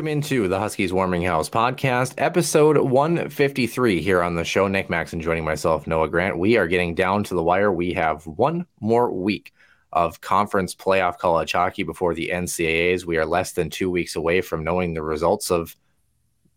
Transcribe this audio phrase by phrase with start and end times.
[0.00, 4.66] Welcome into the Huskies Warming House podcast, episode 153 here on the show.
[4.66, 6.38] Nick Max and joining myself, Noah Grant.
[6.38, 7.70] We are getting down to the wire.
[7.70, 9.52] We have one more week
[9.92, 13.04] of conference playoff college hockey before the NCAAs.
[13.04, 15.76] We are less than two weeks away from knowing the results of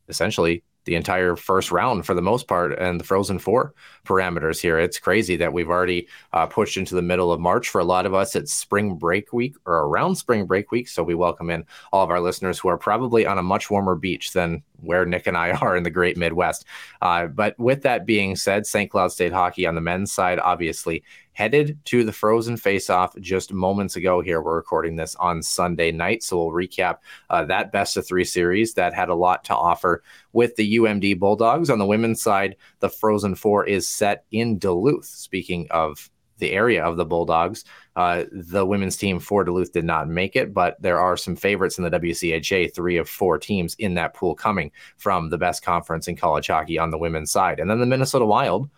[0.08, 3.74] essentially the entire first round for the most part and the Frozen Four
[4.06, 4.78] parameters here.
[4.80, 7.70] It's crazy that we've already uh, pushed into the middle of March.
[7.70, 10.88] For a lot of us, it's spring break week or around spring break week.
[10.88, 13.96] So we welcome in all of our listeners who are probably on a much warmer
[13.96, 16.66] beach than where Nick and I are in the great Midwest.
[17.02, 18.92] Uh, but with that being said, St.
[18.92, 21.04] Cloud State hockey on the men's side, obviously
[21.34, 24.42] headed to the Frozen face-off just moments ago here.
[24.42, 26.98] We're recording this on Sunday night, so we'll recap
[27.30, 31.20] uh, that best of three series that had a lot to offer with the UMD
[31.20, 31.70] Bulldogs.
[31.70, 35.06] On the women's side, the Frozen Four is set in Duluth.
[35.06, 37.64] Speaking of the area of the Bulldogs,
[37.96, 41.78] uh, the women's team for Duluth did not make it, but there are some favorites
[41.78, 46.08] in the WCHA, three of four teams in that pool coming from the best conference
[46.08, 47.60] in college hockey on the women's side.
[47.60, 48.70] And then the Minnesota Wild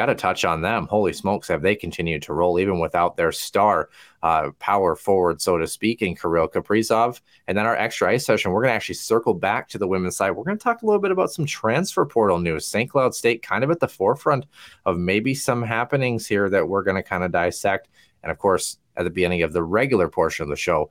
[0.00, 0.86] got to touch on them.
[0.86, 3.90] Holy smokes, have they continued to roll even without their star
[4.22, 7.20] uh, power forward, so to speak, in Kirill Kaprizov.
[7.46, 10.16] And then our extra ice session, we're going to actually circle back to the women's
[10.16, 10.30] side.
[10.30, 12.66] We're going to talk a little bit about some transfer portal news.
[12.66, 12.88] St.
[12.88, 14.46] Cloud State kind of at the forefront
[14.86, 17.88] of maybe some happenings here that we're going to kind of dissect.
[18.22, 20.90] And of course, at the beginning of the regular portion of the show,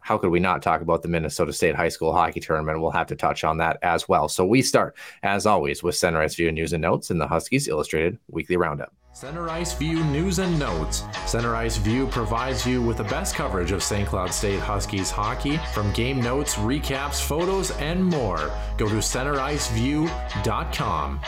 [0.00, 2.80] how could we not talk about the Minnesota State High School Hockey Tournament?
[2.80, 4.28] We'll have to touch on that as well.
[4.28, 7.68] So we start, as always, with Center Ice View news and notes in the Huskies
[7.68, 8.94] Illustrated Weekly Roundup.
[9.12, 11.02] Center Ice View news and notes.
[11.26, 14.08] Center Ice View provides you with the best coverage of St.
[14.08, 18.52] Cloud State Huskies hockey from game notes, recaps, photos, and more.
[18.78, 21.20] Go to centericeview.com.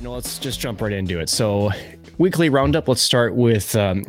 [0.00, 1.28] right, no, let's just jump right into it.
[1.28, 1.70] So,
[2.18, 2.88] weekly roundup.
[2.88, 4.04] Let's start with um,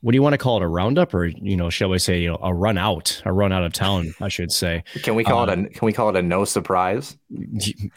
[0.00, 0.62] what do you want to call it?
[0.62, 3.52] A roundup, or you know, shall we say, you know, a run out, a run
[3.52, 4.84] out of town, I should say.
[5.02, 7.16] Can we call Um, it a Can we call it a no surprise?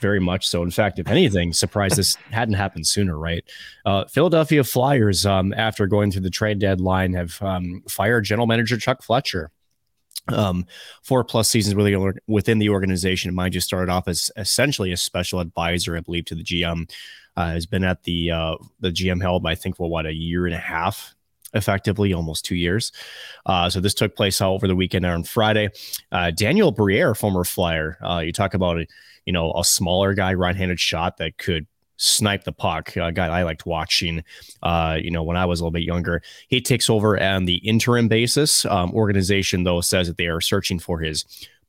[0.02, 0.62] Very much so.
[0.64, 3.44] In fact, if anything, surprise this hadn't happened sooner, right?
[3.86, 8.78] Uh, Philadelphia Flyers, um, after going through the trade deadline, have um, fired general manager
[8.78, 9.52] Chuck Fletcher.
[10.28, 10.66] Um,
[11.04, 13.34] four plus seasons with the, within the organization.
[13.36, 16.90] Mind you, started off as essentially a special advisor, I believe, to the GM.
[17.38, 20.46] Uh, has been at the uh, the GM helm, I think, for what a year
[20.46, 21.14] and a half,
[21.54, 22.94] effectively almost two years.
[23.46, 25.70] Uh, so this took place over the weekend on Friday.
[26.14, 28.88] Uh, Daniel Briere, former Flyer, uh, you talk about a
[29.26, 32.96] you know a smaller guy, right-handed shot that could snipe the puck.
[32.96, 34.24] A guy I liked watching.
[34.64, 37.58] Uh, you know when I was a little bit younger, he takes over on the
[37.58, 38.66] interim basis.
[38.66, 41.26] Um, organization though says that they are searching for his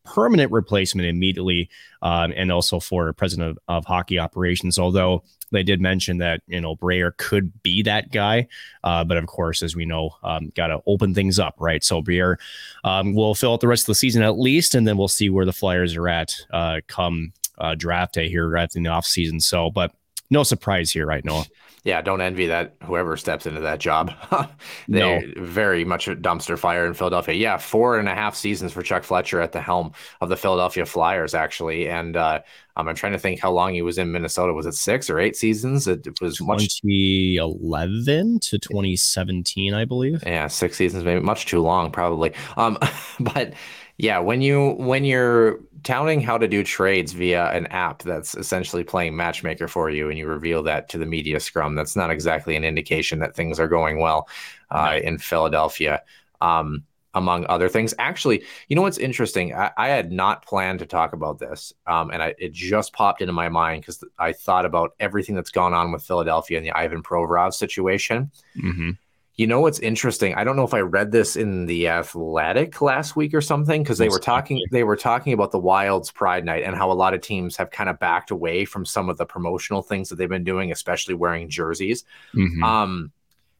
[0.06, 1.68] permanent replacement immediately,
[2.00, 4.78] um, and also for president of, of hockey operations.
[4.78, 8.46] Although they did mention that you know Briere could be that guy,
[8.84, 11.84] uh, but of course, as we know, um, got to open things up, right?
[11.84, 12.38] So Briere
[12.84, 15.28] um, will fill out the rest of the season at least, and then we'll see
[15.28, 19.06] where the Flyers are at uh, come uh, draft day here, right in the off
[19.06, 19.40] season.
[19.40, 19.92] So, but
[20.30, 21.46] no surprise here, right, Noah?
[21.86, 24.12] Yeah, don't envy that whoever steps into that job.
[24.88, 27.36] they very much a dumpster fire in Philadelphia.
[27.36, 30.84] Yeah, four and a half seasons for Chuck Fletcher at the helm of the Philadelphia
[30.84, 31.88] Flyers, actually.
[31.88, 32.40] And uh,
[32.76, 34.52] um, I'm trying to think how long he was in Minnesota.
[34.52, 35.86] Was it six or eight seasons?
[35.86, 36.80] It, it was much.
[36.80, 40.24] 2011 to 2017, I believe.
[40.26, 42.32] Yeah, six seasons, maybe much too long, probably.
[42.56, 42.78] Um,
[43.20, 43.54] but
[43.96, 48.82] yeah, when you when you're touting how to do trades via an app that's essentially
[48.82, 52.56] playing matchmaker for you, and you reveal that to the media scrum, that's not exactly
[52.56, 54.28] an indication that things are going well
[54.70, 56.02] uh, in Philadelphia.
[56.40, 56.84] Um,
[57.14, 57.94] among other things.
[57.98, 59.54] Actually, you know what's interesting?
[59.54, 63.22] I, I had not planned to talk about this, um, and I, it just popped
[63.22, 66.72] into my mind because I thought about everything that's gone on with Philadelphia and the
[66.72, 68.30] Ivan Provorov situation.
[68.54, 68.90] Mm-hmm.
[69.36, 70.34] You know what's interesting?
[70.34, 73.98] I don't know if I read this in the Athletic last week or something because
[73.98, 77.12] they were talking they were talking about the Wild's Pride Night and how a lot
[77.12, 80.28] of teams have kind of backed away from some of the promotional things that they've
[80.28, 82.04] been doing, especially wearing jerseys.
[82.34, 82.64] Mm-hmm.
[82.64, 83.12] Um,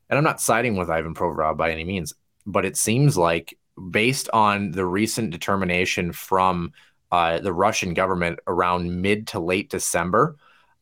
[0.09, 2.15] and I'm not siding with Ivan Provorov by any means
[2.47, 3.59] but it seems like
[3.91, 6.73] based on the recent determination from
[7.11, 10.37] uh, the Russian government around mid to late December,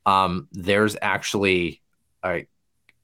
[0.07, 1.81] um, there's actually
[2.23, 2.47] a,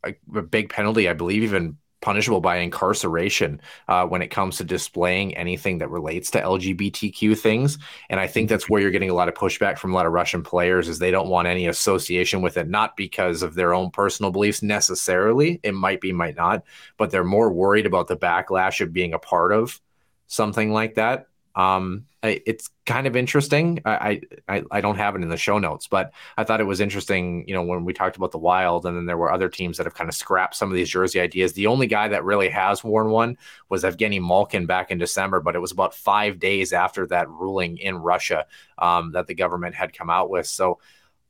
[0.04, 4.64] a, a, big penalty, I believe, even punishable by incarceration uh, when it comes to
[4.64, 7.78] displaying anything that relates to LGBTQ things.
[8.08, 10.12] And I think that's where you're getting a lot of pushback from a lot of
[10.12, 13.90] Russian players is they don't want any association with it, not because of their own
[13.90, 15.60] personal beliefs necessarily.
[15.62, 16.64] It might be, might not,
[16.96, 19.80] but they're more worried about the backlash of being a part of
[20.26, 21.26] something like that.
[21.54, 23.80] Um, it's kind of interesting.
[23.86, 26.80] I, I I don't have it in the show notes, but I thought it was
[26.80, 27.48] interesting.
[27.48, 29.86] You know, when we talked about the Wild, and then there were other teams that
[29.86, 31.54] have kind of scrapped some of these jersey ideas.
[31.54, 33.38] The only guy that really has worn one
[33.70, 37.78] was Evgeny Malkin back in December, but it was about five days after that ruling
[37.78, 38.46] in Russia
[38.78, 40.46] um, that the government had come out with.
[40.46, 40.78] So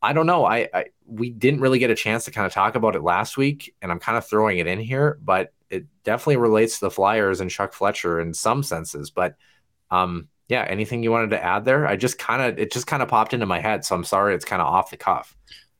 [0.02, 0.44] I don't know.
[0.44, 3.36] I, I we didn't really get a chance to kind of talk about it last
[3.36, 6.90] week, and I'm kind of throwing it in here, but it definitely relates to the
[6.90, 9.36] Flyers and Chuck Fletcher in some senses, but.
[9.90, 11.86] Um, yeah, anything you wanted to add there?
[11.86, 14.34] I just kind of it just kind of popped into my head, so I'm sorry
[14.34, 15.36] it's kind of off the cuff.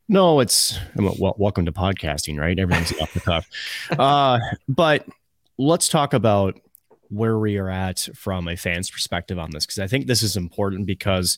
[0.09, 2.59] No, it's well, welcome to podcasting, right?
[2.59, 3.49] Everything's off the cuff.
[3.99, 5.07] Uh, but
[5.59, 6.59] let's talk about
[7.11, 10.37] where we are at from a fan's perspective on this because I think this is
[10.37, 11.37] important because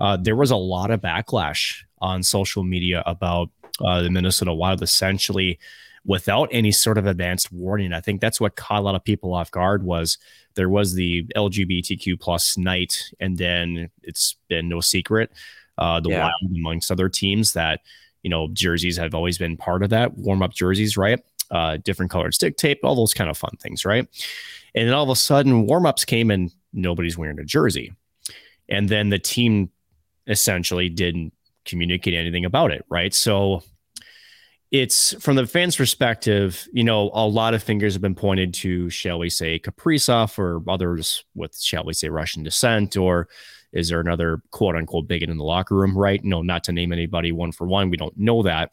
[0.00, 4.82] uh, there was a lot of backlash on social media about uh, the Minnesota Wild
[4.82, 5.58] essentially
[6.04, 7.92] without any sort of advanced warning.
[7.92, 10.18] I think that's what caught a lot of people off guard was
[10.54, 15.30] there was the LGBTQ plus night, and then it's been no secret.
[15.78, 16.24] Uh, the yeah.
[16.24, 17.80] Wild, amongst other teams, that
[18.22, 21.22] you know jerseys have always been part of that warm up jerseys, right?
[21.50, 24.06] Uh, different colored stick tape, all those kind of fun things, right?
[24.74, 27.92] And then all of a sudden, warm ups came and nobody's wearing a jersey,
[28.68, 29.70] and then the team
[30.26, 31.32] essentially didn't
[31.64, 33.14] communicate anything about it, right?
[33.14, 33.62] So
[34.72, 38.88] it's from the fans' perspective, you know, a lot of fingers have been pointed to,
[38.88, 43.28] shall we say, Kaprizov or others with, shall we say, Russian descent, or
[43.74, 46.24] is there another quote unquote bigot in the locker room, right?
[46.24, 47.90] No, not to name anybody one for one.
[47.90, 48.72] We don't know that.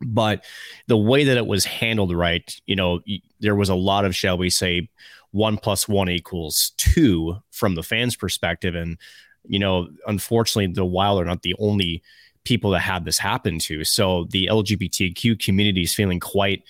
[0.00, 0.44] But
[0.86, 3.00] the way that it was handled, right, you know,
[3.40, 4.88] there was a lot of, shall we say,
[5.32, 8.76] one plus one equals two from the fans' perspective.
[8.76, 8.96] And,
[9.44, 12.02] you know, unfortunately, the Wild are not the only
[12.46, 13.84] people that have this happen to.
[13.84, 16.62] So the LGBTQ community is feeling quite,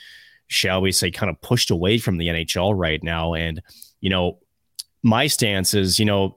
[0.49, 3.35] shall we say, kind of pushed away from the NHL right now.
[3.35, 3.63] And,
[4.01, 4.39] you know,
[5.03, 6.37] my stance is, you know,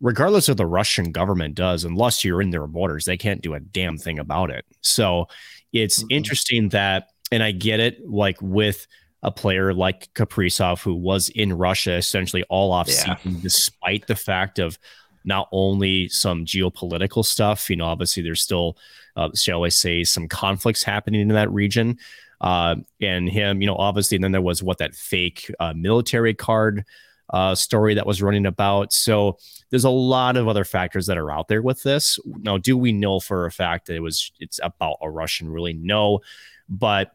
[0.00, 3.60] regardless of the Russian government does, unless you're in their borders, they can't do a
[3.60, 4.64] damn thing about it.
[4.82, 5.26] So
[5.72, 6.12] it's mm-hmm.
[6.12, 8.86] interesting that, and I get it, like with
[9.22, 13.16] a player like Kaprizov, who was in Russia essentially all off yeah.
[13.40, 14.78] despite the fact of
[15.24, 18.76] not only some geopolitical stuff, you know, obviously there's still,
[19.16, 21.98] uh, shall I say, some conflicts happening in that region.
[22.40, 26.34] Uh, and him, you know, obviously, and then there was what that fake uh, military
[26.34, 26.84] card
[27.30, 28.92] uh, story that was running about.
[28.92, 29.38] So
[29.70, 32.18] there's a lot of other factors that are out there with this.
[32.24, 35.48] Now, do we know for a fact that it was it's about a Russian?
[35.48, 36.20] Really, no.
[36.68, 37.14] But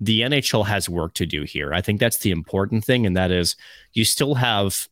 [0.00, 1.72] the NHL has work to do here.
[1.72, 3.56] I think that's the important thing, and that is
[3.92, 4.88] you still have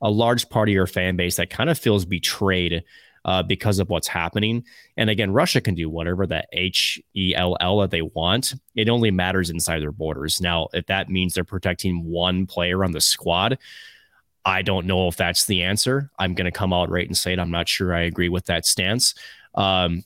[0.00, 2.84] a large part of your fan base that kind of feels betrayed
[3.24, 4.64] uh, because of what's happening.
[4.96, 8.54] And again, Russia can do whatever that H E L L that they want.
[8.74, 10.40] It only matters inside their borders.
[10.40, 13.58] Now, if that means they're protecting one player on the squad,
[14.44, 16.10] I don't know if that's the answer.
[16.18, 17.38] I'm going to come out right and say it.
[17.38, 19.14] I'm not sure I agree with that stance
[19.54, 20.04] um,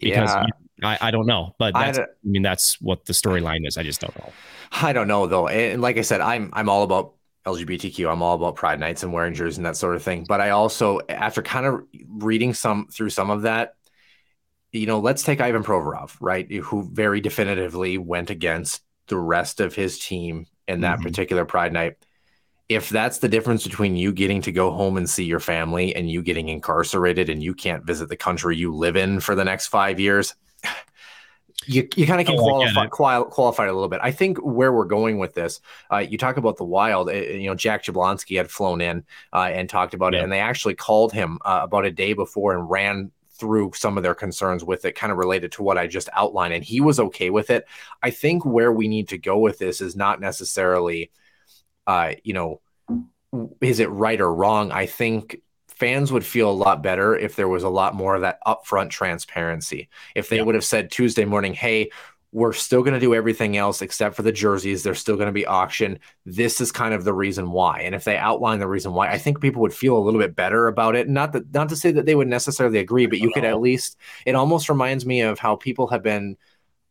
[0.00, 0.46] because yeah.
[0.82, 1.54] I, I, don't know.
[1.58, 3.76] But I, I mean, that's what the storyline is.
[3.78, 4.32] I just don't know.
[4.72, 7.14] I don't know though, and like I said, I'm I'm all about
[7.46, 8.10] LGBTQ.
[8.10, 10.24] I'm all about pride nights and wearing jerseys and that sort of thing.
[10.26, 13.74] But I also, after kind of reading some through some of that,
[14.72, 16.50] you know, let's take Ivan Provorov, right?
[16.50, 21.04] Who very definitively went against the rest of his team in that mm-hmm.
[21.04, 21.96] particular pride night.
[22.68, 26.10] If that's the difference between you getting to go home and see your family and
[26.10, 29.66] you getting incarcerated and you can't visit the country you live in for the next
[29.66, 30.34] five years,
[31.66, 34.00] you, you kind of can oh, qualify, quali- qualify it a little bit.
[34.02, 35.60] I think where we're going with this,
[35.92, 37.08] uh, you talk about the wild.
[37.08, 40.40] Uh, you know, Jack Jablonski had flown in uh, and talked about it, and they
[40.40, 44.64] actually called him uh, about a day before and ran through some of their concerns
[44.64, 47.50] with it, kind of related to what I just outlined, and he was okay with
[47.50, 47.66] it.
[48.02, 51.10] I think where we need to go with this is not necessarily,
[51.86, 52.60] uh, you know,
[53.60, 54.70] is it right or wrong?
[54.70, 55.40] I think
[55.76, 58.90] fans would feel a lot better if there was a lot more of that upfront
[58.90, 59.88] transparency.
[60.14, 60.42] If they yeah.
[60.42, 61.90] would have said Tuesday morning, hey,
[62.34, 64.82] we're still going to do everything else except for the jerseys.
[64.82, 66.00] They're still going to be auctioned.
[66.26, 67.82] This is kind of the reason why.
[67.82, 70.34] And if they outline the reason why, I think people would feel a little bit
[70.34, 71.08] better about it.
[71.08, 73.96] Not that, not to say that they would necessarily agree, but you could at least.
[74.26, 76.36] It almost reminds me of how people have been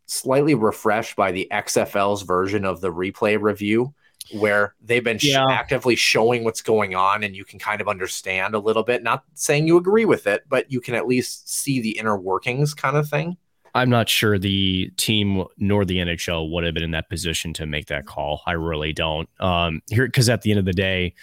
[0.06, 3.94] slightly refreshed by the XFL's version of the replay review,
[4.32, 5.46] where they've been yeah.
[5.50, 9.03] actively showing what's going on, and you can kind of understand a little bit.
[9.03, 12.74] Not saying you agree with it, but you can at least see the inner workings,
[12.74, 13.38] kind of thing.
[13.75, 17.65] I'm not sure the team nor the NHL would have been in that position to
[17.65, 18.42] make that call.
[18.46, 19.27] I really don't.
[19.39, 21.15] Um, here, because at the end of the day,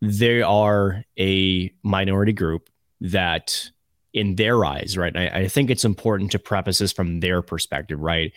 [0.00, 3.70] they are a minority group that,
[4.12, 5.16] in their eyes, right?
[5.16, 8.32] I, I think it's important to preface this from their perspective, right?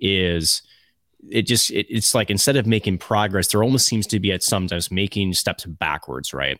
[0.00, 0.62] Is
[1.30, 4.42] it just it, it's like instead of making progress, there almost seems to be at
[4.42, 6.58] sometimes making steps backwards, right?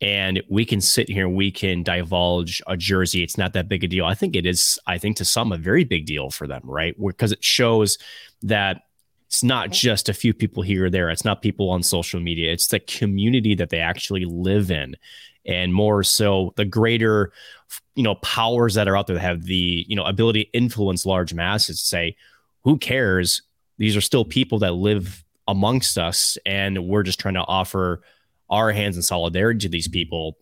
[0.00, 3.22] and we can sit here we can divulge a jersey.
[3.22, 4.04] It's not that big a deal.
[4.04, 6.94] I think it is i think to some a very big deal for them right?
[7.00, 7.96] Because it shows
[8.42, 8.82] that
[9.28, 11.10] it's not just a few people here or there.
[11.10, 12.52] It's not people on social media.
[12.52, 14.94] It's the community that they actually live in.
[15.46, 17.32] And more so the greater
[17.94, 21.06] you know powers that are out there that have the you know ability to influence
[21.06, 22.16] large masses say
[22.62, 23.42] who cares
[23.78, 28.02] these are still people that live amongst us and we're just trying to offer
[28.50, 30.36] our hands in solidarity to these people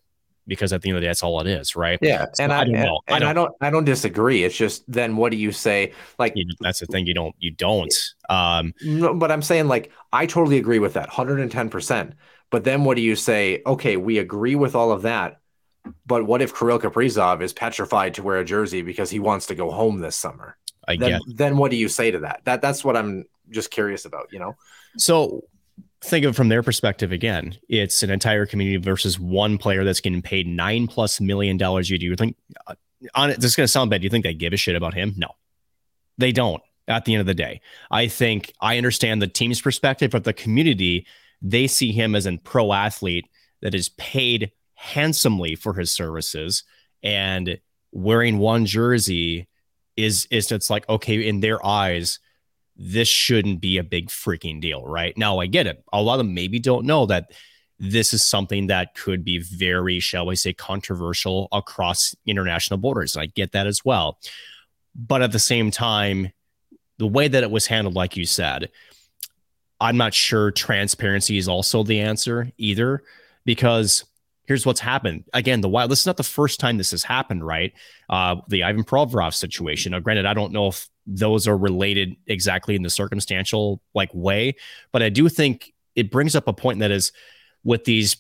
[0.47, 1.99] because at the end of the day, that's all it is, right?
[2.03, 3.01] Yeah, so and I, I don't know.
[3.07, 4.45] And, I, don't, I don't, I don't disagree.
[4.45, 5.93] It's just then what do you say?
[6.19, 7.07] Like you know, that's the thing.
[7.07, 7.95] You don't, you don't.
[8.29, 11.71] Um, no, but I'm saying like I totally agree with that, 110.
[11.71, 12.15] percent
[12.51, 13.63] But then what do you say?
[13.67, 15.41] Okay, we agree with all of that,
[16.07, 19.55] but what if Kirill Kaprizov is petrified to wear a jersey because he wants to
[19.55, 20.57] go home this summer?
[20.89, 21.37] I then, get.
[21.37, 22.43] Then what do you say to that?
[22.45, 24.29] That that's what I'm just curious about.
[24.33, 24.57] You know.
[24.99, 25.43] So
[26.03, 27.57] think of it from their perspective again.
[27.69, 31.89] It's an entire community versus one player that's getting paid nine plus million dollars.
[31.89, 32.37] You do you think
[32.67, 32.75] uh,
[33.15, 33.37] on it?
[33.37, 34.01] This is going to sound bad.
[34.01, 35.15] Do you think they give a shit about him?
[35.17, 35.29] No,
[36.19, 36.63] they don't.
[36.89, 37.61] At the end of the day,
[37.93, 41.07] I think I understand the team's perspective, but the community
[41.41, 43.29] they see him as a pro athlete
[43.61, 46.65] that is paid handsomely for his services
[47.03, 47.59] and
[47.93, 49.49] wearing one jersey
[49.97, 52.19] is is it's like okay in their eyes
[52.77, 55.17] this shouldn't be a big freaking deal, right?
[55.17, 55.85] Now, I get it.
[55.93, 57.33] A lot of them maybe don't know that
[57.79, 63.17] this is something that could be very, shall we say, controversial across international borders.
[63.17, 64.19] I get that as well.
[64.95, 66.33] But at the same time,
[66.99, 68.71] the way that it was handled, like you said,
[69.81, 73.03] I'm not sure transparency is also the answer either,
[73.45, 74.05] because
[74.47, 75.25] here's what's happened.
[75.33, 77.73] Again, the wild, this is not the first time this has happened, right?
[78.09, 79.93] Uh, the Ivan Provorov situation.
[79.93, 84.55] Now, granted, I don't know if those are related exactly in the circumstantial like way.
[84.93, 87.13] But I do think it brings up a point that is
[87.65, 88.17] with these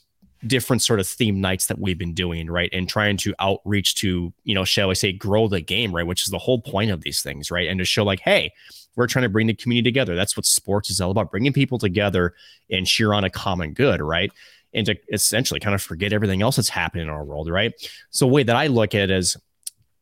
[0.47, 2.71] different sort of theme nights that we've been doing, right?
[2.73, 6.07] And trying to outreach to, you know, shall I say, grow the game, right?
[6.07, 7.69] Which is the whole point of these things, right?
[7.69, 8.52] And to show like, hey,
[8.97, 10.17] we're trying to bring the community together.
[10.17, 12.35] That's what sports is all about, bringing people together
[12.71, 14.33] and cheer on a common good, right?
[14.75, 17.73] And to essentially kind of forget everything else that's happening in our world, right?
[18.11, 19.37] So, way that I look at it is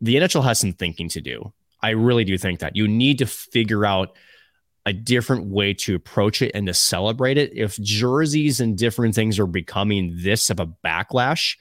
[0.00, 1.52] the NHL has some thinking to do.
[1.82, 4.16] I really do think that you need to figure out
[4.86, 7.54] a different way to approach it and to celebrate it.
[7.54, 11.56] If jerseys and different things are becoming this of a backlash,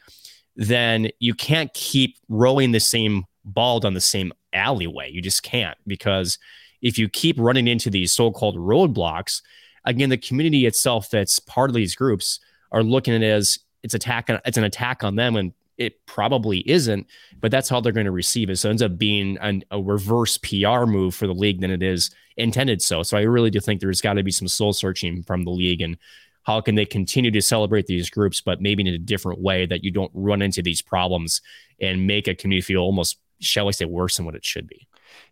[0.56, 5.12] then you can't keep rolling the same ball down the same alleyway.
[5.12, 6.38] You just can't because
[6.82, 9.42] if you keep running into these so-called roadblocks,
[9.86, 12.40] again, the community itself that's part of these groups
[12.72, 16.60] are looking at it as it's attack it's an attack on them and it probably
[16.70, 17.08] isn't,
[17.40, 18.58] but that's how they're going to receive it.
[18.58, 21.82] So it ends up being an, a reverse PR move for the league than it
[21.82, 23.02] is intended so.
[23.02, 25.82] So I really do think there's got to be some soul searching from the league
[25.82, 25.98] and
[26.44, 29.84] how can they continue to celebrate these groups, but maybe in a different way that
[29.84, 31.42] you don't run into these problems
[31.80, 34.86] and make a community feel almost, shall we say, worse than what it should be.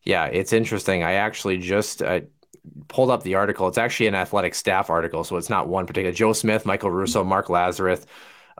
[0.03, 1.03] Yeah, it's interesting.
[1.03, 2.21] I actually just uh,
[2.87, 3.67] pulled up the article.
[3.67, 6.13] It's actually an athletic staff article, so it's not one particular.
[6.13, 8.05] Joe Smith, Michael Russo, Mark Lazerus,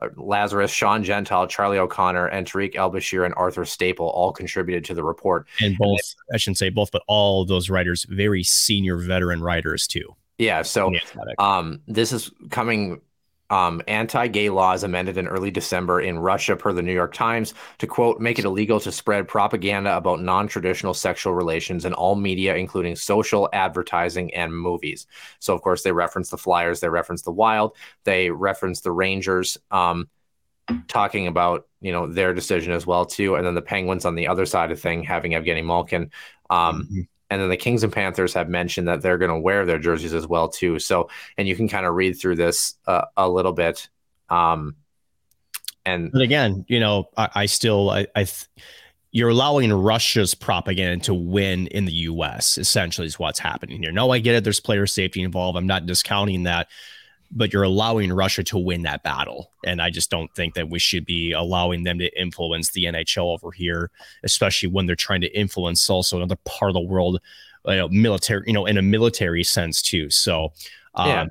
[0.02, 4.94] uh, Lazerus, Sean Gentile, Charlie O'Connor, and Tarik El-Bashir and Arthur Staple all contributed to
[4.94, 5.48] the report.
[5.62, 6.00] And both,
[6.30, 10.16] and I shouldn't say both, but all those writers, very senior veteran writers too.
[10.38, 10.62] Yeah.
[10.62, 10.94] So
[11.40, 13.02] um, this is coming
[13.50, 17.88] um, anti-gay laws amended in early December in Russia, per the New York Times, to
[17.88, 22.96] quote, make it illegal to spread propaganda about non-traditional sexual relations in all media, including
[22.96, 25.08] social, advertising, and movies.
[25.39, 29.58] So, of course, they reference the Flyers, they reference the Wild, they reference the Rangers,
[29.72, 30.10] um,
[30.88, 34.27] talking about you know their decision as well too, and then the Penguins on the
[34.27, 36.12] other side of thing having Evgeny Malkin.
[36.50, 39.65] Um, mm-hmm and then the Kings and Panthers have mentioned that they're going to wear
[39.65, 40.79] their jerseys as well too.
[40.79, 43.89] So, and you can kind of read through this uh, a little bit.
[44.29, 44.75] Um,
[45.86, 48.48] and but again, you know, I, I still, I, I th-
[49.12, 52.57] you're allowing Russia's propaganda to win in the U.S.
[52.57, 53.91] Essentially, is what's happening here.
[53.91, 54.43] No, I get it.
[54.43, 55.57] There's player safety involved.
[55.57, 56.67] I'm not discounting that,
[57.31, 60.79] but you're allowing Russia to win that battle, and I just don't think that we
[60.79, 63.91] should be allowing them to influence the NHL over here,
[64.24, 67.19] especially when they're trying to influence also another part of the world,
[67.65, 70.10] you know, military, you know, in a military sense too.
[70.10, 70.53] So,
[70.96, 71.25] um, yeah.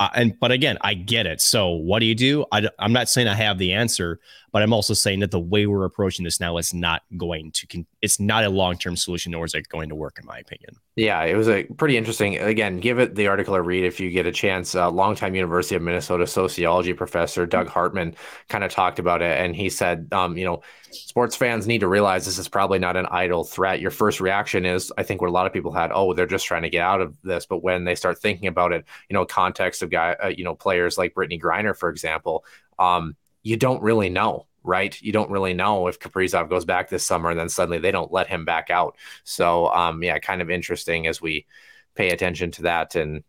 [0.00, 1.40] Uh, and but again, I get it.
[1.40, 2.44] So what do you do?
[2.50, 4.18] I, am not saying I have the answer,
[4.54, 7.66] but I'm also saying that the way we're approaching this now is not going to.
[7.66, 10.38] Con- it's not a long term solution, nor is it going to work, in my
[10.38, 10.76] opinion.
[10.94, 12.38] Yeah, it was a pretty interesting.
[12.38, 14.76] Again, give it the article a read if you get a chance.
[14.76, 18.14] Uh, longtime University of Minnesota sociology professor Doug Hartmann
[18.48, 21.88] kind of talked about it, and he said, um, you know, sports fans need to
[21.88, 23.80] realize this is probably not an idle threat.
[23.80, 26.46] Your first reaction is, I think, what a lot of people had, oh, they're just
[26.46, 27.44] trying to get out of this.
[27.44, 30.54] But when they start thinking about it, you know, context of guy, uh, you know,
[30.54, 32.44] players like Brittney Griner, for example,
[32.78, 35.00] um, you don't really know, right?
[35.00, 38.12] You don't really know if Kaprizov goes back this summer and then suddenly they don't
[38.12, 38.96] let him back out.
[39.22, 41.46] So, um, yeah, kind of interesting as we
[41.94, 43.22] pay attention to that and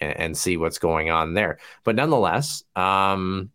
[0.00, 1.58] and see what's going on there.
[1.84, 3.51] But nonetheless, um,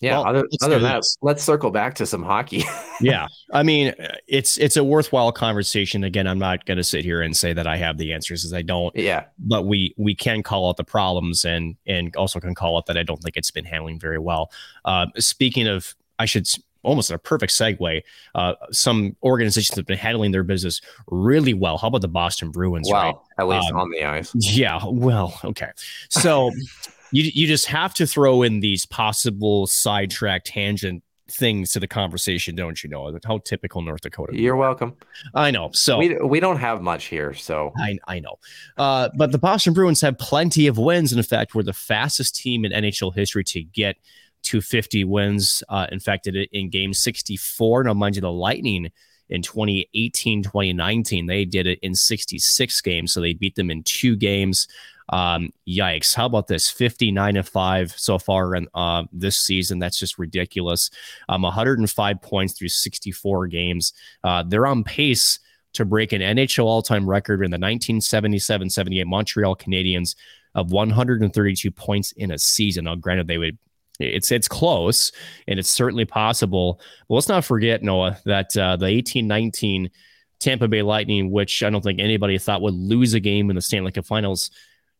[0.00, 0.18] yeah.
[0.18, 2.64] Well, other, other than that, let's circle back to some hockey.
[3.00, 3.94] yeah, I mean,
[4.26, 6.04] it's it's a worthwhile conversation.
[6.04, 8.52] Again, I'm not going to sit here and say that I have the answers, as
[8.52, 8.94] I don't.
[8.96, 9.24] Yeah.
[9.38, 12.96] But we we can call out the problems, and and also can call out that
[12.96, 14.50] I don't think it's been handling very well.
[14.84, 16.46] Uh, speaking of, I should
[16.82, 18.02] almost a perfect segue.
[18.34, 21.78] Uh, some organizations have been handling their business really well.
[21.78, 22.88] How about the Boston Bruins?
[22.90, 23.14] Well, right?
[23.38, 24.32] at least um, on the ice.
[24.34, 24.80] Yeah.
[24.84, 25.70] Well, okay.
[26.08, 26.50] So
[27.12, 32.54] you you just have to throw in these possible sidetrack tangent things to the conversation,
[32.54, 33.16] don't you know?
[33.24, 34.34] How typical North Dakota.
[34.34, 34.96] You're welcome.
[35.34, 35.70] I know.
[35.72, 38.36] So we, we don't have much here, so I I know.
[38.76, 41.12] Uh, but the Boston Bruins have plenty of wins.
[41.12, 43.96] In fact, we're the fastest team in NHL history to get
[44.44, 45.62] to 50 wins.
[45.68, 47.84] Uh, in fact, it in Game 64.
[47.84, 48.90] Now, mind you, the Lightning
[49.30, 54.16] in 2018, 2019, they did it in 66 games, so they beat them in two
[54.16, 54.68] games.
[55.10, 56.14] Um, yikes.
[56.14, 56.68] How about this?
[56.68, 59.78] 59 and 5 so far in uh, this season.
[59.78, 60.90] That's just ridiculous.
[61.28, 63.92] Um, 105 points through 64 games.
[64.22, 65.38] Uh, they're on pace
[65.74, 70.14] to break an NHL all time record in the 1977 78 Montreal Canadiens
[70.54, 72.84] of 132 points in a season.
[72.84, 73.58] Now, granted, they would.
[73.98, 75.12] It's it's close
[75.46, 76.80] and it's certainly possible.
[77.08, 79.90] But let's not forget, Noah, that uh, the 1819
[80.38, 83.62] Tampa Bay Lightning, which I don't think anybody thought would lose a game in the
[83.62, 84.50] Stanley Cup Finals,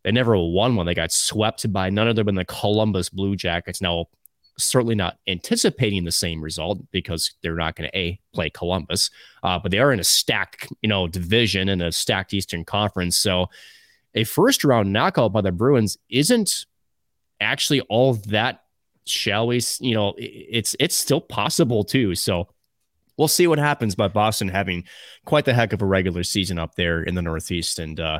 [0.03, 0.85] they never won one.
[0.85, 3.81] They got swept by none other than the Columbus Blue Jackets.
[3.81, 4.07] Now,
[4.57, 9.09] certainly not anticipating the same result because they're not going to a play Columbus,
[9.43, 13.17] uh, but they are in a stacked you know division in a stacked Eastern Conference.
[13.19, 13.47] So
[14.15, 16.65] a first round knockout by the Bruins isn't
[17.39, 18.63] actually all that.
[19.09, 19.61] Shall we?
[19.79, 22.15] You know, it's it's still possible too.
[22.15, 22.49] So
[23.17, 23.95] we'll see what happens.
[23.95, 24.85] But Boston having
[25.25, 28.19] quite the heck of a regular season up there in the Northeast, and uh,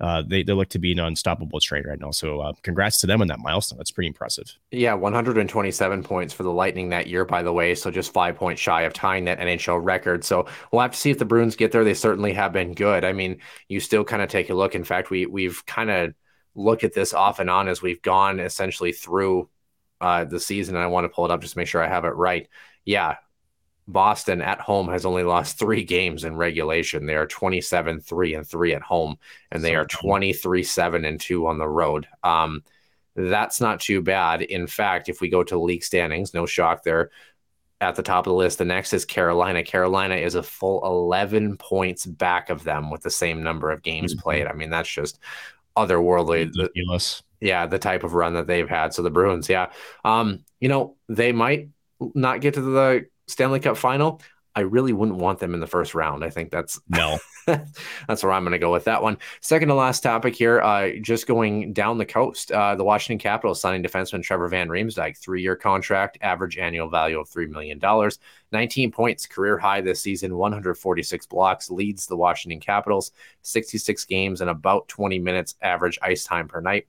[0.00, 2.10] uh, they, they look to be an unstoppable train right now.
[2.10, 3.76] So uh, congrats to them on that milestone.
[3.76, 4.46] That's pretty impressive.
[4.70, 7.74] Yeah, 127 points for the Lightning that year, by the way.
[7.74, 10.24] So just five points shy of tying that NHL record.
[10.24, 11.84] So we'll have to see if the Bruins get there.
[11.84, 13.04] They certainly have been good.
[13.04, 14.74] I mean, you still kind of take a look.
[14.74, 16.14] In fact, we we've kind of
[16.54, 19.48] looked at this off and on as we've gone essentially through
[20.00, 20.76] uh, the season.
[20.76, 22.48] And I want to pull it up just to make sure I have it right.
[22.84, 23.16] Yeah,
[23.86, 27.06] Boston at home has only lost three games in regulation.
[27.06, 29.16] They are 27 3 and 3 at home,
[29.50, 32.06] and they are 23 7 and 2 on the road.
[32.22, 32.62] Um,
[33.16, 34.42] that's not too bad.
[34.42, 37.10] In fact, if we go to league standings, no shock there
[37.80, 38.58] at the top of the list.
[38.58, 39.62] The next is Carolina.
[39.62, 44.14] Carolina is a full 11 points back of them with the same number of games
[44.14, 44.22] mm-hmm.
[44.22, 44.46] played.
[44.46, 45.18] I mean, that's just
[45.76, 46.46] otherworldly.
[46.56, 47.22] Ridiculous.
[47.40, 48.92] Yeah, the type of run that they've had.
[48.92, 49.70] So the Bruins, yeah.
[50.04, 51.70] Um, you know, they might
[52.14, 54.20] not get to the Stanley Cup final,
[54.54, 56.24] I really wouldn't want them in the first round.
[56.24, 57.18] I think that's no.
[57.46, 59.18] that's where I'm going to go with that one.
[59.40, 62.50] Second to last topic here, uh, just going down the coast.
[62.52, 67.28] Uh, the Washington Capitals signing defenseman Trevor Van Riemsdyk, three-year contract, average annual value of
[67.28, 68.18] three million dollars,
[68.52, 74.50] 19 points, career high this season, 146 blocks, leads the Washington Capitals, 66 games and
[74.50, 76.86] about 20 minutes average ice time per night.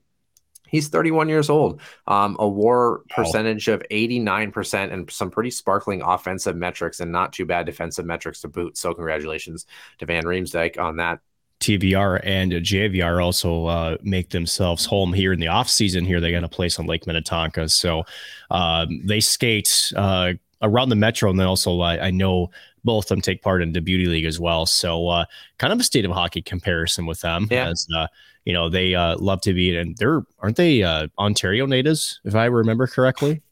[0.72, 1.80] He's 31 years old.
[2.06, 7.44] Um, a WAR percentage of 89% and some pretty sparkling offensive metrics and not too
[7.44, 8.76] bad defensive metrics to boot.
[8.76, 9.66] So congratulations
[9.98, 11.20] to Van Riemsdyk on that.
[11.60, 16.04] TVR and JVR also uh, make themselves home here in the off season.
[16.04, 18.02] Here they got a place on Lake Minnetonka, so
[18.50, 22.50] um, they skate uh, around the metro, and then also I know
[22.84, 24.66] both of them take part in the beauty league as well.
[24.66, 25.24] So uh,
[25.58, 27.48] kind of a state of hockey comparison with them.
[27.50, 27.68] Yeah.
[27.68, 28.06] As uh,
[28.44, 32.34] you know, they uh, love to be and they're aren't they uh, Ontario natives if
[32.34, 33.42] I remember correctly.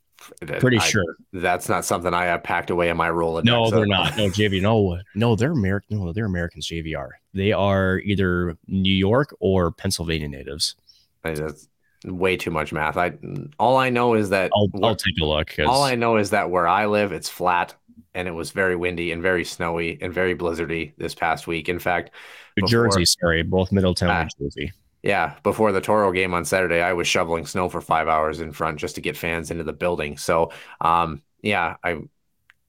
[0.59, 1.17] Pretty I- sure.
[1.33, 3.45] that's not something I have packed away in my Rolodex.
[3.45, 4.17] No, so- they're not.
[4.19, 4.61] No, JV.
[4.61, 5.99] No, no, they're American.
[5.99, 6.69] No, they're Americans.
[6.69, 7.09] JVR.
[7.33, 10.75] They are either New York or Pennsylvania natives.
[11.23, 11.69] That's
[12.05, 12.97] way too much math.
[12.97, 13.13] I
[13.59, 15.55] all I know is that I'll, where- I'll take a look.
[15.67, 17.75] all I know is that where I live, it's flat
[18.15, 21.69] and it was very windy and very snowy and very blizzardy this past week.
[21.69, 22.11] In fact,
[22.57, 24.21] New before- Jersey, sorry, both Middletown Ah.
[24.23, 24.73] and Jersey.
[25.03, 28.53] Yeah, before the Toro game on Saturday, I was shoveling snow for five hours in
[28.53, 30.19] front just to get fans into the building.
[30.19, 32.01] So, um, yeah, I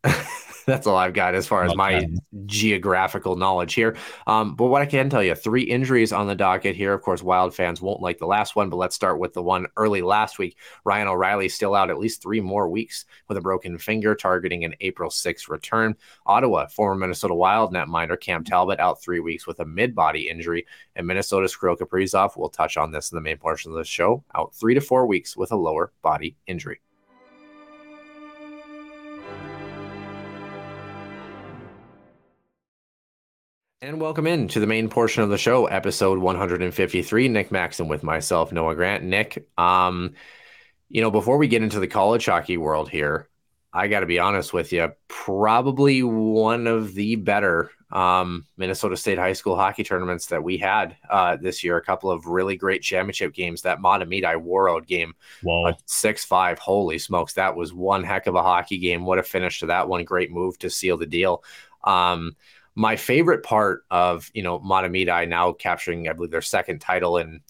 [0.65, 2.07] that's all I've got as far as my
[2.45, 3.95] geographical knowledge here.
[4.27, 6.93] Um, but what I can tell you, three injuries on the docket here.
[6.93, 9.67] Of course, Wild fans won't like the last one, but let's start with the one
[9.77, 10.57] early last week.
[10.83, 14.75] Ryan O'Reilly still out at least three more weeks with a broken finger, targeting an
[14.81, 15.95] April 6th return.
[16.25, 20.65] Ottawa, former Minnesota Wild netminder Cam Talbot out three weeks with a mid body injury.
[20.95, 24.23] And Minnesota's Kirill Kaprizov, we'll touch on this in the main portion of the show,
[24.35, 26.81] out three to four weeks with a lower body injury.
[33.83, 37.27] And welcome in to the main portion of the show, episode 153.
[37.29, 39.03] Nick Maxon with myself, Noah Grant.
[39.03, 40.13] Nick, um,
[40.89, 43.27] you know, before we get into the college hockey world here,
[43.73, 49.17] I got to be honest with you, probably one of the better um, Minnesota State
[49.17, 51.77] high school hockey tournaments that we had uh, this year.
[51.77, 53.63] A couple of really great championship games.
[53.63, 55.15] That Mahtomedi Warroad game,
[55.87, 56.59] six five.
[56.59, 59.05] Holy smokes, that was one heck of a hockey game.
[59.05, 60.03] What a finish to that one!
[60.03, 61.43] Great move to seal the deal.
[61.83, 62.35] Um,
[62.75, 67.41] my favorite part of you know Mahtomedi now capturing, I believe, their second title in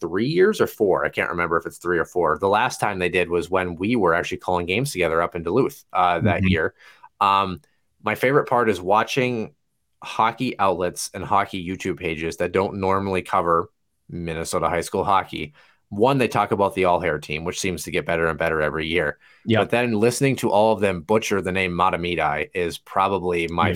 [0.00, 1.04] three years or four.
[1.04, 2.38] I can't remember if it's three or four.
[2.38, 5.42] The last time they did was when we were actually calling games together up in
[5.42, 6.48] Duluth uh, that Mhm.
[6.48, 6.74] year.
[7.20, 7.60] Um,
[8.02, 9.54] my favorite part is watching
[10.02, 13.70] hockey outlets and hockey YouTube pages that don't normally cover
[14.08, 15.54] Minnesota high school hockey.
[15.92, 18.62] One, they talk about the all hair team, which seems to get better and better
[18.62, 19.18] every year.
[19.44, 19.58] Yeah.
[19.58, 23.74] But then listening to all of them butcher the name Mahtomedi is probably my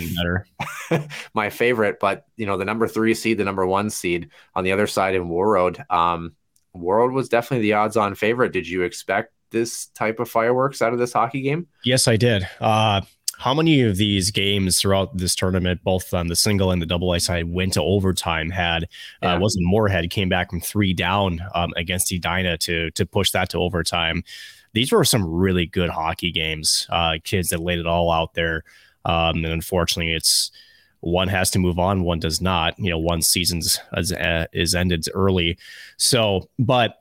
[1.35, 1.99] my favorite.
[2.01, 5.15] But you know, the number three seed, the number one seed on the other side
[5.15, 5.85] in Warroad.
[5.93, 6.35] Um,
[6.75, 8.53] Warroad was definitely the odds-on favorite.
[8.53, 11.67] Did you expect this type of fireworks out of this hockey game?
[11.85, 12.49] Yes, I did.
[12.61, 13.03] Uh,
[13.39, 17.13] how many of these games throughout this tournament, both on the single and the double
[17.13, 18.51] A side, went to overtime?
[18.51, 18.89] Had
[19.23, 19.35] Yeah.
[19.35, 23.51] uh, wasn't Moorhead came back from three down um, against Edina to to push that
[23.51, 24.25] to overtime.
[24.73, 26.87] These were some really good hockey games.
[26.91, 28.63] Uh, kids that laid it all out there,
[29.05, 30.51] um, and unfortunately, it's
[31.01, 32.79] one has to move on, one does not.
[32.79, 35.59] You know, one season's is, uh, is ended early,
[35.99, 37.01] so but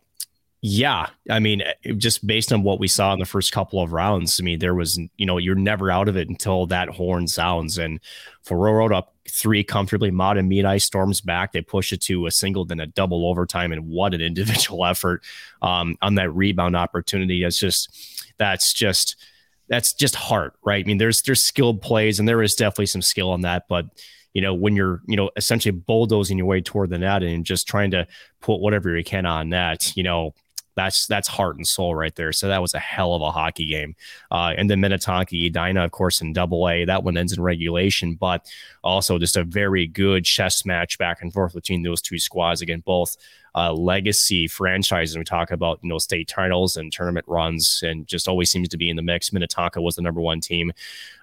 [0.67, 1.61] yeah, I mean,
[1.95, 4.73] just based on what we saw in the first couple of rounds, I mean, there
[4.73, 7.77] was, you know, you're never out of it until that horn sounds.
[7.77, 7.99] And
[8.41, 11.51] for Warroad up three comfortably, Meat Ice storms back.
[11.51, 13.73] They push it to a single, then a double overtime.
[13.73, 15.23] And what an individual effort
[15.61, 17.43] um, on that rebound opportunity.
[17.43, 19.17] It's just, that's just,
[19.67, 20.83] that's just heart, right?
[20.83, 23.85] I mean, there's, there's skilled plays and there is definitely some skill on that, but
[24.33, 27.67] you know, when you're, you know, essentially bulldozing your way toward the net and just
[27.67, 28.07] trying to
[28.41, 30.33] put whatever you can on that, you know,
[30.75, 32.31] that's that's heart and soul right there.
[32.31, 33.95] So that was a hell of a hockey game.
[34.29, 36.85] Uh, and then Minnetonka Edina, of course, in Double A.
[36.85, 38.45] That one ends in regulation, but
[38.83, 42.61] also just a very good chess match back and forth between those two squads.
[42.61, 43.17] Again, both
[43.55, 45.17] uh, legacy franchises.
[45.17, 48.77] We talk about you know state titles and tournament runs, and just always seems to
[48.77, 49.31] be in the mix.
[49.31, 50.71] Minnetonka was the number one team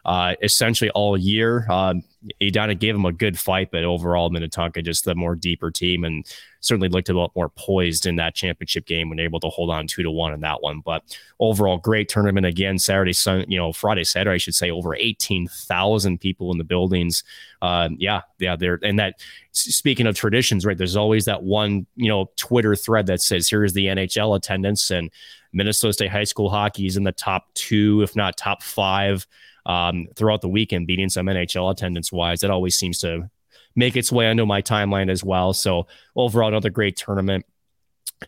[0.04, 1.70] uh, essentially all year.
[1.70, 2.02] Um,
[2.40, 6.24] Edina gave them a good fight, but overall Minnetonka just the more deeper team and
[6.60, 9.86] certainly looked a lot more poised in that championship game when able to hold on
[9.86, 10.80] two to one in that one.
[10.80, 11.02] But
[11.40, 12.78] overall, great tournament again.
[12.78, 16.64] Saturday, Sun, you know, Friday, Saturday, I should say, over eighteen thousand people in the
[16.64, 17.24] buildings.
[17.62, 18.81] Uh, yeah, yeah, there.
[18.83, 19.20] And that
[19.53, 20.77] speaking of traditions, right?
[20.77, 25.11] There's always that one, you know, Twitter thread that says, "Here's the NHL attendance," and
[25.53, 29.27] Minnesota State high school hockey is in the top two, if not top five.
[29.64, 33.31] Um, throughout the weekend, beating some NHL attendance wise, that always seems to
[33.77, 35.53] make its way onto my timeline as well.
[35.53, 37.46] So overall, another great tournament.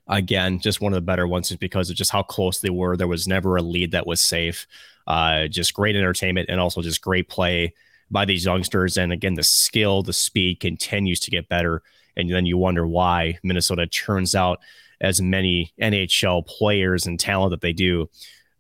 [0.07, 2.97] Again, just one of the better ones is because of just how close they were.
[2.97, 4.69] There was never a lead that was safe.
[5.09, 7.75] Uh, just great entertainment and also just great play
[8.15, 8.97] by these youngsters.
[8.97, 11.83] And again, the skill, the speed continues to get better.
[12.17, 14.61] And then you wonder why Minnesota turns out
[15.01, 18.09] as many NHL players and talent that they do.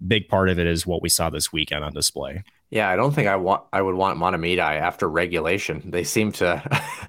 [0.07, 2.43] Big part of it is what we saw this weekend on display.
[2.75, 5.81] Yeah, I don't think I want I would want Mahtomedi after regulation.
[5.85, 6.61] They seem to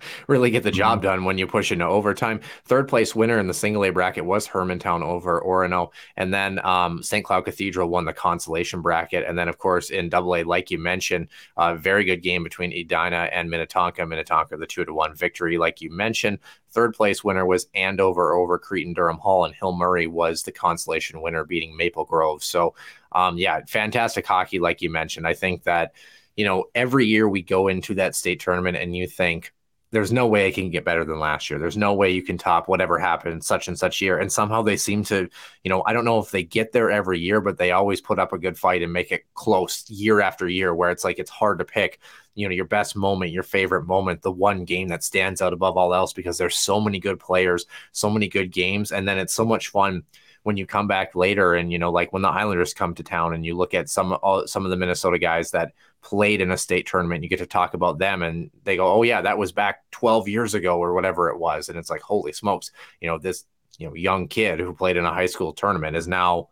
[0.28, 1.08] really get the job mm-hmm.
[1.08, 2.40] done when you push into overtime.
[2.66, 7.02] Third place winner in the single A bracket was Hermantown over Orono, and then um,
[7.02, 7.26] St.
[7.26, 9.26] Cloud Cathedral won the consolation bracket.
[9.28, 12.72] And then, of course, in Double A, like you mentioned, a very good game between
[12.72, 14.06] Edina and Minnetonka.
[14.06, 16.38] Minnetonka the two to one victory, like you mentioned.
[16.70, 21.22] Third place winner was Andover over Cretin Derham Hall, and Hill Murray was the consolation
[21.22, 22.44] winner, beating Maple Grove.
[22.44, 22.76] So,
[23.16, 25.26] um, yeah, fantastic hockey, like you mentioned.
[25.26, 25.94] I think that,
[26.36, 29.54] you know, every year we go into that state tournament and you think,
[29.92, 31.58] there's no way it can get better than last year.
[31.58, 34.18] There's no way you can top whatever happened such and such year.
[34.20, 35.30] And somehow they seem to,
[35.64, 38.20] you know, I don't know if they get there every year, but they always put
[38.20, 41.30] up a good fight and make it close year after year where it's like it's
[41.32, 42.00] hard to pick
[42.36, 45.78] you know your best moment your favorite moment the one game that stands out above
[45.78, 49.34] all else because there's so many good players so many good games and then it's
[49.34, 50.04] so much fun
[50.46, 53.34] when you come back later and you know like when the islanders come to town
[53.34, 56.58] and you look at some all, some of the minnesota guys that played in a
[56.58, 59.52] state tournament you get to talk about them and they go oh yeah that was
[59.52, 61.70] back 12 years ago or whatever it was.
[61.70, 62.72] And it's like holy smokes.
[63.00, 63.46] You know this
[63.78, 66.50] you know young kid who played in a high school tournament is now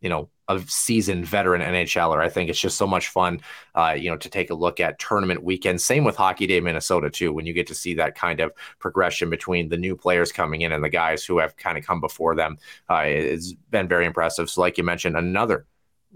[0.00, 2.20] you know a seasoned veteran NHLer.
[2.20, 3.40] I think it's just so much fun,
[3.74, 5.80] uh, you know, to take a look at tournament weekend.
[5.80, 9.28] Same with Hockey Day Minnesota too, when you get to see that kind of progression
[9.28, 12.34] between the new players coming in and the guys who have kind of come before
[12.34, 12.58] them.
[12.88, 14.48] Uh, it's been very impressive.
[14.48, 15.66] So, like you mentioned, another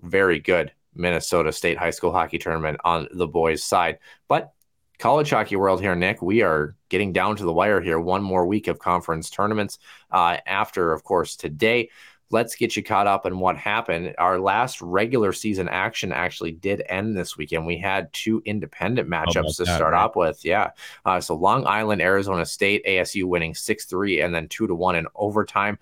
[0.03, 4.53] very good Minnesota State high school hockey tournament on the boys' side, but.
[4.99, 6.21] College hockey world here, Nick.
[6.21, 7.99] We are getting down to the wire here.
[7.99, 9.79] One more week of conference tournaments
[10.11, 11.88] uh, after, of course, today
[12.31, 14.14] let's get you caught up on what happened.
[14.19, 17.66] Our last regular season action actually did end this weekend.
[17.66, 20.05] We had two independent matchups to start right?
[20.05, 20.45] off with.
[20.45, 20.71] Yeah.
[21.05, 24.97] Uh, so Long Island, Arizona State, ASU winning 6 3 and then 2 to 1
[24.97, 25.79] in overtime.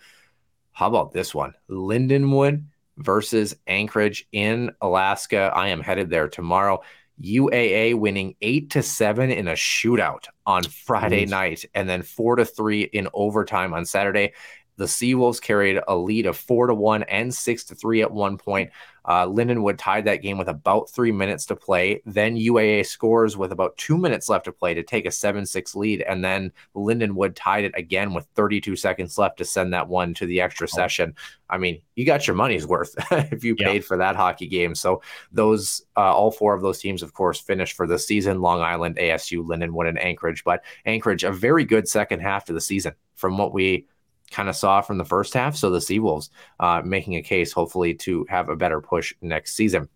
[0.73, 1.55] How about this one?
[1.69, 2.65] Lindenwood
[2.97, 5.53] versus Anchorage in Alaska.
[5.55, 6.83] I am headed there tomorrow.
[7.23, 12.45] UAA winning eight to seven in a shootout on Friday night, and then four to
[12.45, 14.35] three in overtime on Saturday.
[14.79, 18.38] The Seawolves carried a lead of four to one and six to three at one
[18.38, 18.71] point.
[19.05, 22.03] Uh, Lindenwood tied that game with about three minutes to play.
[22.05, 25.75] Then UAA scores with about two minutes left to play to take a 7 6
[25.75, 26.03] lead.
[26.03, 30.27] And then Lindenwood tied it again with 32 seconds left to send that one to
[30.27, 30.77] the extra oh.
[30.77, 31.14] session.
[31.49, 32.95] I mean, you got your money's worth
[33.33, 34.75] if you paid for that hockey game.
[34.75, 35.01] So,
[35.33, 38.97] those, uh, all four of those teams, of course, finished for the season Long Island,
[38.97, 40.45] ASU, Lindenwood, and Anchorage.
[40.45, 43.87] But Anchorage, a very good second half to the season from what we
[44.31, 45.57] kind of saw from the first half.
[45.57, 49.88] So the Seawolves uh, making a case, hopefully, to have a better push next season.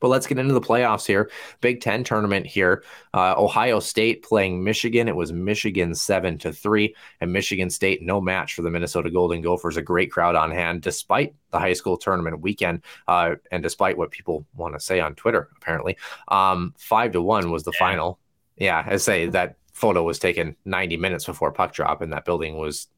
[0.00, 1.30] But let's get into the playoffs here.
[1.60, 2.84] Big Ten tournament here.
[3.12, 5.08] Uh, Ohio State playing Michigan.
[5.08, 9.42] It was Michigan seven to three, and Michigan State no match for the Minnesota Golden
[9.42, 9.76] Gophers.
[9.76, 14.10] A great crowd on hand, despite the high school tournament weekend, uh, and despite what
[14.10, 15.48] people want to say on Twitter.
[15.56, 15.96] Apparently,
[16.28, 17.78] um, five to one was the yeah.
[17.78, 18.18] final.
[18.56, 22.56] Yeah, I say that photo was taken 90 minutes before puck drop, and that building
[22.56, 22.88] was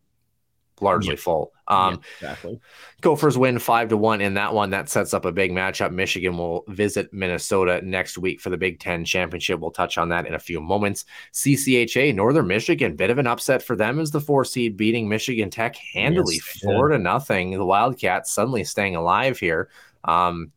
[0.81, 1.21] largely yeah.
[1.21, 1.53] full.
[1.69, 2.61] Um, yeah, exactly.
[3.01, 4.71] Gophers win five to one in that one.
[4.71, 5.93] That sets up a big matchup.
[5.93, 9.61] Michigan will visit Minnesota next week for the Big Ten championship.
[9.61, 11.05] We'll touch on that in a few moments.
[11.33, 15.51] CCHA Northern Michigan, bit of an upset for them as the four seed beating Michigan
[15.51, 17.53] Tech handily, yes, four to nothing.
[17.53, 19.71] The Wildcats suddenly staying alive here.
[20.05, 20.53] Um,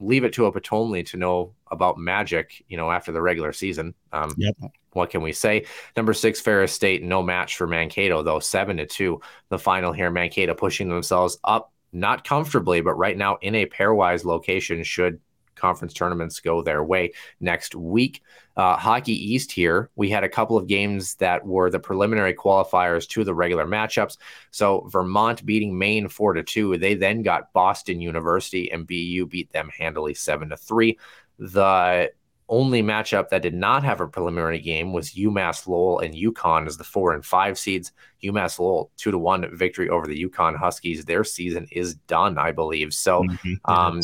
[0.00, 3.94] leave it to a Potulny to know about magic, you know, after the regular season.
[4.12, 4.56] Um, yep
[4.92, 5.66] what can we say?
[5.96, 9.20] Number six, Ferris State, no match for Mankato, though, seven to two.
[9.48, 14.24] The final here, Mankato pushing themselves up, not comfortably, but right now in a pairwise
[14.24, 15.20] location should
[15.60, 18.22] conference tournaments go their way next week.
[18.56, 23.06] Uh, Hockey East here, we had a couple of games that were the preliminary qualifiers
[23.08, 24.16] to the regular matchups.
[24.50, 26.76] So Vermont beating Maine four to two.
[26.78, 30.98] They then got Boston University and BU beat them handily seven to three.
[31.38, 32.10] The
[32.50, 36.76] only matchup that did not have a preliminary game was UMass Lowell and UConn as
[36.76, 37.92] the four and five seeds.
[38.22, 41.04] UMass Lowell two to one victory over the UConn Huskies.
[41.04, 42.92] Their season is done, I believe.
[42.92, 43.54] So, mm-hmm.
[43.64, 44.00] um,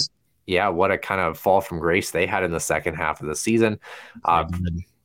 [0.47, 3.27] yeah, what a kind of fall from grace they had in the second half of
[3.27, 3.79] the season.
[4.25, 4.45] Uh,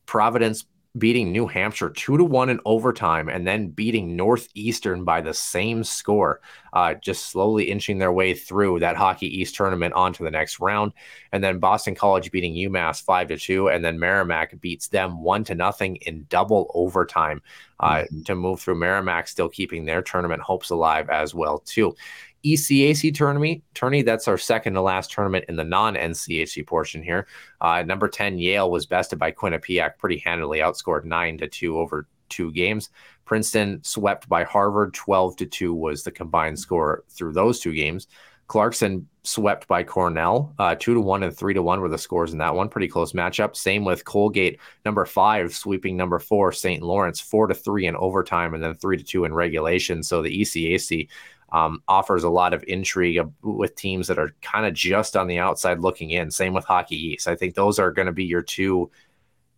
[0.06, 0.66] Providence
[0.98, 5.84] beating New Hampshire two to one in overtime, and then beating Northeastern by the same
[5.84, 6.42] score.
[6.74, 10.94] Uh, just slowly inching their way through that Hockey East tournament onto the next round,
[11.32, 15.44] and then Boston College beating UMass five to two, and then Merrimack beats them one
[15.46, 17.42] to nothing in double overtime
[17.80, 18.22] uh, mm-hmm.
[18.24, 18.76] to move through.
[18.76, 21.96] Merrimack still keeping their tournament hopes alive as well too.
[22.44, 24.02] ECAC tournament, tourney.
[24.02, 27.28] That's our second to last tournament in the non NCHC portion here.
[27.60, 32.08] Uh, number 10, Yale was bested by Quinnipiac pretty handily, outscored 9 to 2 over
[32.30, 32.90] two games.
[33.26, 38.08] Princeton swept by Harvard 12 to 2 was the combined score through those two games.
[38.52, 42.34] Clarkson swept by Cornell, uh, two to one and three to one were the scores
[42.34, 42.68] in that one.
[42.68, 43.56] Pretty close matchup.
[43.56, 46.84] Same with Colgate, number five sweeping number four St.
[46.84, 50.04] Lawrence, four to three in overtime, and then three to two in regulation.
[50.04, 51.08] So the ECAC
[51.52, 55.40] um, offers a lot of intrigue with teams that are kind of just on the
[55.40, 56.32] outside looking in.
[56.32, 57.28] Same with Hockey East.
[57.28, 58.90] I think those are going to be your two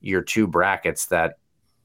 [0.01, 1.37] your two brackets that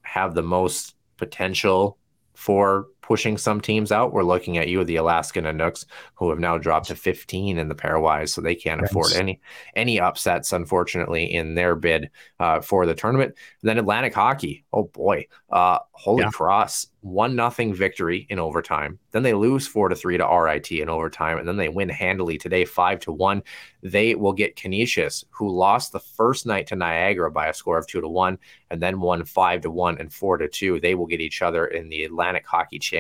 [0.03, 1.99] have the most potential
[2.35, 4.13] for pushing some teams out.
[4.13, 7.75] We're looking at you, the Alaska Nanooks, who have now dropped to 15 in the
[7.75, 8.91] pairwise, so they can't yes.
[8.91, 9.41] afford any
[9.75, 13.35] any upsets, unfortunately, in their bid uh, for the tournament.
[13.63, 16.31] And then Atlantic Hockey, oh boy, uh, Holy yeah.
[16.31, 18.99] Cross one nothing victory in overtime.
[19.13, 22.37] Then they lose four to three to RIT in overtime, and then they win handily
[22.37, 23.43] today five to one.
[23.83, 27.87] They will get Canisius, who lost the first night to Niagara by a score of
[27.87, 28.39] two to one,
[28.71, 30.79] and then won five to one and four to two.
[30.81, 32.98] They will get each other in the Atlantic Hockey Championship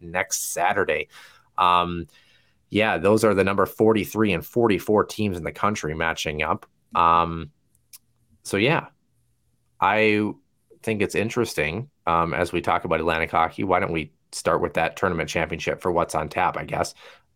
[0.00, 1.08] next Saturday.
[1.58, 2.06] Um,
[2.70, 6.66] yeah, those are the number 43 and 44 teams in the country matching up.
[6.94, 7.50] Um,
[8.42, 8.86] so yeah,
[9.80, 10.32] I
[10.82, 13.64] think it's interesting um, as we talk about Atlantic hockey.
[13.64, 16.56] Why don't we start with that tournament championship for what's on tap?
[16.56, 16.94] I guess.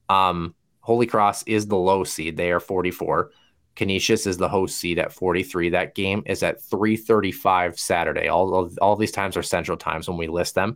[0.08, 3.30] Um, Holy Cross is the low seed; they are 44.
[3.78, 5.70] Canisius is the host seed at 43.
[5.70, 8.28] That game is at 3:35 Saturday.
[8.28, 10.74] All of, all these times are Central times when we list them.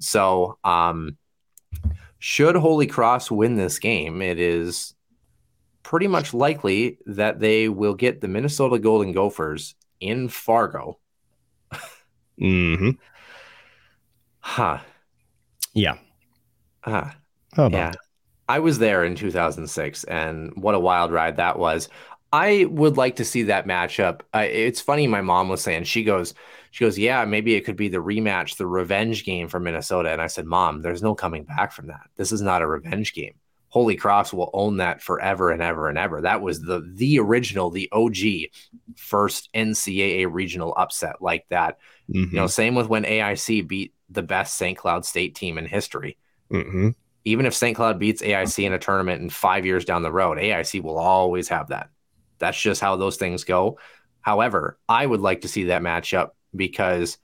[0.00, 1.16] So, um,
[2.18, 4.94] should Holy Cross win this game, it is
[5.84, 10.98] pretty much likely that they will get the Minnesota Golden Gophers in Fargo
[12.38, 12.90] hmm
[14.40, 14.78] Huh.
[15.74, 15.98] Yeah.
[16.84, 17.14] Ah.
[17.56, 17.90] Uh, yeah.
[17.90, 17.98] That?
[18.48, 21.90] I was there in 2006, and what a wild ride that was.
[22.32, 24.20] I would like to see that matchup.
[24.34, 25.06] Uh, it's funny.
[25.06, 26.34] My mom was saying she goes,
[26.70, 30.10] she goes, yeah, maybe it could be the rematch, the revenge game for Minnesota.
[30.10, 32.08] And I said, Mom, there's no coming back from that.
[32.16, 33.34] This is not a revenge game.
[33.70, 36.22] Holy Cross will own that forever and ever and ever.
[36.22, 38.50] That was the the original, the OG
[38.96, 41.78] first NCAA regional upset like that.
[42.10, 42.34] Mm-hmm.
[42.34, 44.76] You know, same with when AIC beat the best St.
[44.76, 46.16] Cloud State team in history.
[46.50, 46.90] Mm-hmm.
[47.26, 47.76] Even if St.
[47.76, 51.48] Cloud beats AIC in a tournament in five years down the road, AIC will always
[51.48, 51.90] have that.
[52.38, 53.78] That's just how those things go.
[54.20, 57.18] However, I would like to see that matchup because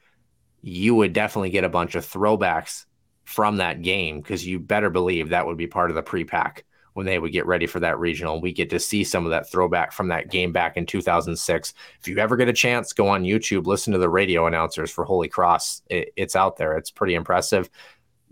[0.62, 2.86] you would definitely get a bunch of throwbacks
[3.24, 7.06] from that game because you better believe that would be part of the pre-pack when
[7.06, 8.40] they would get ready for that regional.
[8.40, 11.74] We get to see some of that throwback from that game back in 2006.
[12.00, 15.04] If you ever get a chance, go on YouTube, listen to the radio announcers for
[15.04, 15.82] Holy Cross.
[15.90, 16.76] It, it's out there.
[16.76, 17.68] It's pretty impressive.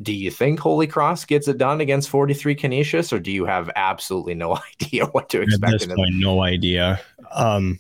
[0.03, 3.71] Do you think Holy Cross gets it done against 43 Canisius, or do you have
[3.77, 5.73] absolutely no idea what to expect?
[5.75, 7.01] At this point, no idea.
[7.33, 7.79] Um,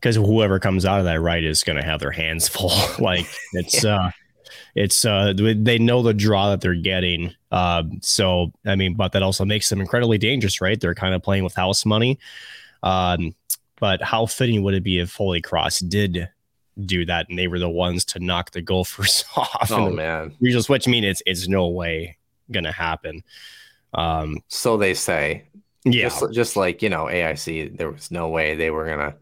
[0.00, 2.72] because whoever comes out of that right is going to have their hands full.
[2.98, 3.96] like it's, yeah.
[3.96, 4.10] uh,
[4.74, 7.32] it's uh they know the draw that they're getting.
[7.50, 10.78] Um, so I mean, but that also makes them incredibly dangerous, right?
[10.78, 12.18] They're kind of playing with house money.
[12.82, 13.34] Um,
[13.80, 16.28] but how fitting would it be if Holy Cross did
[16.84, 19.70] do that and they were the ones to knock the Gophers off?
[19.70, 20.88] Oh man, regional switch.
[20.88, 22.16] I mean, it's it's no way
[22.50, 23.22] gonna happen.
[23.92, 25.44] Um, so they say.
[25.86, 29.14] Yeah, just, just like you know, AIC, there was no way they were gonna.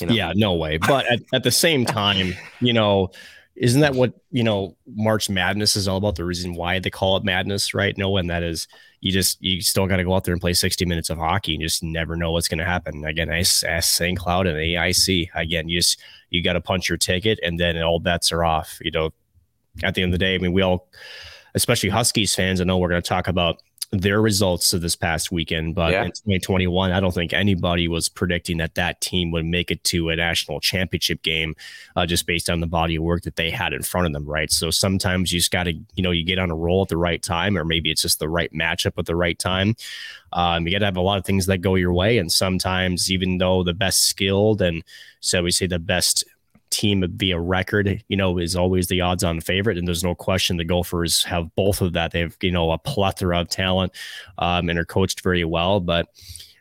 [0.00, 0.12] You know.
[0.12, 0.78] Yeah, no way.
[0.78, 3.12] But at, at the same time, you know,
[3.60, 6.16] isn't that what you know march madness is all about?
[6.16, 7.96] The reason why they call it madness right?
[7.96, 8.66] No and that is
[9.00, 11.54] you just you still got to go out there and play 60 minutes of hockey
[11.54, 13.04] and just never know what's going to happen.
[13.04, 16.98] Again I say, st cloud and aic again you just you got to punch your
[16.98, 19.10] ticket and then all bets are off you know.
[19.84, 20.88] At the end of the day i mean we all
[21.54, 25.32] especially huskies fans i know we're going to talk about their results of this past
[25.32, 25.74] weekend.
[25.74, 26.04] But yeah.
[26.04, 30.10] in 2021, I don't think anybody was predicting that that team would make it to
[30.10, 31.56] a national championship game
[31.96, 34.24] uh, just based on the body of work that they had in front of them,
[34.24, 34.50] right?
[34.52, 36.96] So sometimes you just got to, you know, you get on a roll at the
[36.96, 39.74] right time, or maybe it's just the right matchup at the right time.
[40.32, 42.18] Um, you got to have a lot of things that go your way.
[42.18, 44.84] And sometimes, even though the best skilled and
[45.18, 46.24] so we say the best
[46.70, 49.78] team via record, you know, is always the odds on favorite.
[49.78, 52.12] And there's no question the Gophers have both of that.
[52.12, 53.92] They have, you know, a plethora of talent
[54.38, 55.80] um, and are coached very well.
[55.80, 56.08] But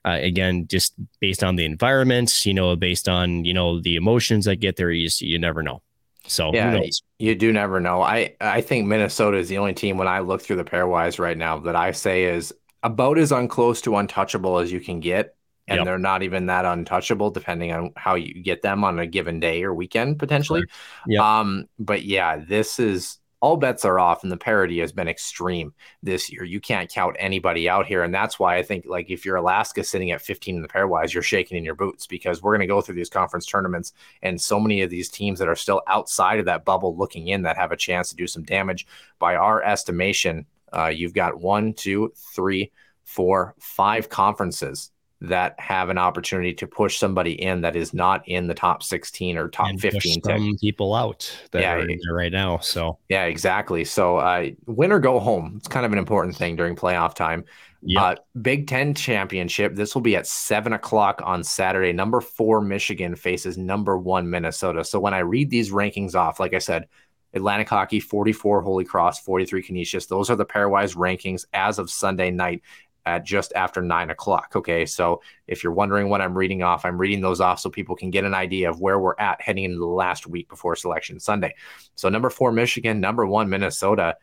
[0.06, 4.46] uh, again, just based on the environment, you know, based on, you know, the emotions
[4.46, 5.82] that get there, you, just, you never know.
[6.26, 6.80] So yeah,
[7.18, 8.02] you do never know.
[8.02, 11.38] I, I think Minnesota is the only team when I look through the pairwise right
[11.38, 15.36] now that I say is about as unclose to untouchable as you can get
[15.70, 15.86] and yep.
[15.86, 19.64] they're not even that untouchable depending on how you get them on a given day
[19.64, 20.64] or weekend potentially.
[21.08, 21.22] Yep.
[21.22, 25.74] Um, but yeah, this is all bets are off and the parity has been extreme
[26.04, 26.44] this year.
[26.44, 28.04] You can't count anybody out here.
[28.04, 31.14] And that's why I think like if you're Alaska sitting at 15 in the pairwise,
[31.14, 33.94] you're shaking in your boots because we're going to go through these conference tournaments
[34.24, 37.44] and so many of these teams that are still outside of that bubble looking in
[37.44, 38.86] that have a chance to do some damage.
[39.20, 42.72] By our estimation, uh, you've got one, two, three,
[43.04, 44.92] four, five conferences
[45.22, 49.38] that have an opportunity to push somebody in that is not in the top 16
[49.38, 52.98] or top and 15 some people out that yeah, are in there right now so.
[53.10, 53.84] Yeah exactly.
[53.84, 57.44] So uh, win or go home it's kind of an important thing during playoff time.
[57.82, 58.04] Yep.
[58.04, 61.92] uh, big 10 championship this will be at 7 o'clock on saturday.
[61.92, 64.86] Number four michigan faces number one minnesota.
[64.86, 66.88] So when i read these rankings off like i said
[67.34, 72.32] Atlantic Hockey 44 Holy Cross 43 Canisius those are the pairwise rankings as of Sunday
[72.32, 72.64] night
[73.10, 74.54] at just after nine o'clock.
[74.56, 74.86] Okay.
[74.86, 78.12] So if you're wondering what I'm reading off, I'm reading those off so people can
[78.12, 81.56] get an idea of where we're at heading into the last week before selection Sunday.
[81.96, 84.18] So number four, Michigan, number one, Minnesota.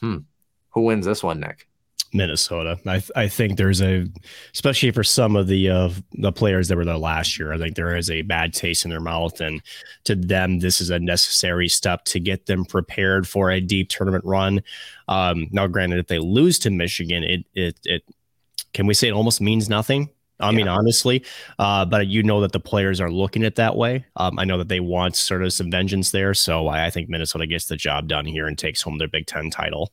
[0.00, 0.18] Hmm.
[0.70, 1.66] Who wins this one, Nick?
[2.12, 2.78] Minnesota.
[2.86, 4.06] I I think there's a,
[4.52, 7.52] especially for some of the uh, the players that were there last year.
[7.52, 9.62] I think there is a bad taste in their mouth, and
[10.04, 14.24] to them, this is a necessary step to get them prepared for a deep tournament
[14.24, 14.62] run.
[15.08, 18.02] Um, now, granted, if they lose to Michigan, it it it
[18.72, 20.10] can we say it almost means nothing.
[20.38, 20.56] I yeah.
[20.56, 21.24] mean, honestly,
[21.58, 24.04] uh, but you know that the players are looking at that way.
[24.16, 27.08] Um, I know that they want sort of some vengeance there, so I, I think
[27.08, 29.92] Minnesota gets the job done here and takes home their Big Ten title.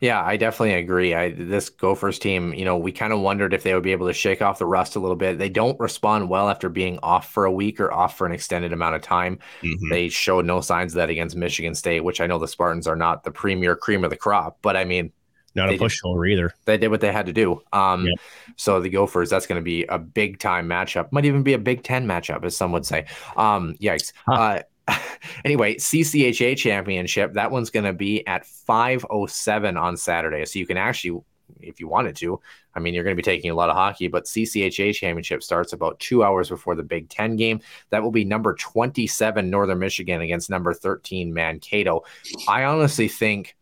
[0.00, 1.14] Yeah, I definitely agree.
[1.14, 4.06] I this Gophers team, you know, we kind of wondered if they would be able
[4.06, 5.38] to shake off the rust a little bit.
[5.38, 8.72] They don't respond well after being off for a week or off for an extended
[8.72, 9.38] amount of time.
[9.62, 9.90] Mm-hmm.
[9.90, 12.96] They showed no signs of that against Michigan State, which I know the Spartans are
[12.96, 15.12] not the premier cream of the crop, but I mean,
[15.54, 16.54] not a pushover either.
[16.64, 17.60] They did what they had to do.
[17.72, 18.14] Um, yep.
[18.56, 21.10] So the Gophers, that's going to be a big time matchup.
[21.12, 23.06] Might even be a Big Ten matchup, as some would say.
[23.36, 24.12] Um, yikes.
[24.26, 24.32] Huh.
[24.32, 24.62] Uh,
[25.44, 30.44] anyway, CCHA championship, that one's going to be at 507 on Saturday.
[30.44, 31.22] So you can actually,
[31.60, 32.40] if you wanted to,
[32.74, 35.72] I mean, you're going to be taking a lot of hockey, but CCHA championship starts
[35.72, 37.60] about two hours before the Big Ten game.
[37.90, 42.04] That will be number 27 Northern Michigan against number 13 Mankato.
[42.48, 43.56] I honestly think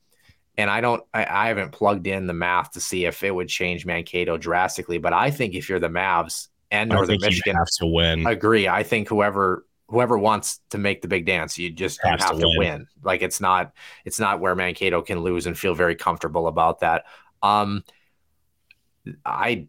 [0.59, 3.47] and I don't, I, I, haven't plugged in the math to see if it would
[3.47, 7.87] change Mankato drastically, but I think if you're the Mavs and Northern Michigan, have to
[7.87, 8.27] win.
[8.27, 8.67] Agree.
[8.67, 12.37] I think whoever whoever wants to make the big dance, you just you have to,
[12.37, 12.59] win.
[12.59, 12.87] win.
[13.03, 13.73] Like it's not
[14.05, 17.05] it's not where Mankato can lose and feel very comfortable about that.
[17.43, 17.85] Um,
[19.25, 19.69] I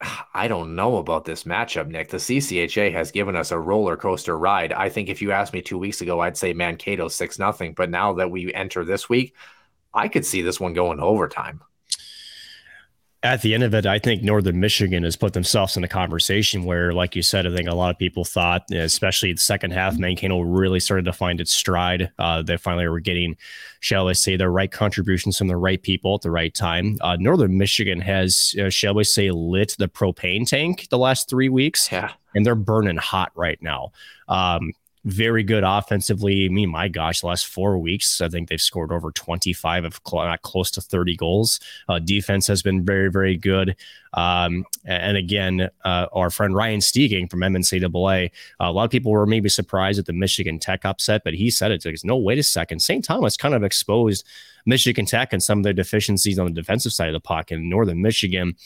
[0.34, 2.08] I don't know about this matchup, Nick.
[2.10, 4.72] The CCHA has given us a roller coaster ride.
[4.72, 7.74] I think if you asked me two weeks ago, I'd say Mankato six nothing.
[7.74, 9.34] But now that we enter this week,
[9.92, 11.62] I could see this one going overtime
[13.24, 16.64] at the end of it, I think Northern Michigan has put themselves in a conversation
[16.64, 19.98] where, like you said, I think a lot of people thought, especially the second half,
[19.98, 22.12] Mankato really started to find its stride.
[22.18, 23.38] Uh, they finally were getting,
[23.80, 26.98] shall I say, the right contributions from the right people at the right time.
[27.00, 31.48] Uh, Northern Michigan has, uh, shall we say, lit the propane tank the last three
[31.48, 31.90] weeks.
[31.90, 32.12] Yeah.
[32.34, 33.92] And they're burning hot right now.
[34.28, 36.46] Um, very good offensively.
[36.46, 40.36] I mean, my gosh, last four weeks, I think they've scored over 25 of cl-
[40.38, 41.60] close to 30 goals.
[41.88, 43.76] Uh, defense has been very, very good.
[44.14, 48.30] Um, and again, uh, our friend Ryan Steeging from MNCAA,
[48.60, 51.70] a lot of people were maybe surprised at the Michigan Tech upset, but he said
[51.70, 51.84] it.
[51.84, 52.80] Like, no, wait a second.
[52.80, 53.04] St.
[53.04, 54.26] Thomas kind of exposed
[54.64, 57.68] Michigan Tech and some of their deficiencies on the defensive side of the puck in
[57.68, 58.56] Northern Michigan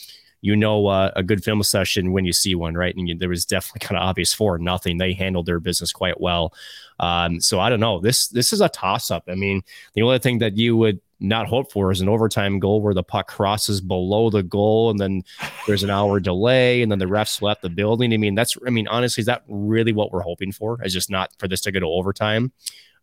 [0.41, 2.95] you know uh, a good film session when you see one, right?
[2.95, 4.97] And you, there was definitely kind of obvious for nothing.
[4.97, 6.53] They handled their business quite well.
[6.99, 7.99] Um, so I don't know.
[7.99, 9.23] This this is a toss up.
[9.27, 9.61] I mean,
[9.93, 13.03] the only thing that you would not hope for is an overtime goal where the
[13.03, 15.21] puck crosses below the goal and then
[15.67, 18.13] there's an hour delay and then the refs left the building.
[18.13, 20.79] I mean, that's I mean, honestly, is that really what we're hoping for?
[20.83, 22.51] Is just not for this to go to overtime.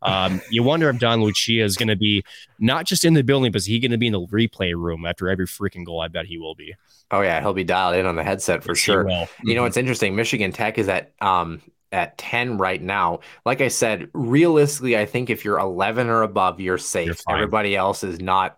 [0.01, 2.23] Um, you wonder if Don Lucia is going to be
[2.59, 5.05] not just in the building, but is he going to be in the replay room
[5.05, 6.01] after every freaking goal?
[6.01, 6.75] I bet he will be.
[7.09, 9.05] Oh yeah, he'll be dialed in on the headset for yes, sure.
[9.05, 9.47] Mm-hmm.
[9.47, 9.67] You know, mm-hmm.
[9.67, 10.15] it's interesting.
[10.15, 13.21] Michigan Tech is at um at 10 right now.
[13.45, 17.21] Like I said, realistically, I think if you're 11 or above, you're safe.
[17.27, 18.57] You're Everybody else is not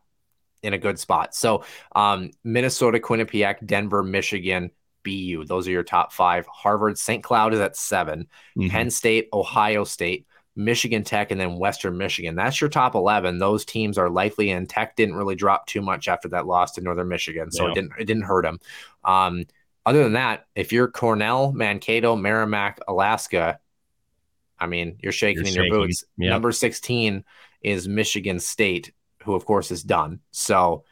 [0.64, 1.36] in a good spot.
[1.36, 1.64] So,
[1.96, 4.72] um, Minnesota, Quinnipiac, Denver, Michigan,
[5.04, 5.46] BU.
[5.46, 6.46] Those are your top five.
[6.48, 7.24] Harvard, St.
[7.24, 8.28] Cloud is at 7
[8.58, 8.70] mm-hmm.
[8.70, 10.26] Penn State, Ohio State,
[10.56, 12.36] Michigan Tech, and then Western Michigan.
[12.36, 13.38] That's your top 11.
[13.38, 14.68] Those teams are likely in.
[14.68, 17.72] Tech didn't really drop too much after that loss to Northern Michigan, so yeah.
[17.72, 18.60] it didn't it didn't hurt them.
[19.04, 19.46] Um,
[19.86, 23.60] other than that, if you're Cornell, Mankato, Merrimack, Alaska,
[24.60, 25.74] I mean, you're shaking you're in shaking.
[25.74, 26.04] your boots.
[26.18, 26.30] Yep.
[26.30, 27.24] Number 16
[27.62, 28.92] is Michigan State,
[29.24, 30.20] who of course is done.
[30.32, 30.84] So,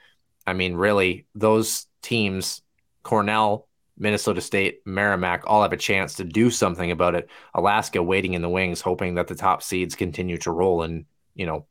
[0.46, 2.62] I mean, really, those teams,
[3.04, 3.67] Cornell,
[3.98, 7.30] Minnesota State, Merrimack all have a chance to do something about it.
[7.54, 11.46] Alaska waiting in the wings, hoping that the top seeds continue to roll and, you
[11.46, 11.66] know,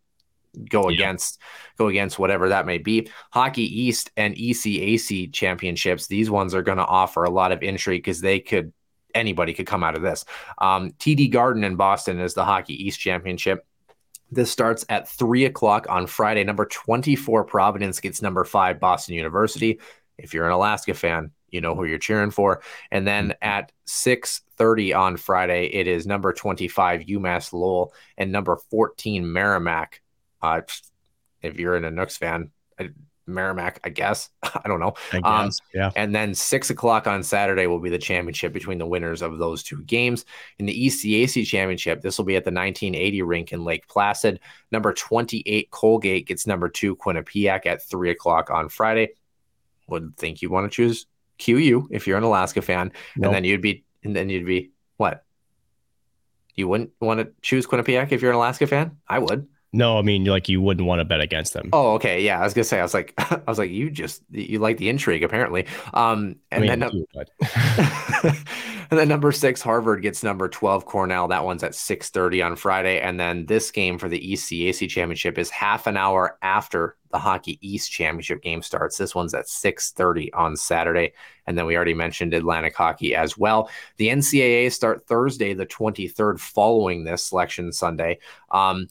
[0.68, 0.94] go yeah.
[0.94, 1.40] against
[1.76, 3.08] go against whatever that may be.
[3.30, 8.02] Hockey East and ECAC championships, these ones are going to offer a lot of intrigue
[8.02, 8.72] because they could
[9.14, 10.24] anybody could come out of this.
[10.58, 13.66] Um, TD Garden in Boston is the Hockey East championship.
[14.30, 16.42] This starts at three o'clock on Friday.
[16.44, 19.80] Number 24 Providence gets number five Boston University.
[20.18, 22.62] If you're an Alaska fan, you know who you're cheering for.
[22.90, 23.48] And then mm-hmm.
[23.48, 30.02] at 6:30 on Friday, it is number 25 UMass Lowell and number 14 Merrimack.
[30.42, 30.62] Uh,
[31.42, 32.50] if you're in a Canucks fan,
[33.26, 34.30] Merrimack, I guess.
[34.42, 34.94] I don't know.
[35.12, 35.90] I um, yeah.
[35.96, 39.62] And then six o'clock on Saturday will be the championship between the winners of those
[39.62, 40.24] two games.
[40.58, 44.40] In the ECAC championship, this will be at the 1980 rink in Lake Placid.
[44.70, 49.10] Number 28 Colgate gets number two Quinnipiac at three o'clock on Friday.
[49.88, 51.06] Would think you want to choose
[51.38, 53.26] QU if you're an Alaska fan, nope.
[53.26, 55.24] and then you'd be, and then you'd be what?
[56.54, 58.96] You wouldn't want to choose Quinnipiac if you're an Alaska fan?
[59.08, 59.46] I would.
[59.76, 61.68] No, I mean like you wouldn't want to bet against them.
[61.72, 62.40] Oh, okay, yeah.
[62.40, 64.88] I was gonna say I was like I was like you just you like the
[64.88, 65.66] intrigue apparently.
[65.92, 67.06] Um, and I mean, then too,
[68.90, 71.28] and then number six Harvard gets number twelve Cornell.
[71.28, 75.36] That one's at six thirty on Friday, and then this game for the ECAC championship
[75.36, 78.98] is half an hour after the Hockey East championship game starts.
[78.98, 81.14] This one's at six thirty on Saturday,
[81.46, 83.70] and then we already mentioned Atlantic Hockey as well.
[83.96, 88.18] The NCAA start Thursday the twenty third, following this selection Sunday.
[88.50, 88.88] Um,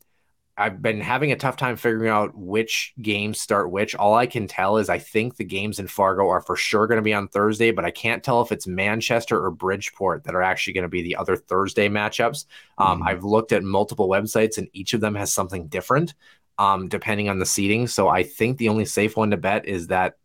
[0.58, 3.94] I've been having a tough time figuring out which games start which.
[3.94, 6.98] All I can tell is I think the games in Fargo are for sure going
[6.98, 10.42] to be on Thursday, but I can't tell if it's Manchester or Bridgeport that are
[10.42, 12.46] actually going to be the other Thursday matchups.
[12.80, 13.08] Um, mm-hmm.
[13.08, 16.16] I've looked at multiple websites and each of them has something different
[16.58, 17.88] um, depending on the seating.
[17.88, 20.16] So I think the only safe one to bet is that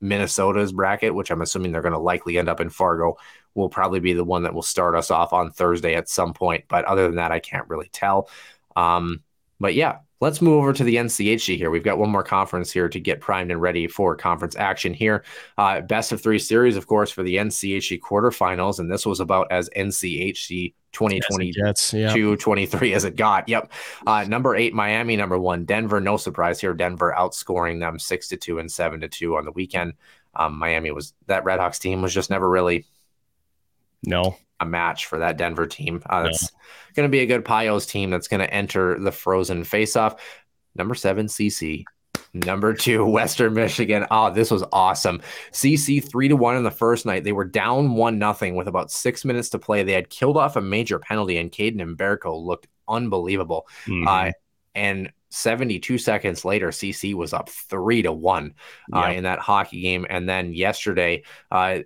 [0.00, 3.16] Minnesota's bracket, which I'm assuming they're going to likely end up in Fargo,
[3.54, 6.64] will probably be the one that will start us off on Thursday at some point.
[6.68, 8.28] But other than that, I can't really tell.
[8.76, 9.22] Um,
[9.58, 11.70] but yeah, let's move over to the NCHC here.
[11.70, 15.24] We've got one more conference here to get primed and ready for conference action here.
[15.56, 18.78] Uh, best of three series, of course, for the NCHC quarterfinals.
[18.78, 22.36] And this was about as NCHC 2022 yeah.
[22.36, 23.48] 23 as it got.
[23.48, 23.72] Yep.
[24.06, 26.00] Uh, number eight, Miami, number one, Denver.
[26.00, 26.74] No surprise here.
[26.74, 29.94] Denver outscoring them six to two and seven to two on the weekend.
[30.34, 32.86] Um, Miami was that Redhawks team was just never really
[34.04, 36.02] no a match for that Denver team.
[36.08, 36.58] Uh, that's no.
[36.94, 40.18] going to be a good Pios team that's going to enter the Frozen faceoff.
[40.74, 41.84] Number seven, CC.
[42.34, 44.06] Number two, Western Michigan.
[44.10, 45.22] Oh, this was awesome.
[45.52, 47.24] CC three to one in the first night.
[47.24, 49.82] They were down one nothing with about six minutes to play.
[49.82, 53.66] They had killed off a major penalty, and Kaidan Mbereko looked unbelievable.
[53.86, 54.06] Mm-hmm.
[54.06, 54.32] Uh,
[54.74, 58.54] and 72 seconds later, CC was up three to one
[58.92, 59.16] uh, yep.
[59.16, 60.06] in that hockey game.
[60.08, 61.80] And then yesterday, uh,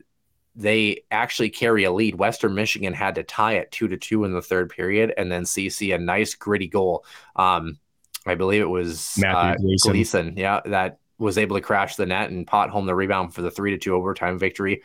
[0.54, 2.14] they actually carry a lead.
[2.14, 5.44] Western Michigan had to tie it two to two in the third period, and then
[5.44, 7.04] CC a nice gritty goal.
[7.36, 7.78] Um,
[8.26, 9.92] I believe it was uh, Gleason.
[9.92, 10.36] Gleason.
[10.36, 13.50] Yeah, that was able to crash the net and pot home the rebound for the
[13.50, 14.82] three to two overtime victory.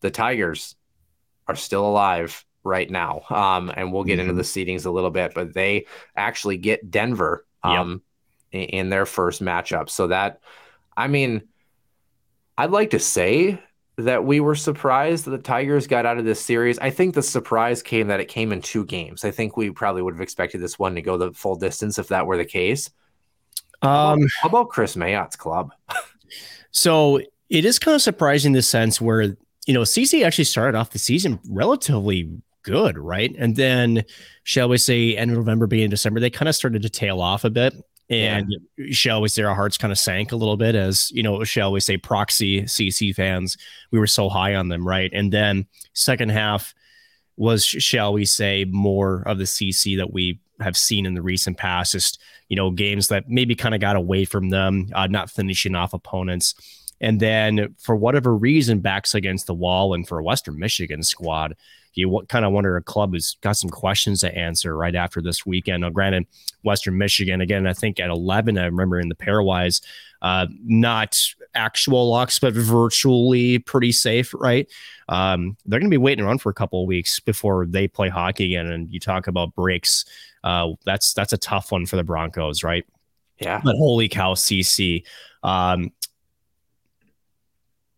[0.00, 0.76] The Tigers
[1.48, 4.30] are still alive right now, um, and we'll get mm-hmm.
[4.30, 8.02] into the seedings a little bit, but they actually get Denver um,
[8.52, 8.62] yep.
[8.62, 9.88] in, in their first matchup.
[9.88, 10.40] So that,
[10.96, 11.42] I mean,
[12.58, 13.62] I'd like to say
[13.98, 16.78] that we were surprised that the Tigers got out of this series.
[16.78, 19.24] I think the surprise came that it came in two games.
[19.24, 22.08] I think we probably would have expected this one to go the full distance if
[22.08, 22.90] that were the case.
[23.82, 25.72] Um, how about, Kris Mayotte's club?
[26.70, 29.36] so it is kind of surprising in the sense where
[29.66, 32.30] you know CC actually started off the season relatively
[32.62, 33.34] good, right?
[33.38, 34.04] And then,
[34.42, 37.20] shall we say, end of November, beginning of December, they kind of started to tail
[37.20, 37.74] off a bit.
[38.08, 38.86] And yeah.
[38.92, 41.72] shall we say our hearts kind of sank a little bit as, you know, shall
[41.72, 43.56] we say proxy CC fans,
[43.90, 45.10] we were so high on them, right?
[45.12, 46.72] And then second half
[47.36, 51.58] was, shall we say, more of the CC that we have seen in the recent
[51.58, 55.30] past, just, you know, games that maybe kind of got away from them, uh, not
[55.30, 56.54] finishing off opponents.
[57.00, 61.56] And then for whatever reason, backs against the wall and for a Western Michigan squad,
[61.96, 65.46] you kind of wonder a club who's got some questions to answer right after this
[65.46, 65.80] weekend.
[65.80, 66.26] Now, granted,
[66.62, 69.80] Western Michigan, again, I think at 11, I remember in the pairwise,
[70.22, 71.18] uh, not
[71.54, 74.70] actual locks, but virtually pretty safe, right?
[75.08, 78.08] Um, they're going to be waiting around for a couple of weeks before they play
[78.08, 78.66] hockey again.
[78.66, 80.04] And you talk about breaks.
[80.44, 82.84] Uh, that's that's a tough one for the Broncos, right?
[83.40, 83.60] Yeah.
[83.64, 85.04] But holy cow, CC.
[85.42, 85.92] Um,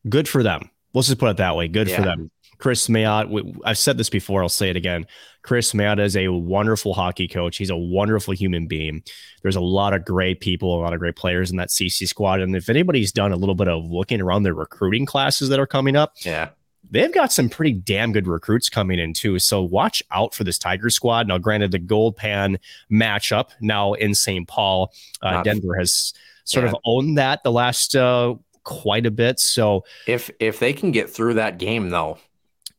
[0.08, 0.70] good for them.
[0.94, 1.68] Let's just put it that way.
[1.68, 1.96] Good yeah.
[1.96, 2.30] for them.
[2.58, 5.06] Kris Mayotte, I've said this before, I'll say it again.
[5.42, 7.56] Kris Mayotte is a wonderful hockey coach.
[7.56, 9.02] He's a wonderful human being.
[9.42, 12.40] There's a lot of great people, a lot of great players in that CC squad.
[12.40, 15.66] And if anybody's done a little bit of looking around the recruiting classes that are
[15.66, 16.50] coming up, yeah,
[16.90, 19.38] they've got some pretty damn good recruits coming in too.
[19.38, 21.28] So watch out for this Tiger squad.
[21.28, 22.58] Now, granted, the Gold Pan
[22.90, 24.46] matchup now in St.
[24.48, 24.92] Paul,
[25.22, 26.12] uh, Denver has
[26.44, 26.70] sort yeah.
[26.70, 28.34] of owned that the last uh,
[28.64, 29.40] quite a bit.
[29.40, 32.18] So if if they can get through that game, though,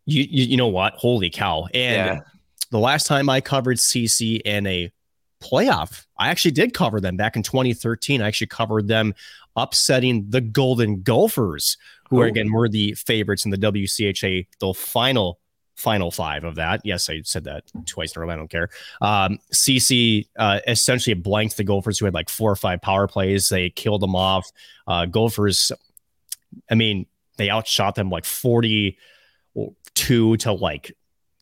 [0.05, 0.93] you you, you know what?
[0.95, 1.67] Holy cow!
[1.73, 2.19] And yeah.
[2.71, 4.91] the last time I covered CC in a
[5.41, 8.21] playoff, I actually did cover them back in 2013.
[8.21, 9.13] I actually covered them
[9.55, 11.77] upsetting the Golden Gophers,
[12.09, 15.39] who are again were the favorites in the WCHA, the final
[15.79, 16.81] final five of that.
[16.83, 18.31] Yes, I said that twice in a row.
[18.31, 18.69] I don't care.
[19.01, 23.47] Um, CC uh, essentially blanked the Gophers, who had like four or five power plays.
[23.47, 24.51] They killed them off.
[24.87, 25.71] Uh, Gophers,
[26.69, 27.05] I mean,
[27.37, 28.25] they outshot them like
[29.99, 30.95] 42 to like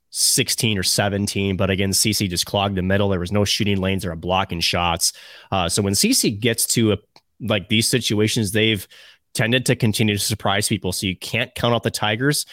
[0.10, 1.58] 16 or 17.
[1.58, 3.10] But again, CC just clogged the middle.
[3.10, 5.14] There was no shooting lanes or blocking shots.
[5.52, 6.98] Uh, so when CC gets to a,
[7.40, 8.88] like these situations, they've
[9.34, 10.92] tended to continue to surprise people.
[10.92, 12.46] So you can't count out the Tigers.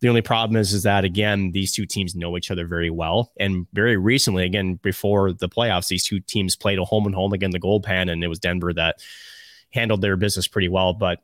[0.00, 3.32] The only problem is, is that again, these two teams know each other very well.
[3.38, 7.32] And very recently, again, before the playoffs, these two teams played a home and home
[7.32, 8.96] again, the gold pan, and it was Denver that
[9.72, 10.94] handled their business pretty well.
[10.94, 11.20] But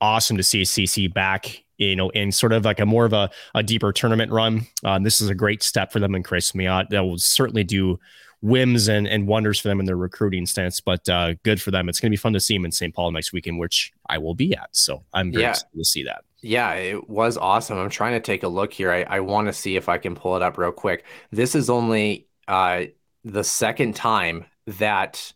[0.00, 3.30] awesome to see CC back, you know, in sort of like a more of a,
[3.54, 4.66] a deeper tournament run.
[4.84, 6.88] Uh, this is a great step for them and Kris Mayotte.
[6.90, 7.98] That will certainly do
[8.42, 11.88] whims and, and wonders for them in their recruiting stance, but uh, good for them.
[11.88, 12.94] It's going to be fun to see them in St.
[12.94, 14.68] Paul next weekend, which I will be at.
[14.72, 15.50] So I'm very yeah.
[15.50, 16.24] excited to see that.
[16.42, 17.78] Yeah, it was awesome.
[17.78, 18.90] I'm trying to take a look here.
[18.90, 21.04] I, I want to see if I can pull it up real quick.
[21.30, 22.84] This is only uh,
[23.24, 25.32] the second time that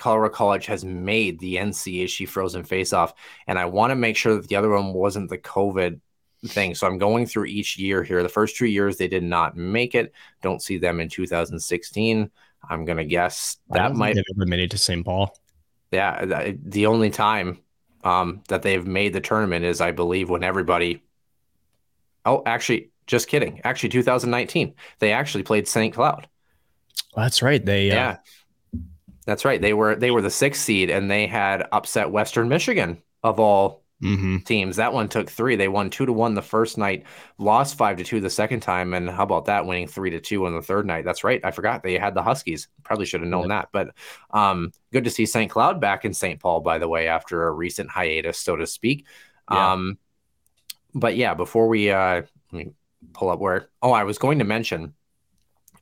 [0.00, 3.14] Colorado College has made the NCHC Frozen Face Off,
[3.46, 6.00] and I want to make sure that the other one wasn't the COVID
[6.46, 6.74] thing.
[6.74, 8.22] So I'm going through each year here.
[8.22, 10.12] The first two years they did not make it.
[10.42, 12.30] Don't see them in 2016.
[12.68, 15.04] I'm gonna guess that might have ever made it to St.
[15.04, 15.34] Paul.
[15.92, 17.58] Yeah, the only time
[18.04, 21.02] um, that they've made the tournament is, I believe, when everybody.
[22.24, 23.60] Oh, actually, just kidding.
[23.64, 25.92] Actually, 2019, they actually played St.
[25.92, 26.28] Cloud.
[27.16, 27.64] that's right.
[27.64, 28.16] They uh, yeah, uh...
[29.26, 29.60] that's right.
[29.60, 33.82] They were they were the sixth seed, and they had upset Western Michigan of all
[34.02, 34.38] mm-hmm.
[34.38, 34.76] teams.
[34.76, 35.56] That one took three.
[35.56, 37.04] They won two to one the first night,
[37.38, 40.46] lost five to two the second time, and how about that winning three to two
[40.46, 41.04] on the third night?
[41.04, 41.40] That's right.
[41.44, 42.68] I forgot they had the Huskies.
[42.82, 43.68] Probably should have known that.
[43.72, 43.94] But
[44.30, 45.50] um, good to see St.
[45.50, 46.40] Cloud back in St.
[46.40, 49.06] Paul, by the way, after a recent hiatus, so to speak.
[49.50, 49.72] Yeah.
[49.72, 49.98] Um,
[50.94, 52.72] but yeah, before we uh, let me
[53.12, 53.68] pull up where.
[53.82, 54.94] Oh, I was going to mention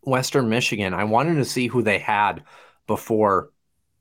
[0.03, 0.95] Western Michigan.
[0.95, 2.45] I wanted to see who they had
[2.89, 3.51] before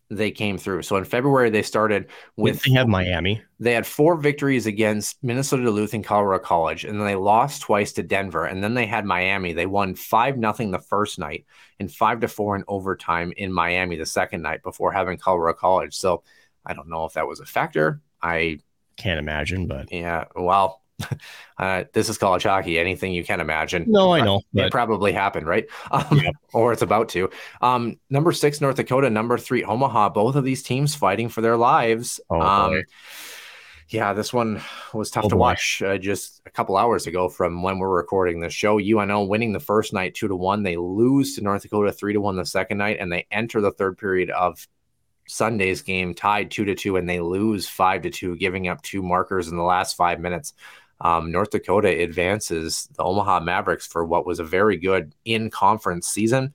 [0.09, 0.81] they came through.
[0.81, 2.07] So in February they started
[2.37, 3.41] with they have Miami.
[3.59, 7.91] They had four victories against Minnesota Duluth and Colorado College, and then they lost twice
[7.93, 8.45] to Denver.
[8.45, 9.53] And then they had Miami.
[9.53, 11.45] They won five nothing the first night
[11.79, 15.95] and five to four in overtime in Miami the second night before having Colorado College.
[15.95, 16.23] So
[16.65, 18.01] I don't know if that was a factor.
[18.21, 18.59] I
[18.95, 20.81] can't imagine, but yeah, well,
[21.57, 22.79] uh, this is college hockey.
[22.79, 23.85] Anything you can imagine.
[23.87, 24.41] No, I know.
[24.53, 25.65] It probably happened, right?
[25.91, 26.31] Um, yeah.
[26.53, 27.29] Or it's about to.
[27.61, 29.09] Um, number six, North Dakota.
[29.09, 30.09] Number three, Omaha.
[30.09, 32.19] Both of these teams fighting for their lives.
[32.29, 32.83] Oh, um,
[33.89, 34.61] yeah, this one
[34.93, 35.39] was tough oh, to boy.
[35.39, 38.79] watch uh, just a couple hours ago from when we're recording the show.
[38.79, 40.63] UNO winning the first night two to one.
[40.63, 43.71] They lose to North Dakota three to one the second night, and they enter the
[43.71, 44.67] third period of
[45.27, 49.01] Sunday's game tied two to two, and they lose five to two, giving up two
[49.01, 50.53] markers in the last five minutes
[51.01, 56.07] um, North Dakota advances the Omaha Mavericks for what was a very good in conference
[56.07, 56.53] season.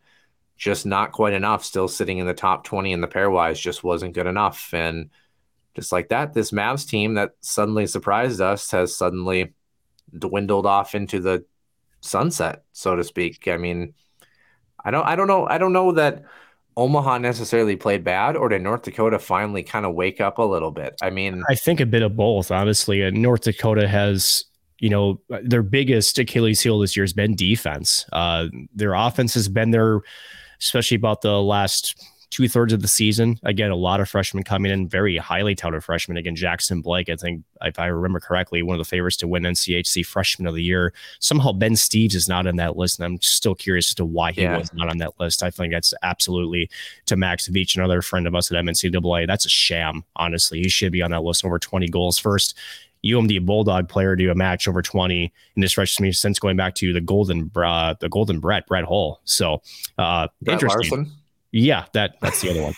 [0.57, 1.65] Just not quite enough.
[1.65, 4.73] Still sitting in the top 20 in the pairwise just wasn't good enough.
[4.73, 5.11] And
[5.75, 9.55] just like that, this Mavs team that suddenly surprised us has suddenly
[10.17, 11.45] dwindled off into the
[12.01, 13.49] sunset, so to speak.
[13.49, 13.95] I mean,
[14.85, 16.25] I don't I don't know I don't know that
[16.77, 20.71] Omaha necessarily played bad, or did North Dakota finally kind of wake up a little
[20.71, 20.95] bit?
[21.03, 23.03] I mean, I think a bit of both, honestly.
[23.03, 24.45] And North Dakota has,
[24.79, 28.07] you know, their biggest Achilles heel this year has been defense.
[28.13, 30.01] Uh, their offense has been there,
[30.61, 31.95] especially about the last
[32.33, 33.39] two thirds of the season.
[33.43, 36.17] Again, a lot of freshmen coming in, very highly touted freshmen.
[36.17, 39.43] Again, Jackson Blake, I think, if I remember correctly, one of the favorites to win
[39.43, 40.95] NCHC Freshman of the Year.
[41.21, 44.33] Somehow Ben Steeves is not on that list, and I'm still curious as to why
[44.33, 44.57] he yeah.
[44.57, 45.43] was not on that list.
[45.43, 46.71] I think that's absolutely
[47.07, 49.27] to Max Veach, another friend of us at MNCAA.
[49.27, 50.61] That's a sham, honestly.
[50.63, 52.59] He should be on that list over 20 goals first.
[53.05, 56.93] UMD Bulldog player to a match over 20 in this freshman since going back to
[56.93, 59.21] the golden uh, the golden Brett Brett Hull.
[59.25, 59.61] So
[59.99, 60.99] uh, Brett interesting.
[60.99, 61.22] Larson.
[61.53, 62.75] Yeah, that that's the other one.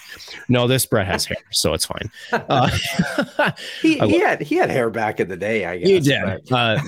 [0.48, 2.10] No, this Brett has hair, so it's fine.
[2.32, 2.68] Uh,
[3.82, 5.88] he, he had he had hair back in the day, I guess.
[5.88, 6.52] He did.
[6.52, 6.80] Uh,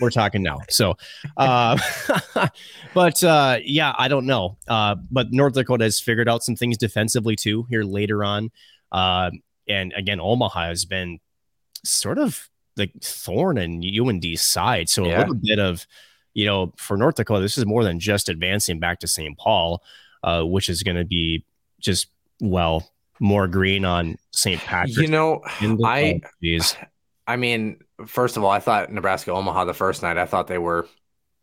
[0.00, 0.58] we're talking now.
[0.70, 0.94] So,
[1.36, 1.78] uh,
[2.94, 4.56] but uh, yeah, I don't know.
[4.66, 8.50] Uh, but North Dakota has figured out some things defensively too here later on.
[8.90, 9.30] Uh,
[9.68, 11.20] and again, Omaha has been
[11.84, 14.88] sort of the thorn in UND's side.
[14.88, 15.18] So Yeah.
[15.18, 15.86] a little bit of,
[16.32, 19.36] you know, for North Dakota, this is more than just advancing back to St.
[19.38, 19.82] Paul,
[20.24, 21.44] uh, which is going to be
[21.80, 22.08] just
[22.40, 24.60] well more green on St.
[24.60, 24.96] Patrick's.
[24.98, 25.40] You know,
[25.84, 26.76] I geez.
[27.26, 30.18] I mean, first of all, I thought Nebraska Omaha the first night.
[30.18, 30.86] I thought they were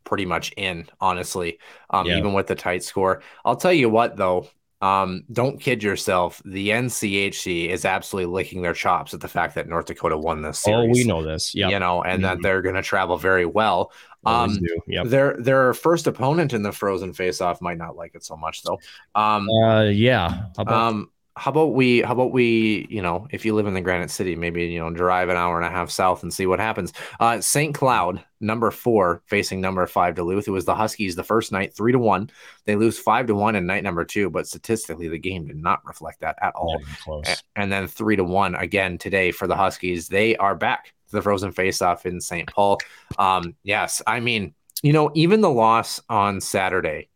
[0.04, 1.58] pretty much in, honestly,
[1.90, 2.18] um, Yeah.
[2.18, 3.22] even with the tight score.
[3.46, 4.48] I'll tell you what, though,
[4.82, 6.42] um, don't kid yourself.
[6.46, 10.60] The NCHC is absolutely licking their chops at the fact that North Dakota won this
[10.60, 10.90] series.
[10.90, 11.56] oh, we know this.
[11.56, 12.42] Yeah, you know, and that Mhm.
[12.44, 13.92] they're going to travel very well.
[14.26, 15.08] Um, Yep.
[15.08, 18.80] their their first opponent in the Frozen Face-Off might not like it so much, though.
[19.16, 20.30] Um, Uh, yeah.
[20.58, 22.02] How about um, how about we?
[22.02, 22.86] How about we?
[22.90, 25.58] You know, if you live in the Granite City, maybe you know, drive an hour
[25.58, 26.92] and a half south and see what happens.
[27.22, 27.74] Uh, St.
[27.74, 30.48] Cloud, number four, facing number five Duluth.
[30.50, 32.30] It was the Huskies the first night, three to one.
[32.66, 35.80] They lose five to one in night number two, but statistically, the game did not
[35.86, 36.80] reflect that at all.
[36.80, 37.28] not close?
[37.30, 40.10] A- And then three to one again today for the Huskies.
[40.10, 42.52] They are back the Frozen Face-Off in St.
[42.52, 42.80] Paul.
[43.18, 47.10] Um, yes, I mean, you know, even the loss on Saturday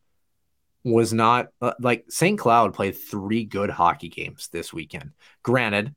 [0.83, 2.37] was not uh, like St.
[2.37, 5.11] Cloud played three good hockey games this weekend.
[5.41, 5.95] Granted,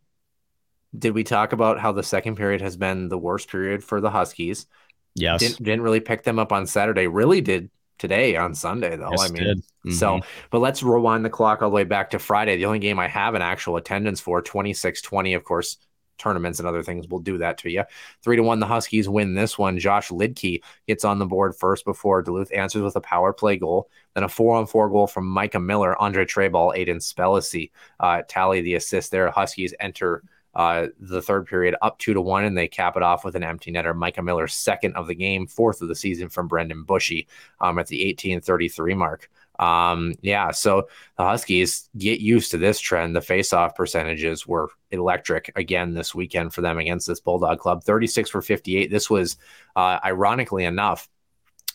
[0.99, 4.11] did we talk about how the second period has been the worst period for the
[4.11, 4.67] Huskies?
[5.15, 5.41] yes.
[5.41, 7.07] Didn't, didn't really pick them up on Saturday.
[7.07, 9.11] Really did today on Sunday though.
[9.11, 9.63] Yes, I mean.
[9.87, 9.93] Mhm.
[9.93, 10.21] so,
[10.51, 12.57] but let's rewind the clock all the way back to Friday.
[12.57, 15.35] The only game I have an actual attendance for 26 20.
[15.35, 15.77] Of course,
[16.19, 17.85] tournaments and other things will do that to you.
[18.23, 19.79] Three to one, the Huskies win this one.
[19.79, 23.89] Josh Luedtke gets on the board first before Duluth answers with a power play goal.
[24.15, 28.61] Then a four on four goal from Micah Miller, Andre Treball, Aidan Spellacy uh, tally
[28.61, 29.31] the assist there.
[29.31, 30.23] Huskies enter.
[30.55, 33.45] Uh, the third period up two to one, and they cap it off with an
[33.45, 33.95] empty netter.
[33.95, 37.29] Micah Miller, second of the game, fourth of the season from Brendan Bushy
[37.61, 39.31] um, at the 1833 mark.
[39.59, 43.17] Um, yeah, so the Huskies get used to this trend.
[43.17, 48.31] The faceoff percentages were electric again this weekend for them against this Bulldog club 36
[48.31, 48.91] for 58.
[48.91, 49.37] This was,
[49.77, 51.09] uh, ironically enough,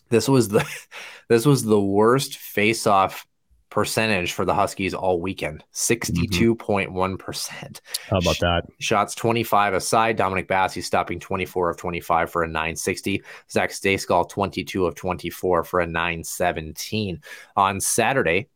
[0.09, 0.65] this was the
[1.27, 3.25] this was the worst faceoff
[3.73, 6.43] percentage for the Huskies all weekend mm-hmm.
[6.51, 7.81] 62.1%.
[8.07, 8.61] How about that?
[8.79, 10.15] Shots 25 aside.
[10.15, 13.23] Dominic Basse stopping 24 of 25 for a 960.
[13.49, 17.19] Zach Stejskal 22 of 24 for a 917.
[17.55, 18.47] On Saturday,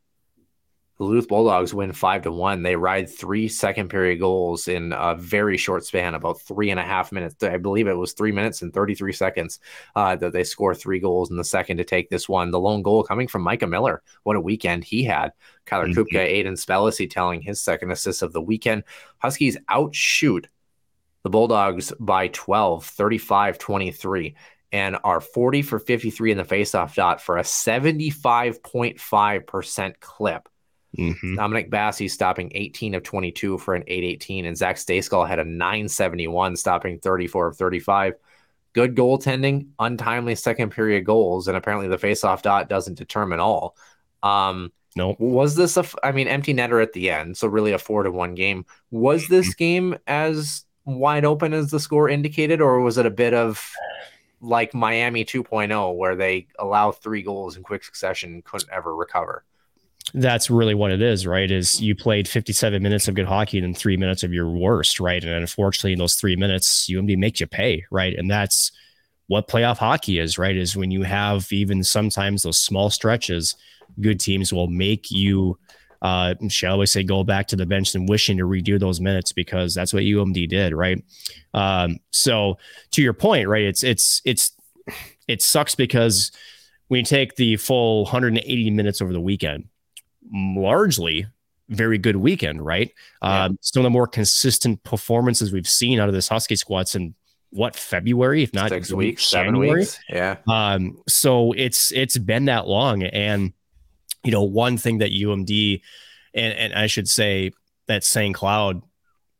[0.97, 2.63] the Duluth Bulldogs win five to one.
[2.63, 6.83] They ride three second period goals in a very short span, about three and a
[6.83, 7.43] half minutes.
[7.43, 9.59] I believe it was three minutes and 33 seconds
[9.95, 12.49] uh, that they score three goals in the second to take this one.
[12.49, 14.01] The lone goal coming from Micah Miller.
[14.23, 15.33] What a weekend he had.
[15.67, 15.93] Kyler.
[15.93, 18.83] Kupka, Aidan Spellacy telling his second assist of the weekend.
[19.19, 20.47] Huskies outshoot
[21.21, 24.35] the Bulldogs by 12, 35 23,
[24.71, 30.49] and are 40 for 53 in the faceoff dot for a 75.5% clip.
[30.97, 31.35] Mhm.
[31.35, 36.55] Dominic Basse stopping 18 of 22 for an 818, and Zach Stejskal had a 971,
[36.55, 38.13] stopping 34 of 35.
[38.73, 43.75] Good goaltending, untimely second period goals, and apparently the faceoff dot doesn't determine all.
[44.23, 45.19] Um, Nope.
[45.19, 45.85] was this a?
[46.03, 48.65] I mean, empty netter at the end, so really a four to one game.
[48.91, 53.33] Was this game as wide open as the score indicated, or was it a bit
[53.33, 53.71] of
[54.41, 59.43] like Miami 2.0 where they allow three goals in quick succession and couldn't ever recover?
[60.13, 61.49] That's really what it is, right?
[61.49, 65.23] Is you played 57 minutes of good hockey and three minutes of your worst, right?
[65.23, 68.17] And unfortunately, in those three minutes, UMD makes you pay, right?
[68.17, 68.71] And that's
[69.27, 70.55] what playoff hockey is, right?
[70.55, 73.55] Is when you have even sometimes those small stretches,
[73.99, 75.57] good teams will make you,
[76.01, 79.33] uh, shall we say, go back to the bench and wishing to redo those minutes
[79.33, 81.03] because that's what UMD did, right?
[81.53, 82.57] Um, so
[82.91, 83.63] to your point, right?
[83.63, 84.51] It's it's it's
[85.27, 86.31] it sucks because
[86.87, 89.67] when you take the full 180 minutes over the weekend
[90.33, 91.25] largely
[91.69, 92.91] very good weekend, right?
[93.21, 93.45] Yeah.
[93.45, 97.13] Um, some of the more consistent performances we've seen out of this Husky squad in
[97.49, 99.99] what February, if not Six weeks, seven weeks.
[100.09, 100.37] Yeah.
[100.47, 103.53] Um, so it's it's been that long, and
[104.23, 105.81] you know one thing that UMD
[106.33, 107.51] and and I should say
[107.87, 108.35] that St.
[108.35, 108.81] Cloud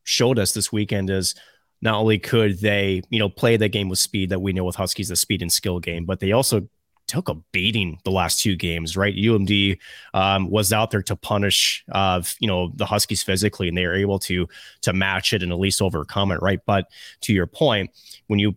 [0.04, 1.36] showed us this weekend is
[1.82, 4.76] not only could they you know play the game with speed that we know with
[4.76, 6.68] Huskies the speed and skill game, but they also
[7.08, 8.96] took a beating the last two games.
[8.98, 9.78] Right, UMD
[10.14, 13.96] um, was out there to punish uh, you know the Huskies physically, and they were
[13.96, 14.48] able to
[14.82, 16.42] to match it and at least overcome it.
[16.42, 16.88] Right, but
[17.22, 17.92] to your point,
[18.28, 18.56] when you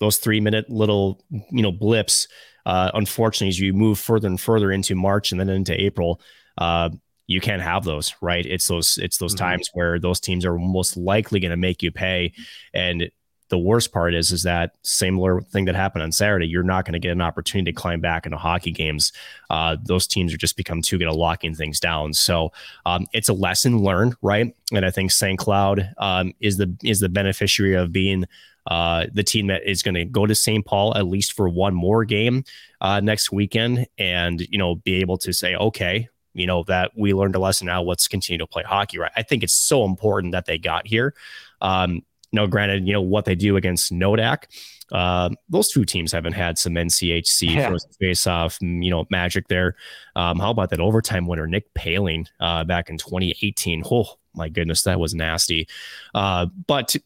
[0.00, 2.26] those three minute little you know blips
[2.66, 6.20] uh, unfortunately as you move further and further into march and then into april
[6.58, 6.90] uh,
[7.28, 9.38] you can't have those right it's those it's those Mhm.
[9.38, 12.32] times where those teams are most likely going to make you pay
[12.74, 13.08] and
[13.48, 16.92] the worst part is is that similar thing that happened on saturday you're not going
[16.92, 19.12] to get an opportunity to climb back into hockey games
[19.50, 22.52] uh, those teams are just become too good at locking things down so
[22.86, 27.00] um, it's a lesson learned right and i think st cloud um, is the is
[27.00, 28.24] the beneficiary of being
[28.66, 30.64] uh, the team that is going to go to St.
[30.64, 32.44] Paul at least for one more game
[32.80, 37.12] uh, next weekend, and you know, be able to say, okay, you know, that we
[37.12, 37.66] learned a lesson.
[37.66, 38.98] Now let's continue to play hockey.
[38.98, 39.12] Right?
[39.16, 41.14] I think it's so important that they got here.
[41.60, 42.02] Um,
[42.34, 44.44] now, granted, you know what they do against Nodak.
[44.92, 47.76] Uh, those two teams haven't had some NCHC yeah.
[47.98, 49.76] face off, you know, magic there.
[50.14, 53.82] Um, how about that overtime winner, Nick Poehling, uh, back in 2018?
[53.90, 55.68] Oh, my goodness, that was nasty.
[56.14, 56.96] Uh, but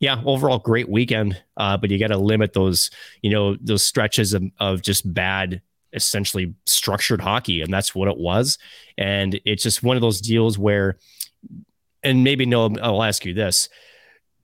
[0.00, 1.40] yeah, overall great weekend.
[1.56, 2.90] Uh, but you got to limit those,
[3.22, 5.60] you know, those stretches of, of just bad,
[5.92, 8.58] essentially structured hockey, and that's what it was.
[8.96, 10.98] And it's just one of those deals where,
[12.02, 13.68] and maybe no, I'll ask you this: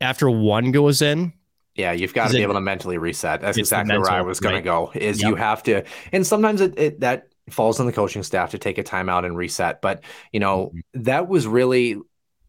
[0.00, 1.32] after one goes in,
[1.74, 3.40] yeah, you've got to be able to mentally reset.
[3.40, 4.60] That's exactly mental, where I was going right?
[4.60, 4.92] to go.
[4.94, 5.30] Is yep.
[5.30, 5.82] you have to,
[6.12, 9.36] and sometimes it, it that falls on the coaching staff to take a timeout and
[9.36, 9.82] reset.
[9.82, 11.02] But you know mm-hmm.
[11.02, 11.96] that was really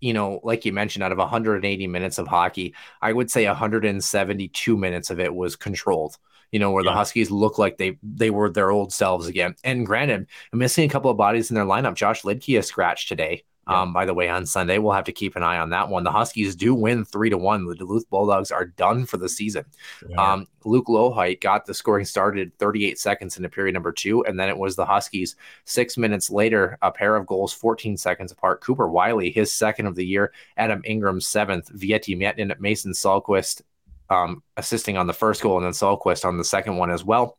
[0.01, 4.77] you know, like you mentioned, out of 180 minutes of hockey, I would say 172
[4.77, 6.17] minutes of it was controlled.
[6.51, 6.91] You know, where yeah.
[6.91, 9.55] the Huskies look like they they were their old selves again.
[9.63, 11.95] And granted, missing a couple of bodies in their lineup.
[11.95, 13.43] Josh Luedtke is scratched today.
[13.69, 13.81] Yeah.
[13.81, 16.03] Um, by the way, on Sunday, we'll have to keep an eye on that one.
[16.03, 17.65] The Huskies do win three to one.
[17.65, 19.65] The Duluth Bulldogs are done for the season.
[20.07, 20.33] Yeah.
[20.33, 24.49] Um, Luke Loheit got the scoring started 38 seconds into period number two, and then
[24.49, 28.61] it was the Huskies six minutes later, a pair of goals 14 seconds apart.
[28.61, 33.61] Cooper Wylie, his second of the year, Adam Ingram seventh, Veeti Miettinen, Mason Salquist
[34.09, 37.37] um, assisting on the first goal, and then Salquist on the second one as well.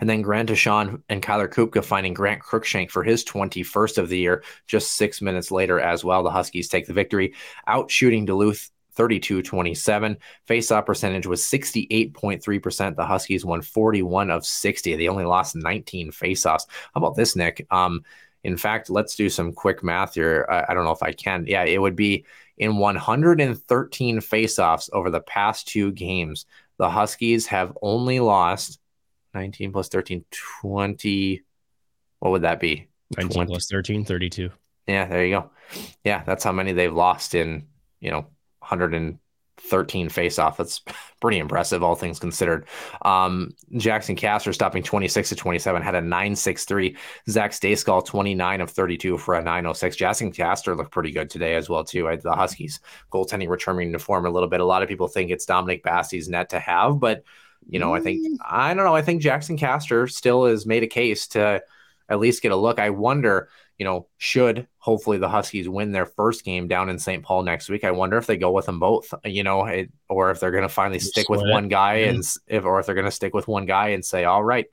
[0.00, 4.18] And then Grant Deshawn and Kyler Kupka finding Grant Cruikshank for his 21st of the
[4.18, 6.22] year just six minutes later as well.
[6.22, 7.34] The Huskies take the victory,
[7.66, 10.16] out shooting Duluth 32 27.
[10.46, 12.96] Face off percentage was 68.3%.
[12.96, 14.96] The Huskies won 41 of 60.
[14.96, 16.66] They only lost 19 face offs.
[16.94, 17.66] How about this, Nick?
[17.70, 18.04] Um,
[18.42, 20.46] in fact, let's do some quick math here.
[20.50, 21.44] I, I don't know if I can.
[21.46, 22.24] Yeah, it would be
[22.58, 26.46] in 113 face offs over the past two games.
[26.78, 28.80] The Huskies have only lost
[29.34, 30.24] 19 plus 13,
[30.62, 31.42] 20.
[32.18, 32.88] What would that be?
[33.16, 33.50] 19 20.
[33.50, 34.50] plus 13, 32.
[34.86, 35.50] Yeah, there you go.
[36.04, 37.66] Yeah, that's how many they've lost in,
[38.00, 38.26] you know,
[38.60, 40.56] 113 face off.
[40.56, 40.82] That's
[41.20, 42.66] pretty impressive, all things considered.
[43.02, 46.96] Um, Jaxon Castor stopping 26 to 27, had a 963.
[47.28, 49.96] Zach Stejskal, 29 of 32 for a 906.
[49.96, 52.10] Jaxon Castor looked pretty good today as well, too.
[52.22, 52.80] The Huskies
[53.12, 54.60] goaltending returning to form a little bit.
[54.60, 57.22] A lot of people think it's Dominic Basse's net to have, but
[57.68, 58.36] you know, I think mm.
[58.48, 58.94] I don't know.
[58.94, 61.62] I think Jaxon Castor still has made a case to
[62.08, 62.78] at least get a look.
[62.78, 63.48] I wonder,
[63.78, 67.22] you know, should hopefully the Huskies win their first game down in St.
[67.22, 67.84] Paul next week.
[67.84, 70.62] I wonder if they go with them both, you know, it, or if they're going
[70.64, 72.08] to finally stick with one guy yeah.
[72.08, 74.66] and if, or if they're going to stick with one guy and say, all right,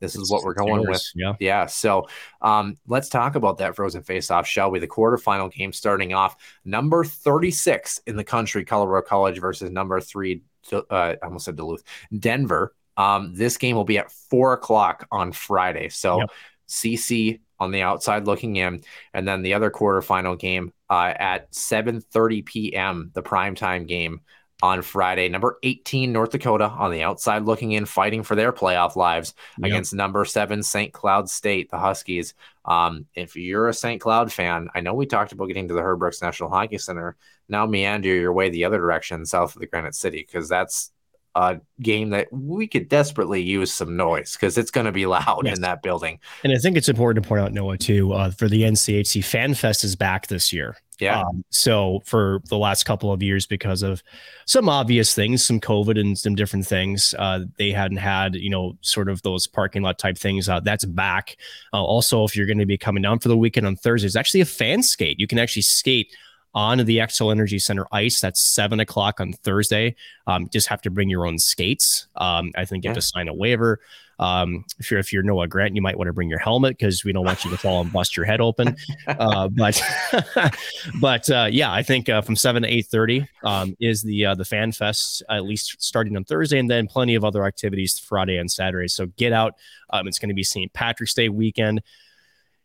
[0.00, 1.02] this is what we're going with.
[1.14, 1.34] Yeah.
[1.40, 1.66] Yeah.
[1.66, 2.08] So
[2.42, 4.80] um, let's talk about that frozen face off, shall we?
[4.80, 10.42] The quarterfinal game starting off number 36 in the country, Colorado College versus number three,
[10.72, 11.82] uh, I almost said Duluth,
[12.16, 12.74] Denver.
[12.96, 15.88] Um, this game will be at four o'clock on Friday.
[15.88, 16.30] So yep.
[16.68, 18.82] CC on the outside looking in,
[19.14, 23.10] and then the other quarterfinal game uh, at 7:30 p.m.
[23.14, 24.20] the primetime game
[24.62, 25.28] on Friday.
[25.28, 29.66] Number 18 North Dakota on the outside looking in, fighting for their playoff lives yep.
[29.66, 30.92] against number seven St.
[30.92, 32.34] Cloud State, the Huskies.
[32.64, 34.00] Um, if you're a St.
[34.00, 37.16] Cloud fan, I know we talked about getting to the Herb Brooks National Hockey Center.
[37.48, 40.91] Now meander your way the other direction, south of the Granite City, because that's
[41.34, 45.42] a game that we could desperately use some noise because it's going to be loud
[45.44, 45.56] yes.
[45.56, 46.18] in that building.
[46.44, 49.54] And I think it's important to point out, Noah, too, uh, for the NCHC Fan
[49.54, 50.76] Fest is back this year.
[51.00, 51.22] Yeah.
[51.22, 54.02] Um, so for the last couple of years, because of
[54.46, 58.76] some obvious things, some COVID and some different things, uh, they hadn't had, you know,
[58.82, 60.48] sort of those parking lot type things.
[60.48, 61.36] Uh, that's back.
[61.72, 64.16] Uh, also, if you're going to be coming down for the weekend on Thursday, it's
[64.16, 65.18] actually a fan skate.
[65.18, 66.14] You can actually skate
[66.54, 68.20] on the Xcel Energy Center ice.
[68.20, 69.94] That's seven o'clock on Thursday.
[70.26, 72.06] Um, just have to bring your own skates.
[72.16, 73.80] Um, I think you have to sign a waiver.
[74.18, 77.04] Um, if you're if you're Noah Grant, you might want to bring your helmet because
[77.04, 78.76] we don't want you to fall and bust your head open.
[79.06, 79.82] Uh, but
[81.00, 84.34] but uh, yeah, I think uh, from seven to eight thirty um, is the uh,
[84.34, 88.36] the fan fest at least starting on Thursday, and then plenty of other activities Friday
[88.36, 88.88] and Saturday.
[88.88, 89.54] So get out.
[89.90, 90.72] Um, it's going to be St.
[90.72, 91.82] Patrick's Day weekend.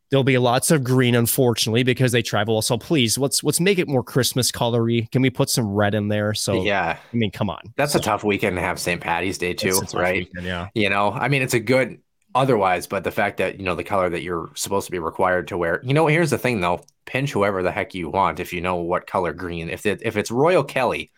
[0.10, 2.62] There'll be lots of green, unfortunately, because they travel.
[2.62, 5.12] So please, let's let's make it more Christmas colory.
[5.12, 6.34] Can we put some red in there?
[6.34, 7.74] So yeah, I mean, come on.
[7.76, 9.01] That's a tough weekend to have St.
[9.01, 10.20] Patty's Day too, right?
[10.20, 10.70] Weekend, yeah.
[10.74, 11.99] You know, I mean, it's a good
[12.38, 15.49] otherwise, but the fact that you know the color that you're supposed to be required
[15.49, 15.82] to wear.
[15.84, 18.76] You know, here's the thing though: pinch whoever the heck you want if you know
[18.76, 19.70] what color green.
[19.70, 21.12] If it if it's Royal Kelly,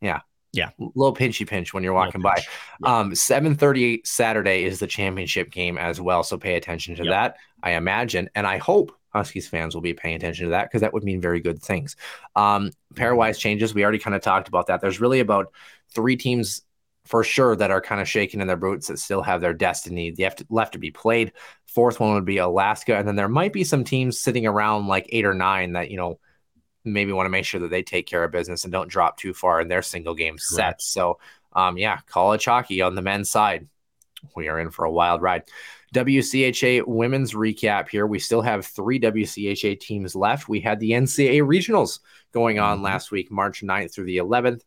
[0.00, 0.20] yeah,
[0.52, 2.42] yeah, little pinchy pinch when you're walking by.
[2.82, 2.98] Yeah.
[2.98, 7.12] Um, 7:38 Saturday is the championship game as well, so pay attention to yep.
[7.12, 7.36] that.
[7.62, 10.92] I imagine, and I hope Huskies fans will be paying attention to that because that
[10.92, 11.96] would mean very good things.
[12.36, 14.80] Um, pairwise changes, we already kind of talked about that.
[14.80, 15.52] There's really about
[15.94, 16.62] three teams
[17.04, 20.14] for sure that are kind of shaking in their boots that still have their destiny
[20.18, 21.32] left to, left to be played.
[21.66, 25.06] Fourth one would be Alaska, and then there might be some teams sitting around like
[25.08, 26.18] eight or nine that you know
[26.84, 29.32] maybe want to make sure that they take care of business and don't drop too
[29.34, 30.86] far in their single game sets.
[30.86, 31.18] So,
[31.52, 33.68] um, yeah, college hockey on the men's side,
[34.36, 35.44] we are in for a wild ride.
[35.94, 38.06] WCHA women's recap here.
[38.06, 40.48] We still have three WCHA teams left.
[40.48, 42.00] We had the NCAA regionals
[42.32, 42.84] going on mm-hmm.
[42.84, 44.62] last week, March 9th through the 11th.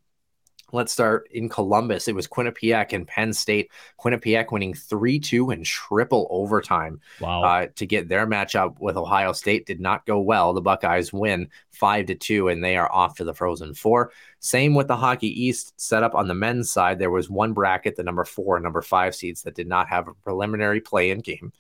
[0.76, 2.08] Let's start in Columbus.
[2.08, 3.72] It was Quinnipiac and Penn State.
[4.00, 7.44] Quinnipiac winning 3 2 in triple overtime wow.
[7.44, 9.66] Uh, to get their matchup with Ohio State.
[9.66, 10.54] Did not go well.
[10.54, 14.12] The Buckeyes win 5 to 2, and they are off to the Frozen Four.
[14.40, 17.00] Same with the Hockey East setup on the men's side.
[17.00, 20.08] There was one bracket, the number four and number five seeds, that did not have
[20.08, 21.52] a preliminary play in game.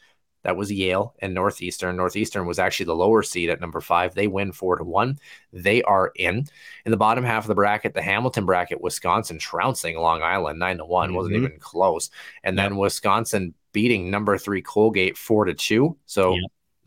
[0.45, 1.97] That was Yale and Northeastern.
[1.97, 4.13] Northeastern was actually the lower seed at number five.
[4.13, 5.17] They win four to one.
[5.51, 6.45] They are in.
[6.85, 10.77] In the bottom half of the bracket, the Hamilton bracket, Wisconsin trouncing Long Island nine
[10.77, 11.17] to one, mm-hmm.
[11.17, 12.11] wasn't even close.
[12.43, 15.97] And then Wisconsin beating number three Colgate four to two.
[16.05, 16.37] So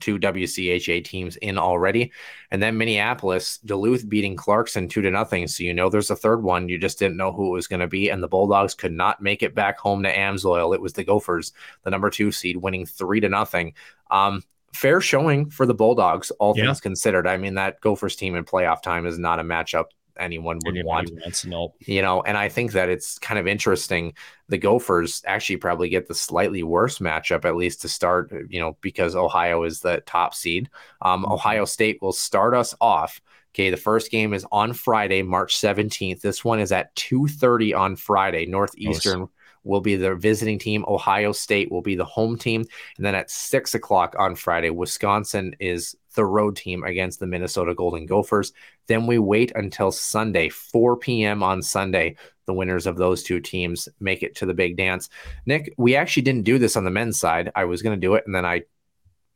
[0.01, 2.13] two WCHA teams in already.
[2.51, 5.47] And then Minneapolis, Duluth beating Clarkson two to nothing.
[5.49, 6.69] So you know there's a third one.
[6.69, 8.09] You just didn't know who it was going to be.
[8.11, 10.75] And the Bulldogs could not make it back home to Amsoil.
[10.75, 13.75] It was the Gophers, the number two seed, winning three to nothing.
[14.11, 14.43] Um,
[14.73, 16.65] fair showing for the Bulldogs, all yeah.
[16.67, 17.27] things considered.
[17.27, 19.87] I mean, that Gophers team in playoff time is not a matchup
[20.19, 21.11] anyone would Anybody want.
[21.13, 21.75] Wants, nope.
[21.81, 24.15] You know, and I think that it's kind of interesting.
[24.49, 28.77] The Gophers actually probably get the slightly worse matchup, at least to start, you know,
[28.81, 30.71] because Ohio is the top seed.
[31.03, 31.33] Um, mm-hmm.
[31.33, 33.21] Ohio State will start us off.
[33.55, 36.21] Okay, the first game is on Friday, March 17th.
[36.21, 38.47] This one is at 2:30 on Friday.
[38.47, 39.29] Northeastern nice.
[39.65, 40.85] will be the visiting team.
[40.87, 42.65] Ohio State will be the home team.
[42.97, 47.75] And then at six o'clock on Friday, Wisconsin is the road team against the Minnesota
[47.75, 48.53] Golden Gophers.
[48.89, 51.45] Then we wait until Sunday, 4 p.m.
[51.45, 52.17] on Sunday.
[52.47, 55.09] The winners of those two teams make it to the big dance.
[55.47, 57.53] Nick, we actually didn't do this on the men's side.
[57.55, 58.63] I was going to do it, and then I,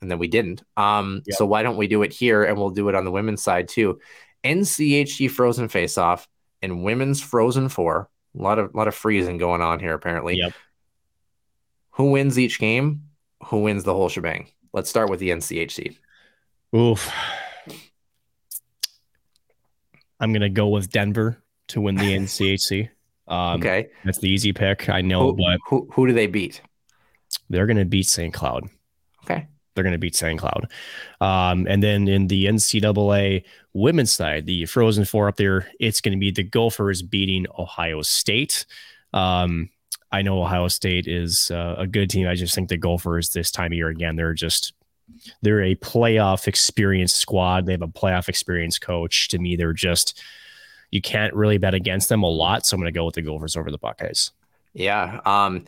[0.00, 0.64] and then we didn't.
[0.76, 1.36] Um, yep.
[1.36, 3.68] so why don't we do it here, and we'll do it on the women's side
[3.68, 4.00] too?
[4.42, 6.28] NCHC Frozen Face Off
[6.62, 8.10] and Women's Frozen Four.
[8.36, 10.36] A lot of lot of freezing going on here apparently.
[10.36, 10.52] Yep.
[11.92, 13.02] Who wins each game?
[13.44, 14.48] Who wins the whole shebang?
[14.72, 15.96] Let's start with the NCHC.
[16.74, 17.10] Oof.
[20.20, 22.88] I'm gonna go with Denver to win the NCHC.
[23.26, 24.88] Um, okay, that's the easy pick.
[24.88, 26.62] I know, who, but who who do they beat?
[27.50, 28.32] They're gonna beat St.
[28.32, 28.68] Cloud.
[29.24, 30.38] Okay, they're gonna beat St.
[30.38, 30.68] Cloud.
[31.20, 33.42] Um, and then in the NCAA
[33.72, 38.64] women's side, the Frozen Four up there, it's gonna be the Gophers beating Ohio State.
[39.12, 39.70] Um,
[40.12, 42.28] I know Ohio State is uh, a good team.
[42.28, 44.72] I just think the Gophers this time of year again, they're just
[45.42, 47.66] they're a playoff experienced squad.
[47.66, 49.28] They have a playoff experienced coach.
[49.28, 50.22] To me, they're just
[50.92, 52.64] you can't really bet against them a lot.
[52.64, 54.30] So I'm going to go with the Gophers over the Buckeyes.
[54.74, 55.20] Yeah.
[55.24, 55.64] Um,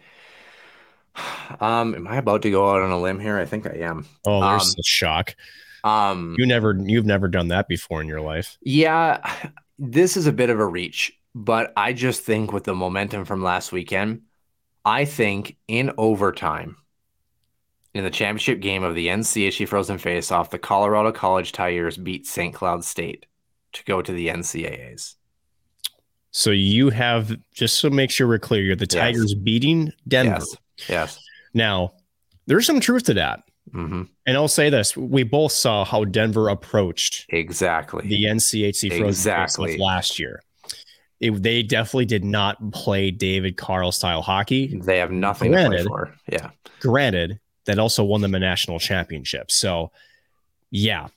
[1.60, 3.38] um, am I about to go out on a limb here?
[3.38, 4.06] I think I am.
[4.26, 5.34] Oh, there's um, a shock.
[5.82, 8.58] Um, you never, you've never done that before in your life.
[8.62, 13.24] Yeah, this is a bit of a reach, but I just think with the momentum
[13.24, 14.22] from last weekend,
[14.84, 16.76] I think in overtime,
[17.94, 22.52] in the championship game of the NCHC Frozen Face-Off, the Colorado College Tigers beat St.
[22.52, 23.26] Cloud State
[23.72, 25.14] to go to the NCAAs.
[26.32, 29.40] So you have just to make sure we're clear, you're the Tigers yes.
[29.42, 30.44] beating Denver.
[30.78, 30.88] Yes.
[30.88, 31.20] yes.
[31.54, 31.92] Now,
[32.46, 33.44] there's some truth to that.
[33.72, 34.02] Mm-hmm.
[34.26, 39.78] And I'll say this: we both saw how Denver approached exactly the NCHC Frozen exactly.
[39.78, 40.42] last year.
[41.20, 44.78] It, they definitely did not play David Carle style hockey.
[44.78, 46.14] They have nothing granted, to play for.
[46.30, 46.50] Yeah.
[46.80, 49.50] Granted, that also won them a national championship.
[49.50, 49.90] So,
[50.70, 51.08] yeah.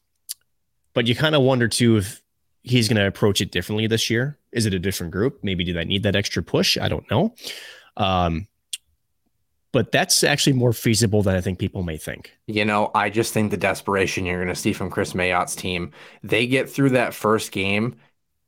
[0.93, 2.22] But you kind of wonder too if
[2.64, 4.38] he's going to approach it differently this year.
[4.52, 5.39] Is it a different group?
[5.43, 6.78] Maybe do they need that extra push?
[6.78, 7.34] I don't know.
[7.95, 8.48] Um,
[9.72, 12.32] but that's actually more feasible than I think people may think.
[12.48, 15.91] You know, I just think the desperation you're going to see from Kris Mayotte's team,
[16.24, 17.98] they get through that first game.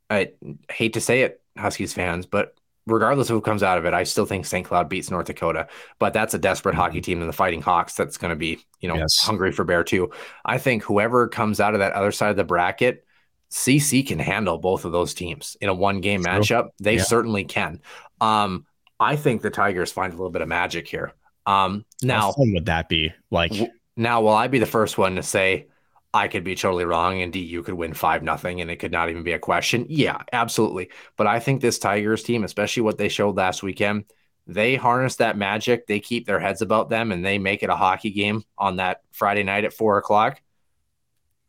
[0.08, 0.32] I
[0.70, 2.54] hate to say it, Huskies fans, but
[2.86, 4.66] regardless of who comes out of it, I still think St.
[4.66, 5.68] Cloud beats North Dakota.
[5.98, 6.80] But that's a desperate mm-hmm.
[6.80, 9.18] hockey team in the Fighting Hawks that's going to be, you know, yes.
[9.18, 10.10] hungry for bear too.
[10.44, 13.04] I think whoever comes out of that other side of the bracket,
[13.50, 16.68] CC can handle both of those teams in a one game matchup.
[16.80, 17.02] They yeah.
[17.02, 17.80] certainly can.
[18.20, 18.66] Um,
[18.98, 21.14] I think the Tigers find a little bit of magic here.
[21.46, 23.12] Um, now, How fun would that be?
[23.30, 25.66] Like, w- now, will I be the first one to say
[26.12, 29.10] I could be totally wrong and DU could win 5 nothing and it could not
[29.10, 29.86] even be a question.
[29.88, 30.90] Yeah, absolutely.
[31.16, 34.06] But I think this Tigers team, especially what they showed last weekend,
[34.46, 35.86] they harness that magic.
[35.86, 39.02] They keep their heads about them and they make it a hockey game on that
[39.12, 40.42] Friday night at four o'clock.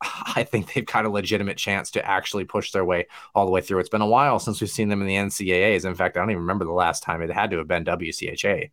[0.02, 3.62] I think they've got a legitimate chance to actually push their way all the way
[3.62, 3.80] through.
[3.80, 5.84] It's been a while since we've seen them in the NCAAs.
[5.84, 8.70] In fact, I don't even remember the last time it had to have been WCHA.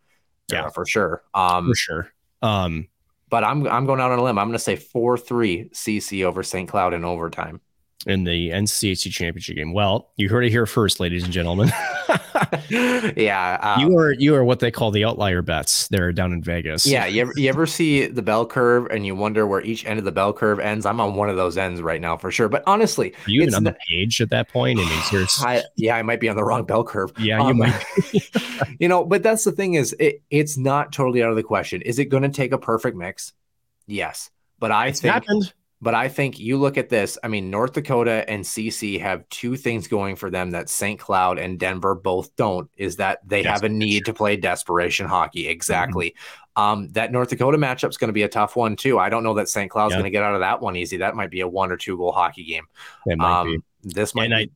[0.51, 1.23] Yeah, uh, for sure.
[1.33, 2.11] Um, for sure.
[2.43, 2.87] Um,
[3.29, 4.37] but I'm I'm going out on a limb.
[4.39, 6.69] I'm going to say four three CC over St.
[6.69, 7.61] Cloud in overtime
[8.05, 9.73] in the NCHC championship game.
[9.73, 11.69] Well, you heard it here first, ladies and gentlemen.
[12.69, 15.89] yeah, um, you are you are what they call the outlier bets.
[15.89, 16.85] They're down in Vegas.
[16.85, 19.99] Yeah, you ever, you ever see the bell curve and you wonder where each end
[19.99, 20.85] of the bell curve ends?
[20.85, 22.47] I'm on one of those ends right now for sure.
[22.47, 24.79] But honestly, are you even on the page at that point?
[24.79, 24.87] And
[25.39, 27.11] I, yeah, I might be on the wrong bell curve.
[27.19, 27.85] Yeah, you um, might.
[28.79, 31.81] you know, but that's the thing is, it, it's not totally out of the question.
[31.81, 33.33] Is it going to take a perfect mix?
[33.87, 35.53] Yes, but I it's think happened.
[35.81, 37.17] But I think you look at this.
[37.23, 40.99] I mean, North Dakota and CC have two things going for them that St.
[40.99, 42.69] Cloud and Denver both don't.
[42.75, 45.47] Is that they have a need to play desperation hockey.
[45.47, 46.09] Exactly.
[46.57, 46.61] Mm-hmm.
[46.61, 48.99] Um, that North Dakota matchup is going to be a tough one too.
[48.99, 49.71] I don't know that St.
[49.71, 49.99] Cloud's yep.
[49.99, 50.97] going to get out of that one easy.
[50.97, 52.65] That might be a one or two goal hockey game.
[53.05, 53.93] Might um, be.
[53.93, 54.25] This might.
[54.25, 54.47] And, I,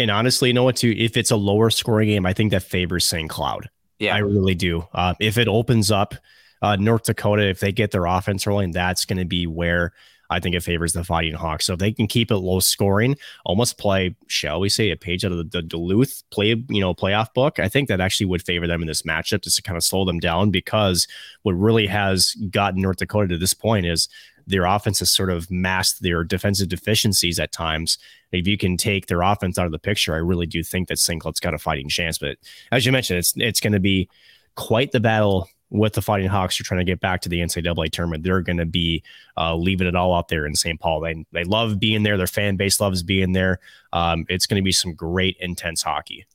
[0.00, 0.76] and honestly, you know what?
[0.76, 3.30] Too, if it's a lower scoring game, I think that favors St.
[3.30, 3.70] Cloud.
[4.00, 4.88] Yeah, I really do.
[4.92, 6.14] Uh, if it opens up
[6.62, 9.92] uh, North Dakota, if they get their offense rolling, that's going to be where
[10.30, 11.66] I think it favors the Fighting Hawks.
[11.66, 15.24] So if they can keep it low scoring, almost play, shall we say, a page
[15.24, 18.42] out of the, the Duluth play, you know, playoff book, I think that actually would
[18.42, 21.06] favor them in this matchup just to kind of slow them down because
[21.42, 24.08] what really has gotten North Dakota to this point is
[24.46, 27.98] their offense has sort of masked their defensive deficiencies at times.
[28.32, 30.98] If you can take their offense out of the picture, I really do think that.
[31.20, 32.18] Cloud's got a fighting chance.
[32.18, 32.38] But
[32.70, 34.08] as you mentioned, it's it's going to be
[34.54, 37.90] quite the battle with the Fighting Hawks you're trying to get back to the NCAA
[37.90, 38.24] tournament.
[38.24, 39.02] They're going to be
[39.36, 40.78] uh, leaving it all out there in St.
[40.78, 41.00] Paul.
[41.00, 42.16] They, they love being there.
[42.16, 43.60] Their fan base loves being there.
[43.92, 46.26] Um, it's going to be some great, intense hockey.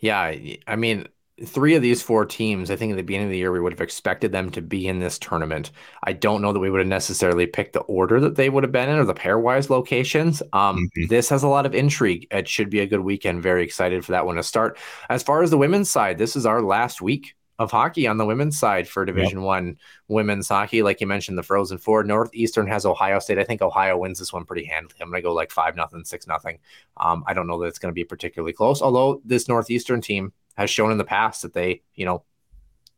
[0.00, 0.34] Yeah.
[0.66, 1.08] I mean,
[1.44, 3.72] three of these four teams, I think at the beginning of the year, we would
[3.72, 5.70] have expected them to be in this tournament.
[6.04, 8.72] I don't know that we would have necessarily picked the order that they would have
[8.72, 10.42] been in or the pairwise locations.
[10.52, 11.06] Um, mm-hmm.
[11.08, 12.26] This has a lot of intrigue.
[12.30, 13.42] It should be a good weekend.
[13.42, 14.78] Very excited for that one to start.
[15.10, 18.26] As far as the women's side, this is our last week of hockey on the
[18.26, 19.46] women's side for Division yep.
[19.46, 19.78] One
[20.08, 20.82] women's hockey.
[20.82, 22.04] Like you mentioned, the Frozen Four.
[22.04, 23.38] Northeastern has Ohio State.
[23.38, 24.94] I think Ohio wins this one pretty handily.
[25.00, 26.58] I'm going to go like five nothing, six nothing.
[26.96, 28.82] Um, I don't know that it's going to be particularly close.
[28.82, 32.24] Although this Northeastern team has shown in the past that they, you know,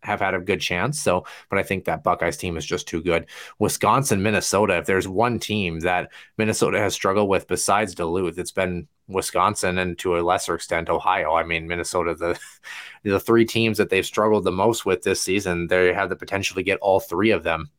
[0.02, 1.00] have had a good chance.
[1.00, 3.26] So, but I think that Buckeyes team is just too good.
[3.58, 4.78] Wisconsin, Minnesota.
[4.78, 9.98] If there's one team that Minnesota has struggled with besides Duluth, it's been Wisconsin and
[9.98, 11.34] to a lesser extent Ohio.
[11.34, 12.38] I mean, Minnesota, the
[13.02, 16.54] the three teams that they've struggled the most with this season, they have the potential
[16.56, 17.70] to get all three of them.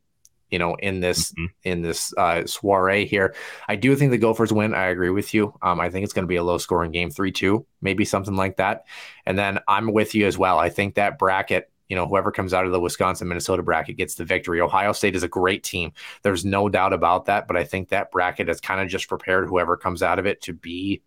[0.50, 1.46] You know, in this mm-hmm.
[1.62, 3.34] in this uh, soiree here,
[3.68, 4.74] I do think the Gophers win.
[4.74, 5.54] I agree with you.
[5.62, 8.34] Um, I think it's going to be a low scoring game, three two, maybe something
[8.34, 8.84] like that.
[9.24, 10.58] And then I'm with you as well.
[10.58, 14.14] I think that bracket you know, whoever comes out of the Wisconsin Minnesota bracket gets
[14.14, 14.60] the victory.
[14.60, 15.92] Ohio State is a great team.
[16.22, 17.48] There's no doubt about that.
[17.48, 20.40] But I think that bracket has kind of just prepared whoever comes out of it
[20.42, 21.02] to be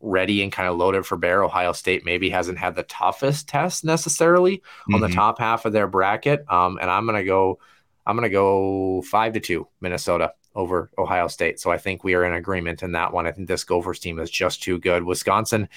[0.00, 1.44] ready and kind of loaded for bear.
[1.44, 4.96] Ohio State maybe hasn't had the toughest test necessarily mm-hmm.
[4.96, 5.14] on the mm-hmm.
[5.14, 6.44] top half of their bracket.
[6.50, 7.60] Um, and I'm gonna go,
[8.04, 11.60] I'm gonna go five to two Minnesota over Ohio State.
[11.60, 13.26] So I think we are in agreement in that one.
[13.26, 15.04] I think this Gophers team is just too good.
[15.04, 15.68] Wisconsin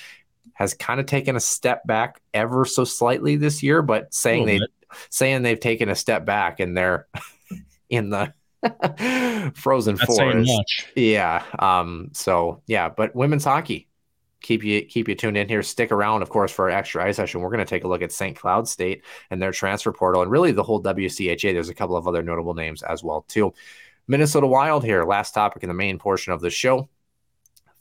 [0.54, 4.60] has kind of taken a step back ever so slightly this year, but saying they
[5.10, 7.08] saying they've taken a step back and they're
[7.90, 8.34] in the
[9.56, 10.44] frozen That's four.
[10.96, 11.44] Yeah.
[11.60, 13.90] Um, so yeah, but women's hockey.
[14.42, 15.64] Keep you keep you tuned in here.
[15.64, 17.42] Stick around, of course, for our extra ice session.
[17.42, 18.38] We're going to take a look at St.
[18.38, 21.52] Cloud State and their transfer portal, and really the whole WCHA.
[21.54, 23.54] There's a couple of other notable names as well too.
[24.08, 25.04] Minnesota Wild here.
[25.04, 26.90] Last topic in the main portion of the show.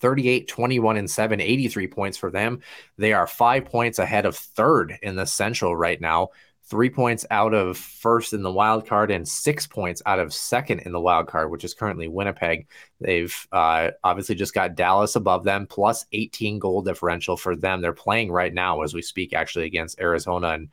[0.05, 2.61] 38, 21, and 7, 83 points for them.
[2.99, 6.29] They are five points ahead of third in the Central right now,
[6.65, 10.81] three points out of first in the wild card, and six points out of second
[10.81, 12.67] in the wild card, which is currently Winnipeg.
[13.01, 17.81] They've uh, obviously just got Dallas above them, plus 18 goal differential for them.
[17.81, 20.49] They're playing right now as we speak, actually, against Arizona.
[20.49, 20.69] And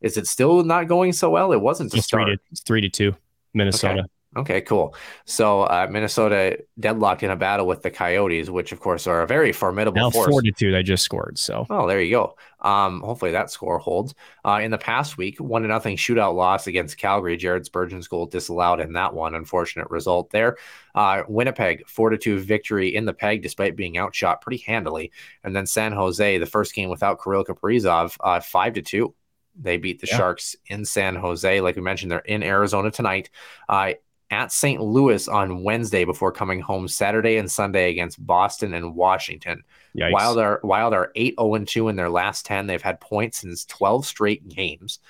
[0.00, 1.52] is it still not going so well?
[1.52, 2.26] It wasn't to it's start.
[2.26, 3.14] Three to, three to two,
[3.54, 4.00] Minnesota.
[4.00, 4.08] Okay.
[4.34, 4.94] Okay, cool.
[5.26, 9.26] So uh, Minnesota deadlocked in a battle with the Coyotes, which of course are a
[9.26, 10.30] very formidable now force.
[10.30, 11.38] Fortitude, I just scored.
[11.38, 12.36] So oh, there you go.
[12.60, 14.14] Um, hopefully that score holds.
[14.42, 17.36] Uh, in the past week, one to nothing shootout loss against Calgary.
[17.36, 19.34] Jared Spurgeon's goal disallowed in that one.
[19.34, 20.56] Unfortunate result there.
[20.94, 25.12] Uh, Winnipeg four to two victory in the peg despite being outshot pretty handily.
[25.44, 29.14] And then San Jose, the first game without Kirill Kaprizov, uh, five to two.
[29.60, 30.16] They beat the yeah.
[30.16, 31.60] Sharks in San Jose.
[31.60, 33.28] Like we mentioned, they're in Arizona tonight.
[33.68, 33.92] Uh,
[34.32, 34.80] at St.
[34.80, 39.62] Louis on Wednesday before coming home Saturday and Sunday against Boston and Washington.
[39.94, 40.12] Yikes.
[40.12, 42.66] Wild are Wild are 8 0 2 in their last 10.
[42.66, 45.00] They've had points in 12 straight games.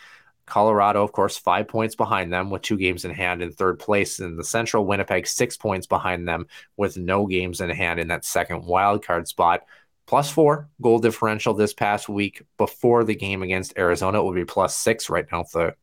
[0.44, 4.18] Colorado, of course, five points behind them with two games in hand in third place
[4.18, 4.84] in the Central.
[4.84, 9.28] Winnipeg, six points behind them with no games in hand in that second wild card
[9.28, 9.62] spot.
[10.06, 14.18] Plus four goal differential this past week before the game against Arizona.
[14.18, 15.76] It would be plus six right now if the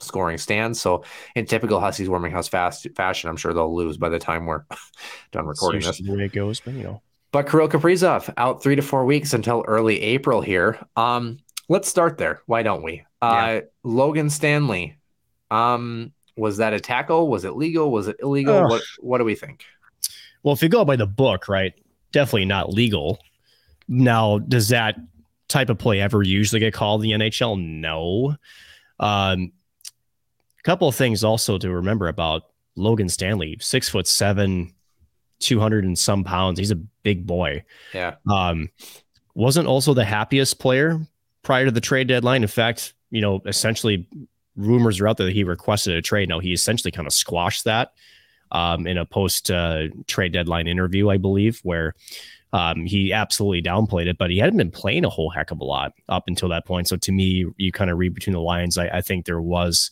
[0.00, 0.80] scoring stands.
[0.80, 1.04] So,
[1.34, 4.64] in typical Huskies warming house fast fashion, I'm sure they'll lose by the time we're
[5.32, 6.00] done recording this.
[6.00, 7.02] The way it goes, but you know.
[7.32, 10.78] But Kirill Kaprizov out three to four weeks until early April here.
[10.96, 12.40] Um, let's start there.
[12.46, 13.04] Why don't we?
[13.20, 14.96] Uh, Logan Stanley.
[15.50, 17.28] Um, was that a tackle?
[17.28, 17.90] Was it legal?
[17.90, 18.56] Was it illegal?
[18.56, 18.70] Ugh.
[18.70, 19.64] What What do we think?
[20.42, 21.74] Well, if you go by the book, right,
[22.12, 23.18] definitely not legal.
[23.88, 24.96] Now, does that
[25.48, 27.60] type of play ever usually get called in the NHL?
[27.60, 28.36] No.
[29.00, 29.52] Um,
[30.66, 32.42] couple of things also to remember about
[32.74, 34.74] Logan Stanley, six foot seven,
[35.38, 36.58] 200 and some pounds.
[36.58, 37.64] He's a big boy.
[37.94, 38.68] Yeah, Um,
[39.34, 40.98] wasn't also the happiest player
[41.42, 42.42] prior to the trade deadline.
[42.42, 44.08] In fact, you know, essentially
[44.56, 46.28] rumors are out there that he requested a trade.
[46.28, 47.92] Now he essentially kind of squashed that
[48.50, 51.94] um, in a post uh, trade deadline interview, I believe, where
[52.52, 55.64] um, he absolutely downplayed it, but he hadn't been playing a whole heck of a
[55.64, 56.88] lot up until that point.
[56.88, 58.78] So to me, you kind of read between the lines.
[58.78, 59.90] I, I think there was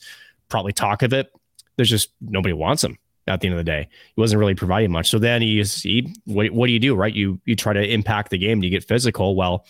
[0.48, 1.32] probably talk of it.
[1.76, 3.88] There's just nobody wants him at the end of the day.
[4.14, 5.10] He wasn't really providing much.
[5.10, 7.12] So then he is he what, what do you do, right?
[7.12, 9.34] You you try to impact the game, do you get physical?
[9.34, 9.66] Well,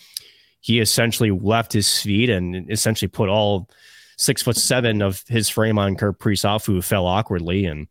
[0.59, 3.69] he essentially left his feet and essentially put all
[4.17, 7.65] six foot seven of his frame on Kaprizov, who fell awkwardly.
[7.65, 7.87] And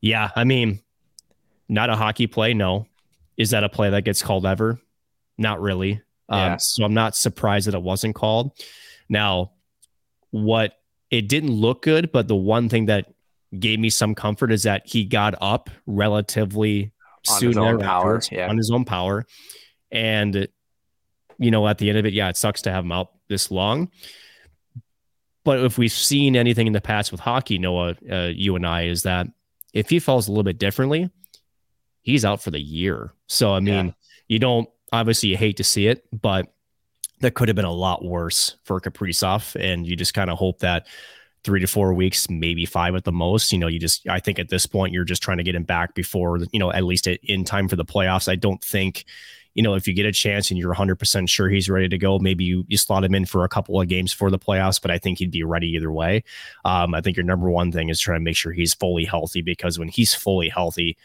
[0.00, 0.80] yeah, I mean,
[1.68, 2.86] not a hockey play, no.
[3.36, 4.80] Is that a play that gets called ever?
[5.38, 6.02] Not really.
[6.28, 6.54] Yeah.
[6.54, 8.52] Um, so I'm not surprised that it wasn't called.
[9.08, 9.52] Now,
[10.30, 10.74] what
[11.10, 13.12] it didn't look good, but the one thing that
[13.58, 16.92] gave me some comfort is that he got up relatively
[17.28, 18.48] On soon his own power, yeah.
[18.48, 19.26] on his own power.
[19.90, 20.46] And
[21.38, 23.50] you know, at the end of it, yeah, it sucks to have him out this
[23.50, 23.90] long.
[25.42, 28.84] But if we've seen anything in the past with hockey, Noah, uh, you and I,
[28.84, 29.26] is that
[29.72, 31.10] if he falls a little bit differently,
[32.02, 33.14] he's out for the year.
[33.26, 33.92] So I mean, Yeah.
[34.28, 36.52] you don't obviously you hate to see it, but
[37.20, 40.58] that could have been a lot worse for Kaprizov, and you just kind of hope
[40.60, 40.86] that
[41.44, 43.52] three to four weeks, maybe five at the most.
[43.52, 45.64] You know, you just I think at this point you're just trying to get him
[45.64, 48.28] back before you know at least in time for the playoffs.
[48.28, 49.04] I don't think.
[49.54, 52.20] You know, if you get a chance and you're 100% sure he's ready to go,
[52.20, 54.92] maybe you, you slot him in for a couple of games for the playoffs, but
[54.92, 56.22] I think he'd be ready either way.
[56.64, 59.42] Um, I think your number one thing is trying to make sure he's fully healthy
[59.42, 60.96] because when he's fully healthy,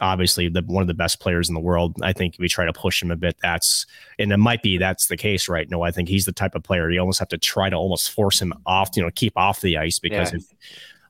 [0.00, 1.96] obviously the one of the best players in the world.
[2.02, 3.36] I think we try to push him a bit.
[3.42, 3.86] That's
[4.18, 5.68] and it might be that's the case, right?
[5.70, 8.10] No, I think he's the type of player you almost have to try to almost
[8.10, 10.38] force him off, you know, keep off the ice because Yeah.
[10.38, 10.44] if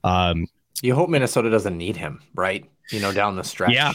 [0.03, 0.47] um
[0.81, 2.65] you hope Minnesota doesn't need him, right?
[2.91, 3.73] You know, down the stretch.
[3.73, 3.91] Yeah.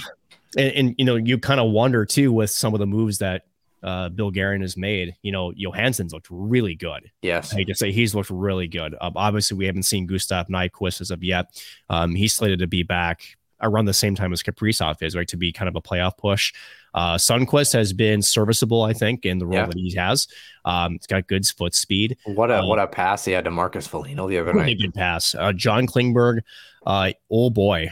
[0.56, 3.46] and, and you know, you kind of wonder too with some of the moves that
[3.82, 5.14] uh, Bill Guerin has made.
[5.22, 7.10] You know, Johansson's looked really good.
[7.20, 7.52] Yes.
[7.52, 8.94] I hate to say he's looked really good.
[8.98, 11.62] Um, obviously, we haven't seen Gustav Nyquist as of yet.
[11.90, 15.26] Um, he's slated to be back around the same time as Kaprizov is, right?
[15.28, 16.52] To be kind of a playoff push.
[16.94, 19.66] Uh, Sundqvist has been serviceable, I think, in the role Yeah.
[19.66, 20.28] that he has.
[20.64, 22.16] Um, he's got good foot speed.
[22.24, 24.78] What a Uh, what a pass he had to Marcus Foligno the other Really night.
[24.80, 25.34] good pass.
[25.34, 26.42] Uh, John Klingberg.
[26.86, 27.90] Uh, oh boy,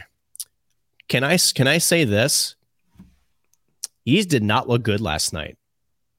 [1.09, 2.55] can I can I say this?
[4.05, 5.57] He did not look good last night.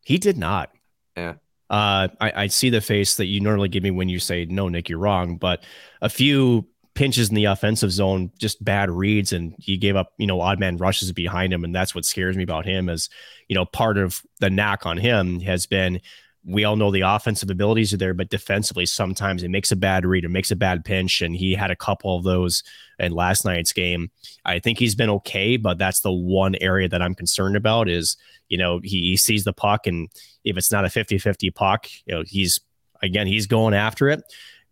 [0.05, 0.71] He did not.
[1.17, 1.35] Yeah.
[1.71, 4.69] Uh, I, I see the face that you normally give me when you say no,
[4.69, 5.37] Nick, you're wrong.
[5.37, 5.65] But
[6.03, 10.27] a few pinches in the offensive zone, just bad reads, and he gave up, you
[10.27, 12.89] know, odd man rushes behind him, and that's what scares me about him.
[12.89, 13.09] Is
[13.49, 16.01] you know, part of the knack on him has been
[16.47, 20.05] we all know the offensive abilities are there, but defensively, sometimes it makes a bad
[20.05, 21.23] read or makes a bad pinch.
[21.23, 22.63] And he had a couple of those
[22.99, 24.11] in last night's game.
[24.45, 28.17] I think he's been okay, but that's the one area that I'm concerned about is,
[28.49, 30.09] you know, he, he sees the puck and
[30.45, 32.61] if it's not a 50 50 puck, you know, he's
[33.03, 34.23] again, he's going after it.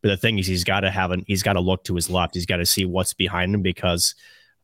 [0.03, 2.11] But the thing is, he's got to have an, he's got to look to his
[2.11, 2.35] left.
[2.35, 4.15] He's got to see what's behind him because,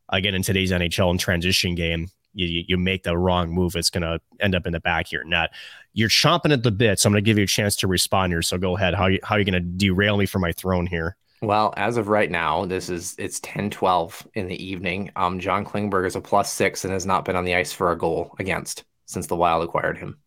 [0.09, 4.03] again, in today's NHL and transition game, you, you- make the wrong move, it's going
[4.03, 5.51] to end up in the back of your net.
[5.93, 8.31] You're chomping at the bit, so I'm going to give you a chance to respond
[8.33, 8.41] here.
[8.41, 8.93] So go ahead.
[8.93, 11.15] How you how are you going to derail me from my throne here?
[11.41, 15.09] Well, as of right now, this is it's 10-12 in the evening.
[15.15, 17.91] Um, John Klingberg is a plus six and has not been on the ice for
[17.91, 20.19] a goal against since the Wild acquired him.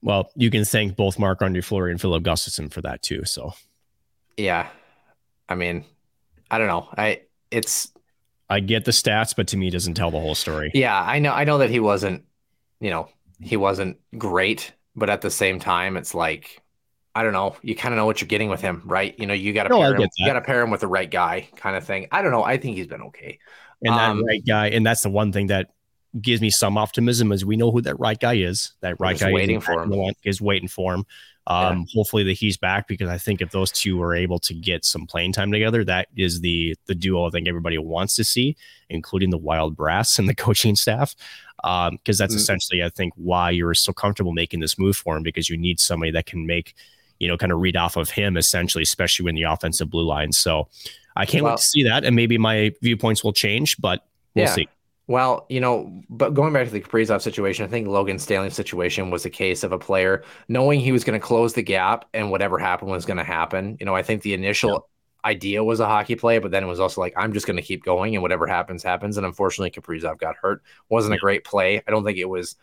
[0.00, 3.24] Well, you can thank both Marc Andre Fleury and Filip Gustavsson for that too.
[3.24, 3.52] So
[4.38, 4.70] Yeah.
[5.48, 5.84] I mean,
[6.50, 6.88] I don't know.
[6.96, 7.92] I it's
[8.48, 10.74] I get the stats, but to me, it doesn't tell the whole story.
[10.74, 12.24] yeah, I know I know that he wasn't,
[12.80, 13.08] you know,
[13.40, 16.62] he wasn't great, but at the same time, it's like
[17.14, 17.56] I don't know.
[17.62, 19.14] You kind of know what you're getting with him, right?
[19.18, 20.88] You know, you got to No, pair him, you got to pair him with the
[20.88, 22.08] right guy, kind of thing.
[22.12, 22.44] I don't know.
[22.44, 23.38] I think he's been okay.
[23.84, 25.70] And that Um, right guy, and that's the one thing that
[26.20, 28.72] gives me some optimism is we know who that right guy is.
[28.80, 29.92] That right guy waiting is, for him.
[30.24, 31.04] is waiting for him.
[31.48, 34.84] Um, Hopefully that he's back because I think if those two are able to get
[34.84, 38.54] some playing time together, that is the the duo I think everybody wants to see,
[38.90, 41.16] including the Wild Brass and the coaching staff.
[41.56, 45.16] Because um, that's mm essentially, I think, why you're so comfortable making this move for
[45.16, 46.74] him because you need somebody that can make,
[47.18, 50.30] you know, kind of read off of him essentially, especially when the offensive blue line.
[50.30, 50.68] So
[51.16, 54.54] I can't wait to see that, and maybe my viewpoints will change, but we'll yeah.
[54.54, 54.68] see.
[55.08, 59.10] Well, you know, but going back to the Kaprizov situation, I think Logan Stanley's situation
[59.10, 62.30] was a case of a player knowing he was going to close the gap and
[62.30, 63.78] whatever happened was going to happen.
[63.80, 64.70] You know, I think the initial
[65.24, 65.30] yeah.
[65.30, 67.62] idea was a hockey play, but then it was also like, I'm just going to
[67.62, 69.16] keep going and whatever happens, happens.
[69.16, 70.62] And unfortunately, Kaprizov got hurt.
[70.90, 71.16] Wasn't yeah.
[71.16, 71.82] a great play.
[71.88, 72.56] I don't think it was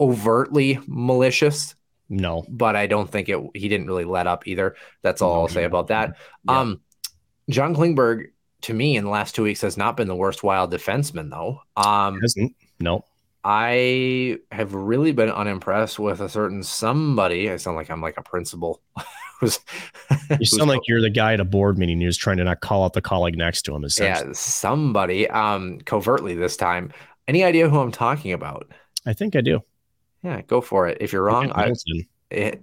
[0.00, 1.74] overtly malicious.
[2.08, 4.74] No, but I don't think it, he didn't really let up either.
[5.02, 6.16] That's all no, I'll say about that.
[6.48, 6.60] Yeah.
[6.60, 6.80] Um,
[7.50, 8.30] John Klingberg
[8.62, 11.60] to me in the last two weeks has not been the worst wild defenseman though.
[11.76, 13.04] Um, hasn't no.
[13.42, 17.50] I have really been unimpressed with a certain somebody.
[17.50, 18.82] I sound like I'm like a principal.
[19.40, 19.58] who's,
[20.38, 22.84] you sound like you're the guy at a board meeting who's trying to not call
[22.84, 23.84] out the colleague next to him.
[23.98, 26.92] Yeah, somebody um, covertly this time.
[27.26, 28.70] Any idea who I'm talking about?
[29.06, 29.62] I think I do.
[30.22, 30.98] Yeah, go for it.
[31.00, 31.72] If you're wrong, I,
[32.30, 32.62] it,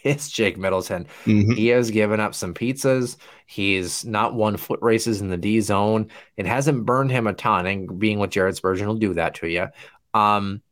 [0.04, 1.06] it's Jake Middleton.
[1.24, 1.52] Mm-hmm.
[1.52, 3.16] He has given up some pizzas.
[3.46, 6.08] He's not won foot races in the D zone.
[6.36, 9.48] It hasn't burned him a ton, and being with Jared Spurgeon will do that to
[9.48, 9.68] you.
[10.14, 10.62] Um,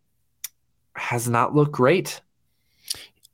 [0.95, 2.21] has not looked great.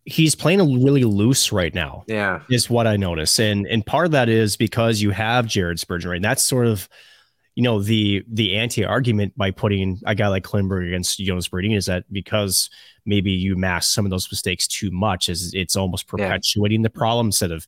[0.07, 2.05] He's playing really loose right now.
[2.07, 5.81] Yeah, is what I notice, and and part of that is because you have Jared
[5.81, 6.17] Spurgeon, right?
[6.17, 6.89] And that's sort of
[7.55, 11.77] you know the the anti argument by putting a guy like Klingberg against Jonas Brodin
[11.77, 12.69] is that because
[13.07, 16.87] maybe you mask some of those mistakes too much, is it's almost perpetuating yeah.
[16.87, 17.67] the problem instead of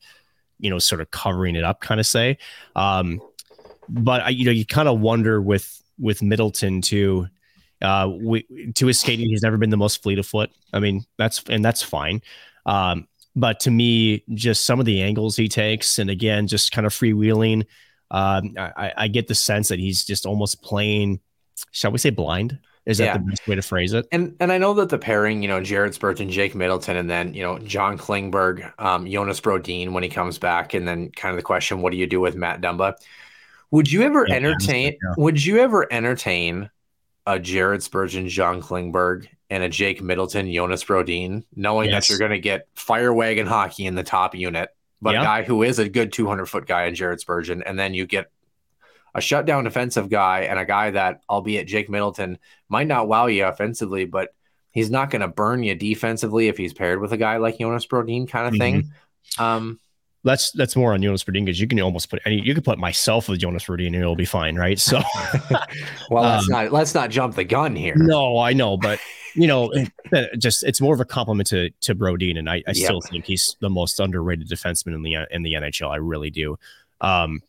[0.59, 2.39] you know sort of covering it up, kind of say.
[2.75, 3.21] Um,
[3.89, 7.29] but I, you know, you kind of wonder with with Middleton too.
[7.83, 10.51] Uh, we, to his skating, he's never been the most fleet of foot.
[10.73, 12.23] I mean, that's and that's fine.
[12.65, 13.07] Um,
[13.37, 16.93] but to me, just some of the angles he takes, and again, just kind of
[16.93, 17.67] freewheeling
[18.11, 21.21] um, I, I, get the sense that he's just almost playing,
[21.73, 22.59] shall we say, blind.
[22.85, 23.15] Is yeah.
[23.15, 24.07] that the best way to phrase it?
[24.13, 27.35] And and I know that the pairing, you know, Jared Spurgeon, Jake Middleton, and then
[27.35, 31.37] you know John Klingberg, um, Jonas Brodin when he comes back, and then kind of
[31.37, 32.95] the question, what do you do with Matt Dumba?
[33.73, 34.93] Would you ever yeah, entertain?
[34.93, 35.15] Yeah.
[35.17, 36.71] Would you ever entertain
[37.27, 42.07] a Jared Spurgeon, John Klingberg, and a Jake Middleton, Jonas Brodin, knowing yes.
[42.07, 44.71] that you're going to get fire wagon hockey in the top unit?
[45.01, 45.21] But yeah.
[45.21, 48.07] a guy who is a good 200 foot guy in Jared Spurgeon, and then you
[48.07, 48.31] get
[49.15, 53.45] a shutdown defensive guy and a guy that, albeit Jake Middleton, might not wow you
[53.47, 54.35] offensively, but
[54.73, 57.87] he's not going to burn you defensively if he's paired with a guy like Jonas
[57.87, 58.81] Brodin kind of mm-hmm.
[58.81, 58.93] thing.
[59.39, 59.81] Um,
[60.27, 62.79] that's that's more on Jonas Brodin because you can almost put any you can put
[62.79, 64.79] myself with Jonas Brodin and it'll be fine, right?
[64.79, 65.01] So,
[66.11, 67.95] well, let's um, not let's not jump the gun here.
[67.97, 68.99] No, I know, but
[69.35, 69.73] you know,
[70.39, 72.77] just it's more of a compliment to to Brodin, and I, I yep.
[72.77, 75.91] still think he's the most underrated defenseman in the in the NHL.
[75.91, 76.59] I really do.
[77.01, 77.41] Um,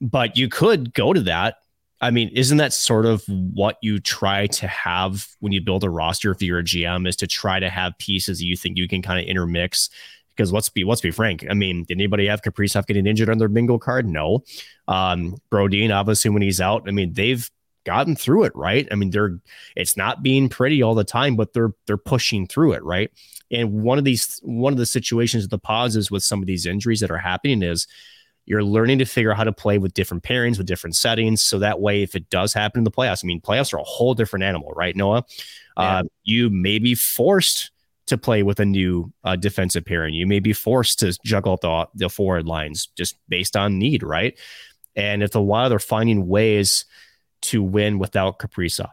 [0.00, 1.58] but you could go to that.
[2.00, 5.90] I mean, isn't that sort of what you try to have when you build a
[5.90, 6.30] roster?
[6.32, 9.20] If you're a GM, is to try to have pieces you think you can kind
[9.20, 9.88] of intermix
[10.36, 11.44] because let's be let's be frank.
[11.48, 14.06] I mean, did anybody have Kaprizov getting injured on their bingo card?
[14.08, 14.44] No.
[14.88, 17.48] Um, Brodin, obviously, when he's out, I mean, they've
[17.84, 18.88] gotten through it, right?
[18.90, 19.38] I mean, they're
[19.76, 23.10] it's not being pretty all the time, but they're they're pushing through it, right?
[23.50, 26.66] And one of these one of the situations, of the pauses with some of these
[26.66, 27.86] injuries that are happening is
[28.46, 31.42] you're learning to figure out how to play with different pairings, with different settings.
[31.42, 33.84] So that way, if it does happen in the playoffs, I mean, playoffs are a
[33.84, 35.24] whole different animal, right, Noah?
[35.78, 35.98] Yeah.
[35.98, 37.70] Uh, you may be forced
[38.06, 40.14] to play with a new uh, defensive pairing.
[40.14, 44.38] You may be forced to juggle the, the forward lines just based on need, right?
[44.96, 46.84] And if the Wild are finding ways
[47.42, 48.90] to win without Kaprizov,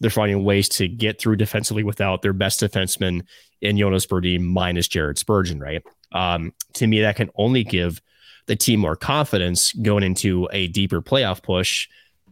[0.00, 3.24] they're finding ways to get through defensively without their best defenseman
[3.60, 5.82] in Jonas Brodin minus Jared Spurgeon, right?
[6.12, 8.00] Um, to me, that can only give
[8.46, 11.88] the team more confidence going into a deeper playoff push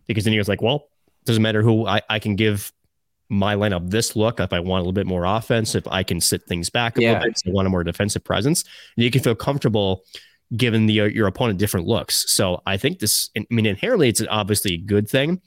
[0.07, 0.89] because then you're like, well,
[1.25, 2.73] doesn't matter who I, I can give
[3.29, 6.21] my lineup this look if I want a little bit more offense, if I can
[6.21, 7.13] sit things back a yeah.
[7.13, 8.65] little bit, so I want a more defensive presence,
[8.97, 10.05] and you can feel comfortable
[10.57, 12.31] giving the your opponent different looks.
[12.31, 15.41] So I think this, I mean, inherently it's obviously a good thing.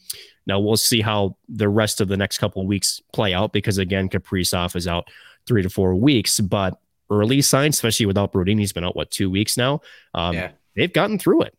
[0.48, 3.78] Now we'll see how the rest of the next couple of weeks play out because
[3.78, 5.08] again, Kaprizov is out
[5.46, 6.80] three to four weeks, but
[7.10, 9.82] early signs, especially without Brodin, he's been out what two weeks now.
[10.14, 10.52] Um, yeah.
[10.76, 11.58] They've gotten through it.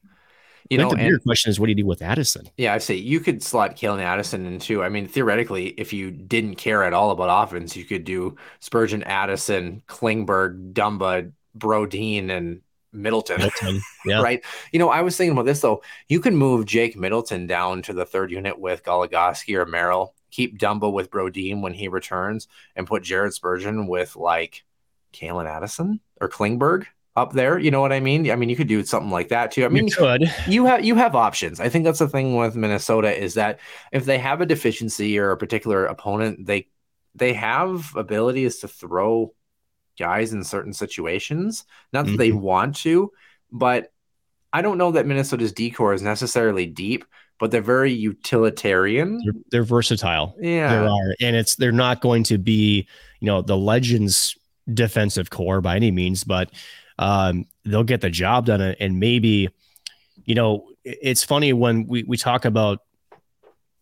[0.71, 2.49] You know, the bigger question is what do you do with Addison?
[2.57, 4.83] Yeah, I say you could slot Calen Addison into.
[4.83, 9.03] I mean, theoretically, if you didn't care at all about offense, you could do Spurgeon,
[9.05, 12.63] Addison, Klingberg, Dumba, Brodin, and
[12.93, 13.39] Middleton.
[13.39, 14.23] Middleton yeah.
[14.23, 14.45] right.
[14.73, 15.83] You know, I was thinking about this though.
[16.09, 20.15] You can move Jake Middleton down to the third unit with Goligoski or Merrill.
[20.31, 24.65] Keep Dumba with Brodin when he returns, and put Jared Spurgeon with like
[25.13, 26.87] Calen Addison or Klingberg
[27.17, 27.59] up there.
[27.59, 28.31] You know what I mean?
[28.31, 29.65] I mean, you could do something like that too.
[29.65, 30.35] I mean, you could.
[30.47, 31.61] You have you have options.
[31.61, 33.59] I think that's the thing with Minnesota is that
[33.93, 36.69] if they have a deficiency or a particular opponent, they
[37.15, 39.33] they have abilities to throw
[39.99, 41.65] guys in certain situations.
[41.93, 42.19] Not that mm-hmm.
[42.19, 43.11] they want to,
[43.51, 43.93] but
[44.53, 47.05] I don't know that Minnesota's decor is necessarily deep,
[47.39, 49.21] but they're very utilitarian.
[49.25, 50.37] They're, they're versatile.
[50.39, 52.87] Yeah, there are, and it's they're not going to be
[53.21, 54.37] you know the Legends
[54.73, 56.51] defensive core by any means, but
[56.99, 58.61] um, they'll get the job done.
[58.61, 59.49] And maybe
[60.25, 62.81] you know it's funny when we we talk about.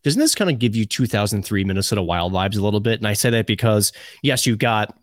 [0.03, 2.99] Doesn't this kind of give you 2003 Minnesota Wild vibes a little bit?
[2.99, 4.95] And I say that because yes, you've got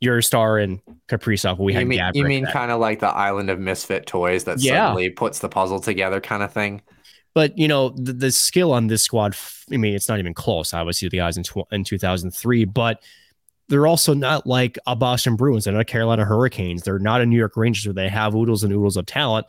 [0.00, 1.58] your star and Kaprizov.
[1.58, 4.60] We you had mean, you mean kind of like the island of misfit toys that
[4.60, 4.86] yeah.
[4.86, 6.82] suddenly puts the puzzle together, kind of thing.
[7.34, 9.36] But you know the, the skill on this squad.
[9.72, 10.72] I mean, it's not even close.
[10.72, 13.02] Obviously, the guys in tw- in 2003, but
[13.68, 15.64] they're also not like a Boston Bruins.
[15.64, 16.82] They're not Carolina Hurricanes.
[16.82, 19.46] They're not a New York Rangers where they have oodles and oodles of talent.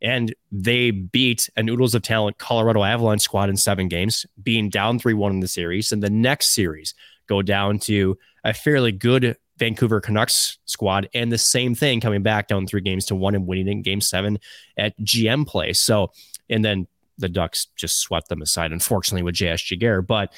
[0.00, 4.98] And they beat an oodles of talent Colorado Avalanche squad in seven games, being down
[4.98, 5.92] 3 1 in the series.
[5.92, 6.94] And the next series
[7.28, 12.48] go down to a fairly good Vancouver Canucks squad, and the same thing coming back
[12.48, 14.38] down three games to one and winning in game seven
[14.76, 15.72] at GM play.
[15.72, 16.10] So,
[16.50, 16.88] and then
[17.18, 20.04] the Ducks just swept them aside, unfortunately, with JS Giguere.
[20.04, 20.32] But,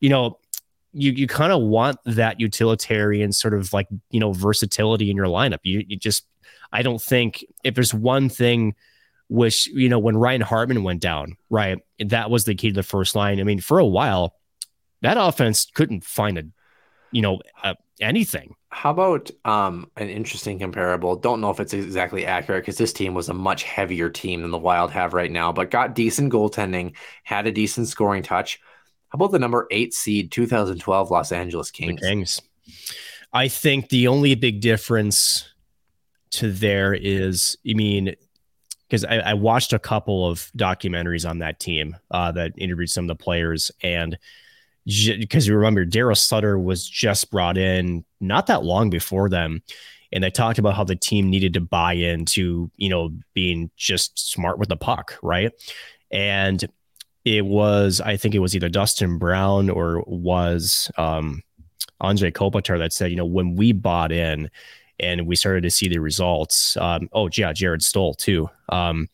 [0.00, 0.38] you know,
[0.92, 5.26] you you kind of want that utilitarian sort of like, you know, versatility in your
[5.26, 5.58] lineup.
[5.62, 6.26] You, you just,
[6.72, 8.74] I don't think if there's one thing
[9.28, 12.82] which, you know, when Ryan Hartman went down, right, that was the key to the
[12.82, 13.38] first line.
[13.40, 14.34] I mean, for a while,
[15.02, 16.42] that offense couldn't find a,
[17.12, 18.56] you know, a, anything.
[18.70, 21.16] How about um, an interesting comparable?
[21.16, 24.50] Don't know if it's exactly accurate because this team was a much heavier team than
[24.50, 26.94] the Wild have right now, but got decent goaltending,
[27.24, 28.60] had a decent scoring touch.
[29.10, 32.00] How about the number eight seed 2012 Los Angeles Kings?
[32.00, 32.42] The Kings.
[33.32, 35.48] I think the only big difference
[36.32, 38.14] to there is, I mean,
[38.88, 43.04] because I, I, watched a couple of documentaries on that team uh, that interviewed some
[43.04, 44.16] of the players, and
[44.86, 49.62] because you remember Daryl Sutter was just brought in not that long before them.
[50.12, 54.18] And they talked about how the team needed to buy into, you know, being just
[54.18, 55.52] smart with the puck, right?
[56.10, 56.64] And
[57.24, 61.42] it was, I think it was either Dustin Brown or was um,
[62.02, 64.50] Anze Kopitar that said, you know, when we bought in
[64.98, 68.48] and we started to see the results, um, oh, yeah, Jarret Stoll too.
[68.70, 69.08] Um,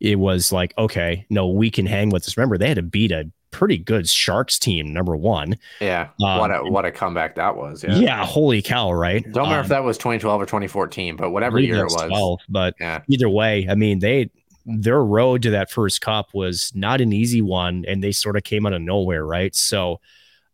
[0.00, 2.36] it was like, okay, no, we can hang with this.
[2.36, 5.56] Remember, they had to beat a pretty good Sharks team, number one.
[5.80, 6.08] Yeah.
[6.20, 7.84] Um, what a what a comeback that was.
[7.84, 7.94] Yeah.
[7.96, 8.26] Yeah.
[8.26, 9.22] Holy cow, right?
[9.22, 12.02] Don't remember um, if that was 2012 or 2014, but whatever year it was.
[12.08, 13.02] 12, but yeah.
[13.08, 14.30] either way, I mean, they
[14.64, 18.44] their road to that first cup was not an easy one, and they sort of
[18.44, 19.54] came out of nowhere, right?
[19.54, 20.00] So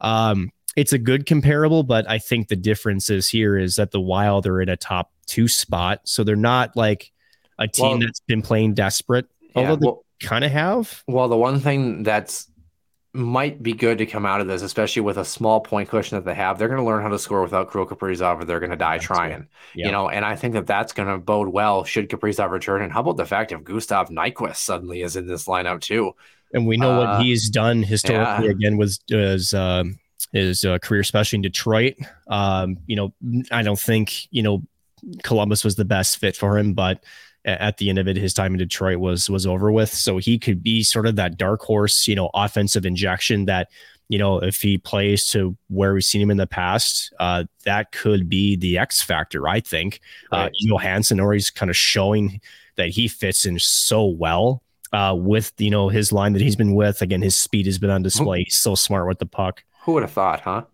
[0.00, 4.00] um it's a good comparable, but I think the difference is here is that the
[4.00, 6.00] Wild are in a top two spot.
[6.04, 7.10] So they're not like
[7.58, 9.26] a team well, that's been playing desperate,
[9.56, 11.02] although yeah, well, they kind of have.
[11.08, 12.48] Well, the one thing that's
[13.14, 16.24] might be good to come out of this, especially with a small point cushion that
[16.24, 16.58] they have.
[16.58, 18.96] They're going to learn how to score without Kirill Kaprizov, or they're going to die
[18.96, 19.48] that's trying.
[19.74, 19.86] Yep.
[19.86, 22.82] You know, and I think that that's going to bode well should Kaprizov return.
[22.82, 26.12] And how about the fact if Gustav Nyquist suddenly is in this lineup too?
[26.52, 28.46] And we know uh, what he's done historically.
[28.46, 28.52] Yeah.
[28.52, 29.98] Again, was his um,
[30.32, 31.94] his uh, career, especially in Detroit.
[32.26, 33.14] Um, you know,
[33.50, 34.62] I don't think you know
[35.22, 37.04] Columbus was the best fit for him, but
[37.48, 39.92] at the end of it, his time in Detroit was was over with.
[39.92, 43.70] So he could be sort of that dark horse, you know, offensive injection that,
[44.08, 47.92] you know, if he plays to where we've seen him in the past, uh, that
[47.92, 49.48] could be the X factor.
[49.48, 50.00] I think
[50.32, 50.46] uh, right.
[50.46, 52.40] uh, Johansson or he's kind of showing
[52.76, 54.62] that he fits in so well
[54.92, 57.02] uh, with you know his line that he's been with.
[57.02, 58.44] Again, his speed has been on display.
[58.44, 59.64] He's so smart with the puck.
[59.82, 60.64] Who would have thought, huh?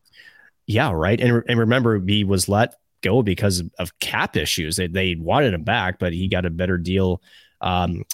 [0.66, 1.20] Yeah, right.
[1.20, 4.76] And, and remember, he was let go because of cap issues.
[4.76, 7.22] They, they wanted him back, but he got a better deal.
[7.60, 8.04] Um,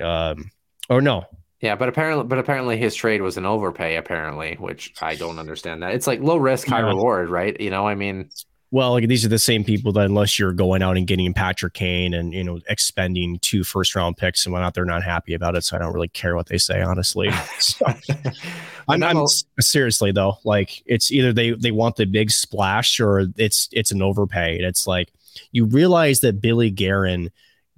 [0.00, 0.50] um,
[0.90, 1.24] or no.
[1.60, 3.96] Yeah, but apparently, but apparently his trade was an overpay.
[3.96, 5.82] Apparently, which I don't understand.
[5.82, 6.86] That it's like low risk, high yeah.
[6.86, 7.58] reward, right?
[7.60, 8.30] You know, I mean,
[8.72, 11.74] well, like these are the same people that unless you're going out and getting Patrick
[11.74, 15.54] Kane and you know expending two first round picks and whatnot, they're not happy about
[15.54, 15.62] it.
[15.62, 17.30] So I don't really care what they say, honestly.
[17.60, 17.86] So,
[18.88, 19.26] I'm, I'm,
[19.60, 24.02] seriously though, like it's either they they want the big splash or it's it's an
[24.02, 24.58] overpay.
[24.58, 25.12] It's like
[25.52, 27.30] you realize that Billy Guerin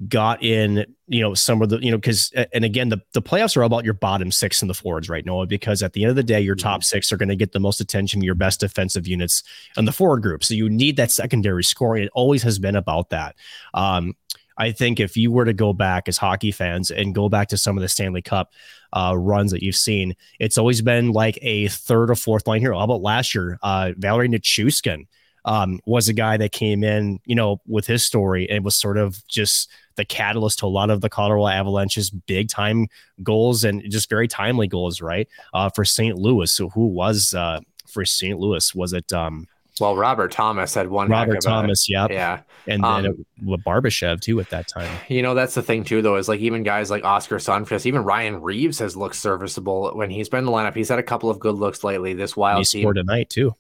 [0.08, 3.56] got in, you know, some of the, you know, because, and again, the, the playoffs
[3.56, 5.46] are all about your bottom six in the forwards, right, Noah?
[5.46, 6.84] Because at the end of the day, your top mm-hmm.
[6.84, 9.42] six are going to get the most attention, your best defensive units
[9.76, 10.42] in the forward group.
[10.42, 12.04] So you need that secondary scoring.
[12.04, 13.36] It always has been about that.
[13.72, 14.14] Um,
[14.56, 17.56] I think if you were to go back as hockey fans and go back to
[17.56, 18.52] some of the Stanley Cup
[18.92, 22.78] uh, runs that you've seen, it's always been like a third or fourth line hero.
[22.78, 23.58] How about last year?
[23.62, 25.06] Uh, Valeri Nichushkin
[25.44, 28.96] um, was a guy that came in, you know, with his story and was sort
[28.96, 32.88] of just the catalyst to a lot of the Colorado Avalanche's big time
[33.22, 35.28] goals and just very timely goals, right?
[35.52, 36.16] Uh, for St.
[36.16, 36.50] Louis.
[36.52, 38.38] So who was uh, for St.
[38.38, 38.74] Louis?
[38.74, 39.46] Was it um,
[39.80, 41.08] well, Robert Thomas had one.
[41.08, 44.90] Robert Thomas, yeah, yeah, and then um, with Barbashev too at that time.
[45.08, 48.04] You know, that's the thing too, though, is like even guys like Oscar Sundqvist, even
[48.04, 50.76] Ryan Reaves has looked serviceable when he's been in the lineup.
[50.76, 52.14] He's had a couple of good looks lately.
[52.14, 53.56] This wild he team scored tonight too.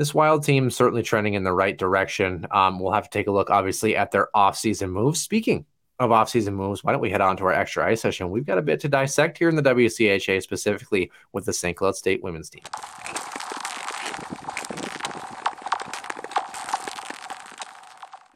[0.00, 2.46] This wild team certainly trending in the right direction.
[2.50, 5.20] Um, we'll have to take a look, obviously, at their offseason moves.
[5.20, 5.66] Speaking
[5.98, 8.30] of offseason moves, why don't we head on to our extra ice session?
[8.30, 11.76] We've got a bit to dissect here in the WCHA, specifically with the St.
[11.76, 12.62] Cloud State women's team.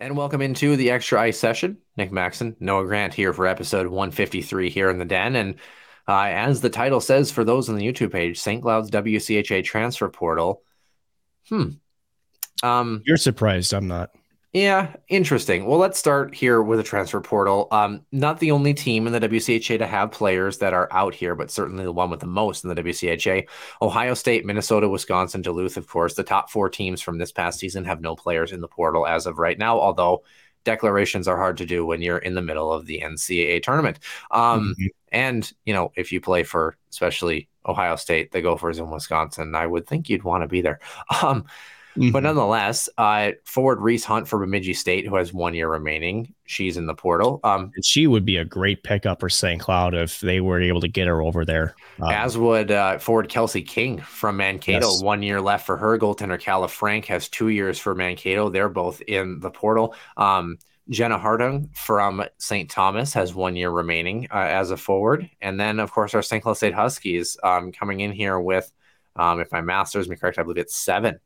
[0.00, 1.78] And welcome into the extra ice session.
[1.96, 5.34] Nick Maxon, Noah Grant here for episode 153 here in the den.
[5.34, 5.54] And
[6.06, 8.60] uh, as the title says for those on the YouTube page, St.
[8.60, 10.60] Cloud's WCHA transfer portal.
[11.48, 11.70] Hmm.
[12.62, 13.74] Um, You're surprised.
[13.74, 14.10] I'm not.
[14.54, 15.66] Yeah, interesting.
[15.66, 17.66] Well, let's start here with a transfer portal.
[17.72, 21.34] Um, not the only team in the WCHA to have players that are out here,
[21.34, 23.48] but certainly the one with the most in the WCHA.
[23.82, 26.14] Ohio State, Minnesota, Wisconsin, Duluth, of course.
[26.14, 29.26] The top four teams from this past season have no players in the portal as
[29.26, 30.22] of right now, although
[30.62, 33.98] declarations are hard to do when you're in the middle of the NCAA tournament.
[34.30, 34.86] Um, mm-hmm.
[35.14, 39.66] And, you know, if you play for especially Ohio State, the Gophers in Wisconsin, I
[39.66, 40.80] would think you'd want to be there.
[41.22, 41.46] Um,
[41.96, 42.10] Mm-hmm.
[42.10, 46.76] But nonetheless, uh, forward Reese Hunt for Bemidji State, who has one year remaining, she's
[46.76, 47.38] in the portal.
[47.44, 49.60] Um, and she would be a great pickup for St.
[49.60, 51.76] Cloud if they were able to get her over there.
[52.00, 54.88] Um, as would uh, forward Kelsey King from Mankato.
[54.88, 55.02] Yes.
[55.02, 55.96] One year left for her.
[55.96, 58.48] Goaltender Calla Frank has two years for Mankato.
[58.48, 59.94] They're both in the portal.
[60.16, 60.58] Um,
[60.90, 62.70] Jenna Hardung from St.
[62.70, 65.28] Thomas has one year remaining uh, as a forward.
[65.40, 66.42] And then, of course, our St.
[66.42, 68.70] Cloud State Huskies um, coming in here with,
[69.16, 71.18] um, if my master is me correct, I believe it's seven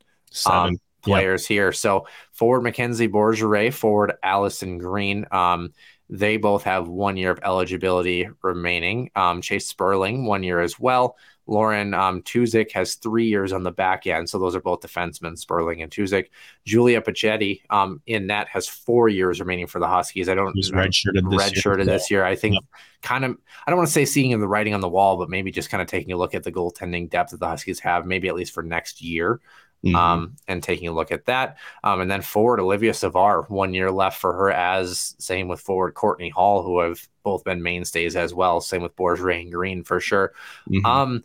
[0.47, 1.49] um, players yep.
[1.49, 1.73] here.
[1.73, 5.27] So forward Mackenzie Borgeret, forward Allison Green.
[5.33, 5.73] Um,
[6.09, 9.11] they both have one year of eligibility remaining.
[9.15, 11.17] Um, Chase Sperling, one year as well.
[11.49, 14.29] Lauren um, Tuzik has three years on the back end.
[14.29, 16.27] So those are both defensemen, Sperling and Tuzik.
[16.65, 20.29] Julia Pachetti um, in net has four years remaining for the Huskies.
[20.29, 21.85] I don't He's redshirted this redshirted year.
[21.87, 22.25] this year.
[22.25, 22.65] I think yep.
[23.03, 25.31] kind of I don't want to say seeing in the writing on the wall, but
[25.31, 28.07] maybe just kind of taking a look at the goaltending depth that the Huskies have,
[28.07, 29.41] maybe at least for next year.
[29.85, 29.95] Mm-hmm.
[29.95, 31.57] Um, and taking a look at that.
[31.85, 35.95] Um, and then forward Olivia Savar, one year left for her, as same with forward
[35.95, 38.61] Courtney Hall, who have both been mainstays as well.
[38.61, 40.33] Same with Borgeret and Green for sure.
[40.69, 40.85] Mm-hmm.
[40.85, 41.25] Um,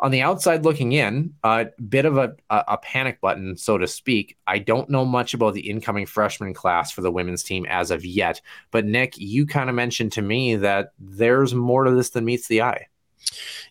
[0.00, 3.78] on the outside looking in, a uh, bit of a, a, a, panic button, so
[3.78, 4.36] to speak.
[4.46, 8.04] I don't know much about the incoming freshman class for the women's team as of
[8.04, 8.40] yet.
[8.70, 12.46] But Nick, you kind of mentioned to me that there's more to this than meets
[12.46, 12.86] the eye.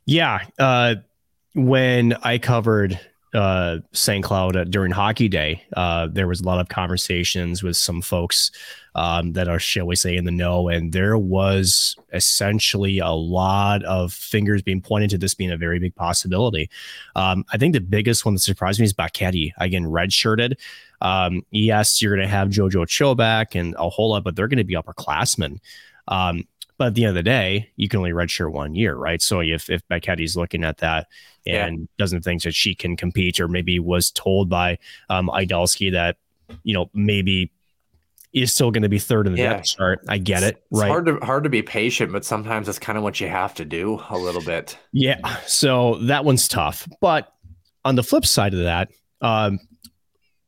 [0.06, 0.40] Yeah.
[0.60, 0.96] Uh,
[1.54, 3.00] when I covered
[3.38, 4.24] uh, St.
[4.24, 8.52] Cloud uh, during Hockey Day, uh, there was a lot of conversations with some folks
[8.96, 13.84] um, that are, shall we say, in the know, and there was essentially a lot
[13.84, 16.70] of fingers being pointed to this being a very big possibility.
[17.16, 20.56] Um, I think the biggest one that surprised me is Baketti, again, redshirted.
[21.02, 24.58] Um, yes, you're going to have JoJo Chobak and a whole lot, but they're going
[24.58, 25.60] to be upperclassmen.
[26.08, 26.46] Um,
[26.78, 29.22] but at the end of the day, you can only redshirt one year, right?
[29.22, 31.08] So if if Baketti's looking at that
[31.46, 31.86] and yeah.
[31.98, 34.78] doesn't think that she can compete, or maybe was told by
[35.10, 36.18] um, Idalski that
[36.64, 37.52] you know maybe
[38.34, 39.54] is still going to be third in the yeah.
[39.54, 40.02] depth chart.
[40.08, 40.64] I get it.
[40.72, 40.90] It's right.
[40.90, 43.66] hard to hard to be patient, but sometimes it's kind of what you have to
[43.66, 44.78] do a little bit.
[44.92, 45.38] Yeah.
[45.48, 46.88] So that one's tough.
[47.02, 47.34] But
[47.84, 48.90] on the flip side of that,
[49.22, 49.60] um,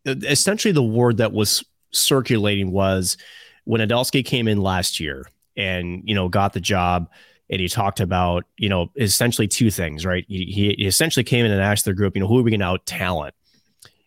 [0.06, 3.18] essentially the word that was circulating was
[3.64, 5.26] when Idalski came in last year
[5.60, 7.10] and you know got the job
[7.50, 10.26] and he talked about you know essentially two things right?
[10.28, 12.62] He, he essentially came in and asked their group you know who are we going
[12.62, 13.36] to out talent?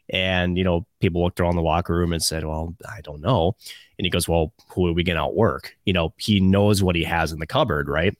[0.08, 3.56] And you know people looked around the locker room and said well i don't know.
[3.98, 5.76] And he goes well who are we going to outwork?
[5.84, 8.16] You know he knows what he has in the cupboard right?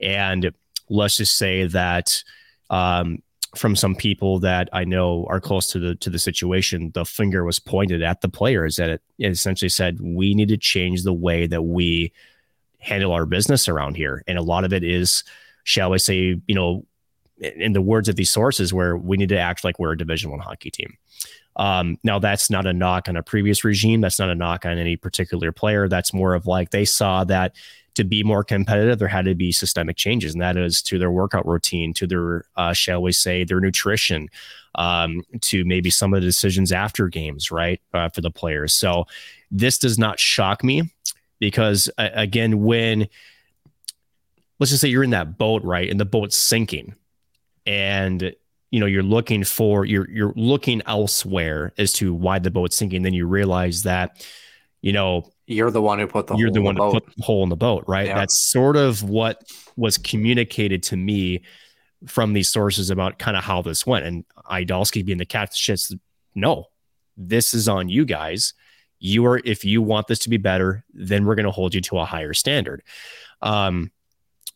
[0.00, 0.52] And
[0.88, 2.22] let's just say that
[2.70, 3.22] um,
[3.56, 7.44] from some people that I know are close to the to the situation, the finger
[7.44, 11.46] was pointed at the players that it essentially said we need to change the way
[11.46, 12.12] that we
[12.78, 14.22] handle our business around here.
[14.26, 15.24] And a lot of it is,
[15.64, 16.84] shall we say, you know,
[17.38, 20.30] in the words of these sources, where we need to act like we're a Division
[20.30, 20.96] One hockey team.
[21.56, 24.00] Um, now, that's not a knock on a previous regime.
[24.00, 25.88] That's not a knock on any particular player.
[25.88, 27.54] That's more of like they saw that
[27.96, 31.10] to be more competitive, there had to be systemic changes, and that is to their
[31.10, 34.28] workout routine, to their, uh, shall we say, their nutrition,
[34.74, 38.74] um, to maybe some of the decisions after games, right, uh, for the players.
[38.74, 39.06] So
[39.50, 40.82] this does not shock me
[41.38, 43.08] because uh, again, when
[44.58, 46.94] let's just say you're in that boat, right, and the boat's sinking,
[47.66, 48.34] and
[48.70, 53.02] you know you're looking for you're you're looking elsewhere as to why the boat's sinking
[53.02, 54.26] then you realize that
[54.82, 57.22] you know you're the one who put the you're the one the who put the
[57.22, 58.06] hole in the boat right?
[58.06, 58.16] Yeah.
[58.16, 59.42] that's sort of what
[59.76, 61.42] was communicated to me
[62.06, 65.56] from these sources about kind of how this went and Idalski being the cat that
[65.56, 65.96] shits
[66.34, 66.66] no
[67.16, 68.52] this is on you guys
[68.98, 71.80] you are if you want this to be better then we're going to hold you
[71.80, 72.82] to a higher standard
[73.42, 73.90] um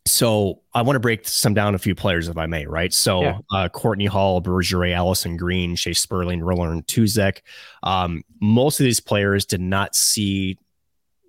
[0.07, 2.93] so I want to break some down a few players, if I may, right?
[2.93, 3.39] So Yeah.
[3.53, 7.43] uh, Courtney Hall, Bergeret, Allison Green, Shea Sperling, Roller, and Tuzek.
[7.83, 10.57] Um, most of these players did not see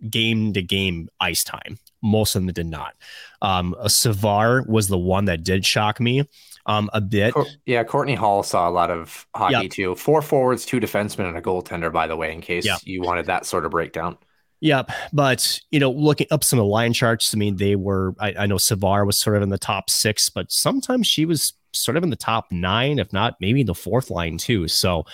[0.10, 1.80] game to game ice time.
[2.02, 2.96] Most of them did not.
[3.42, 6.24] Um, a Savar was the one that did shock me
[6.66, 7.34] um, a bit.
[7.66, 9.68] Yeah, Courtney Hall saw a lot of hockey Yeah.
[9.70, 9.96] too.
[9.96, 12.78] Four forwards, two defensemen, and a goaltender, by the way, in case Yeah.
[12.84, 14.18] you wanted that sort of breakdown.
[14.60, 14.92] Yep.
[15.12, 18.34] But, you know, looking up some of the line charts, I mean, they were, I,
[18.40, 21.98] I know Savar was sort of in the top six, but sometimes she was sort
[21.98, 24.68] of in the top nine, if not maybe the fourth line too.
[24.68, 25.06] So,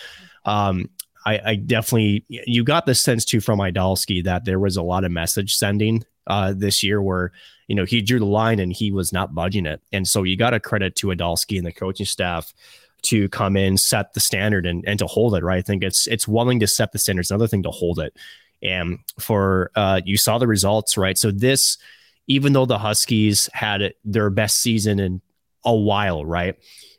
[0.44, 0.90] um,
[1.26, 5.04] I, I definitely, you got the sense too from Idalski that there was a lot
[5.06, 7.32] of message sending uh, this year where,
[7.68, 9.82] you know, he drew the line and he was not budging it.
[9.92, 12.54] And so you got to credit to Idalski and the coaching staff
[13.04, 15.60] to come in, set the standard and, and to hold it, right?
[15.60, 18.16] I think it's, it's thing to set the standards, another thing to hold it
[18.62, 21.18] and for uh, you saw the results, right?
[21.18, 21.78] So this,
[22.28, 25.22] even though the Huskies had their best season in
[25.64, 26.56] a while, right?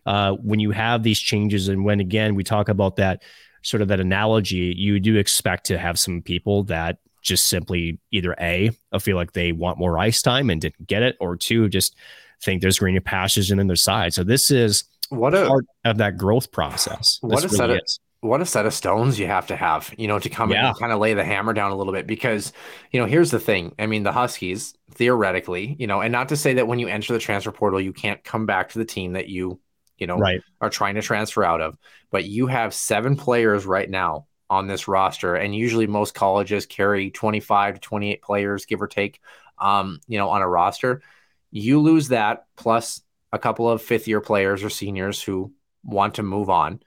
[0.06, 3.22] Uh, when you have these changes, and when again we talk about that
[3.62, 6.98] sort of that analogy, you do expect to have some people that
[7.28, 11.16] just simply either a feel like they want more ice time and didn't get it,
[11.20, 11.94] or two just
[12.42, 14.14] think there's greener pastures in their side.
[14.14, 17.18] So this is What a part of that growth process.
[17.20, 18.00] What This a set really of- is.
[18.20, 20.68] what a set of stones you have to have, you know, to come Yeah.
[20.70, 22.52] and kind of lay the hammer down a little bit because,
[22.90, 23.74] you know, here's the thing.
[23.78, 27.12] I mean, the Huskies, theoretically, you know, and not to say that when you enter
[27.12, 29.60] the transfer portal, you can't come back to the team that you,
[29.98, 30.40] you know, right.
[30.60, 31.76] are trying to transfer out of,
[32.10, 35.34] but you have seven players right now on this roster.
[35.34, 39.20] And usually most colleges carry 25 to 28 players, give or take,
[39.58, 41.02] um, you know, on a roster.
[41.50, 43.02] You lose that plus
[43.32, 45.52] a couple of fifth year players or seniors who
[45.84, 46.80] want to move on.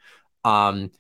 [0.44, 0.92] Um,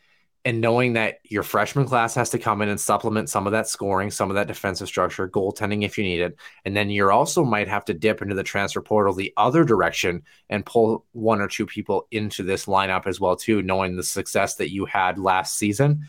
[0.43, 3.67] and knowing that your freshman class has to come in and supplement some of that
[3.67, 6.35] scoring, some of that defensive structure, goaltending if you need it.
[6.65, 10.23] And then you also might have to dip into the transfer portal the other direction
[10.49, 14.55] and pull one or two people into this lineup as well, too, knowing the success
[14.55, 16.07] that you had last season.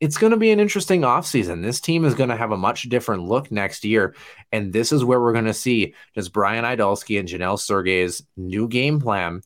[0.00, 1.62] It's going to be an interesting offseason.
[1.62, 4.14] This team is going to have a much different look next year.
[4.52, 8.68] And this is where we're going to see does Brian Idalski and Janelle Sergey's new
[8.68, 9.42] game plan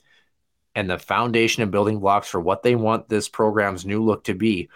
[0.74, 4.34] and the foundation and building blocks for what they want this program's new look to
[4.34, 4.68] be.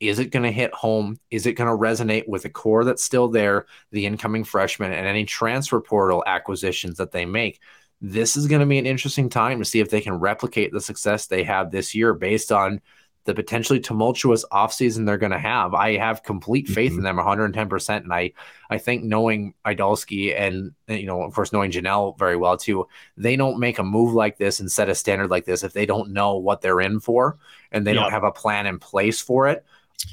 [0.00, 1.18] Is it going to hit home?
[1.30, 5.06] Is it going to resonate with the core that's still there, the incoming freshmen, and
[5.06, 7.60] any transfer portal acquisitions that they make?
[8.00, 10.80] This is going to be an interesting time to see if they can replicate the
[10.80, 12.80] success they had this year based on
[13.24, 15.74] the potentially tumultuous offseason they're going to have.
[15.74, 17.96] I have complete faith in them 110%.
[18.02, 18.32] And I,
[18.68, 23.36] I think knowing Idalski and, you know, of course, knowing Janelle very well too, they
[23.36, 26.12] don't make a move like this and set a standard like this if they don't
[26.12, 27.38] know what they're in for
[27.70, 28.00] and they Yeah.
[28.02, 29.64] don't have a plan in place for it.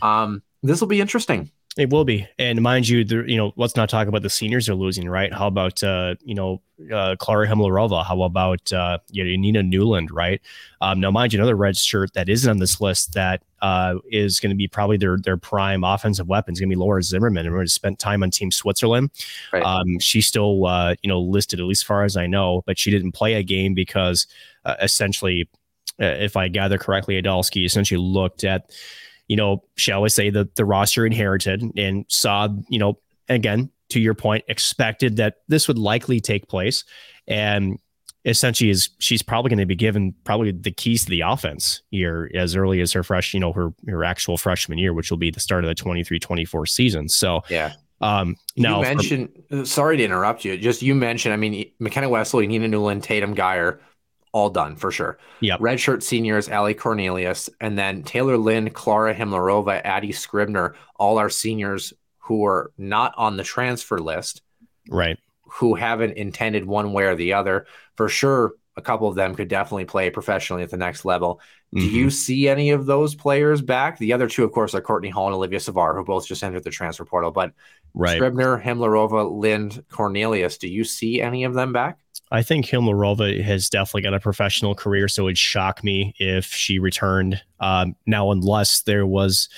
[0.03, 1.49] Um, this will be interesting.
[1.77, 4.67] It will be, and mind you, there, you know, let's not talk about the seniors
[4.67, 5.31] are losing, right?
[5.31, 8.03] How about uh, you know, uh, Klara Hymlarova?
[8.03, 10.41] How about uh, you know, Nina Newland, right?
[10.81, 14.39] Um, now, mind you, another red shirt that isn't on this list that uh, is
[14.39, 17.45] going to be probably their their prime offensive weapon is going to be Laura Zimmermann,
[17.45, 19.11] and we're going to spend time on Team Switzerland.
[19.53, 19.63] Right.
[19.63, 22.89] Um, she's still uh, you know listed at least far as I know, but she
[22.89, 24.25] didn't play a game because
[24.65, 25.47] uh, essentially,
[26.01, 28.71] uh, if I gather correctly, Idalski essentially looked at
[29.29, 32.99] you know, shall we say the the roster inherited and saw, you know,
[33.29, 36.83] again, to your point, expected that this would likely take place.
[37.27, 37.79] And
[38.25, 42.29] essentially is she's probably going to be given probably the keys to the offense here
[42.35, 45.31] as early as her fresh, you know, her her actual freshman year, which will be
[45.31, 47.07] the start of the 23-24 season.
[47.07, 47.73] So Yeah.
[48.01, 50.57] um now you mentioned, uh, sorry to interrupt you.
[50.57, 53.79] Just you mentioned, I mean, McKenna Wesley, Nina Newland, Tatum Geyer,
[54.31, 55.17] all done for sure.
[55.41, 55.59] Yep.
[55.59, 61.93] Redshirt seniors, Ali Cornelius, and then Taylor Lind, Klara Hymlarova, Addie Scribner, all our seniors
[62.19, 64.41] who are not on the transfer list,
[64.89, 65.17] right.
[65.43, 67.65] who haven't intended one way or the other.
[67.95, 71.39] For sure, a couple of them could definitely play professionally at the next level.
[71.73, 71.91] Do Mhm.
[71.91, 73.99] you see any of those players back?
[73.99, 76.63] The other two, of course, are Courtney Hall and Olivia Savar, who both just entered
[76.63, 77.29] the transfer portal.
[77.31, 77.51] But
[77.93, 78.15] right.
[78.15, 81.99] Scribner, Hymlarova, Lind, Cornelius, do you see any of them back?
[82.31, 86.79] I think Hymlarova has definitely got a professional career, so it'd shock me if she
[86.79, 87.41] returned.
[87.59, 89.49] Um, now, unless there was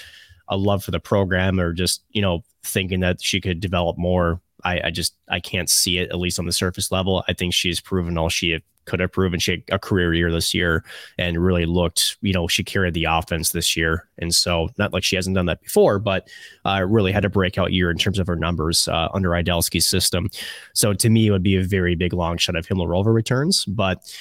[0.48, 4.42] a love for the program or just you know thinking that she could develop more
[4.64, 7.24] I, I just I can't see it at least on the surface level.
[7.28, 9.40] I think she's proven all she could have proven.
[9.40, 10.84] She had a career year this year
[11.18, 14.08] and really looked, you know, she carried the offense this year.
[14.18, 16.28] And so, not like she hasn't done that before, but
[16.66, 20.30] uh, really had a breakout year in terms of her numbers uh, under Idalski's system.
[20.74, 23.66] So, to me, it would be a very big long shot of Hymlarova returns.
[23.66, 24.14] But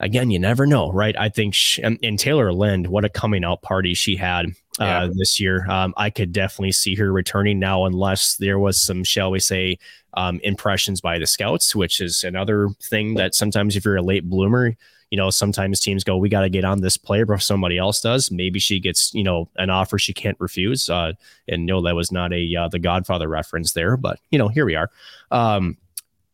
[0.00, 1.16] again, you never know, right?
[1.18, 4.46] I think, she, and, and Taylor Lind, what a coming out party she had
[4.80, 5.08] uh, yeah.
[5.12, 5.68] this year.
[5.68, 9.78] Um, I could definitely see her returning now, unless there was some, shall we say,
[10.14, 14.28] um, impressions by the scouts, which is another thing that sometimes if you're a late
[14.28, 14.76] bloomer,
[15.10, 18.00] you know, sometimes teams go, we got to get on this player before somebody else
[18.00, 18.30] does.
[18.30, 20.90] Maybe she gets, you know, an offer she can't refuse.
[20.90, 21.12] Uh,
[21.48, 24.66] and no, that was not a uh, the Godfather reference there, but you know, here
[24.66, 24.90] we are.
[25.30, 25.78] Um,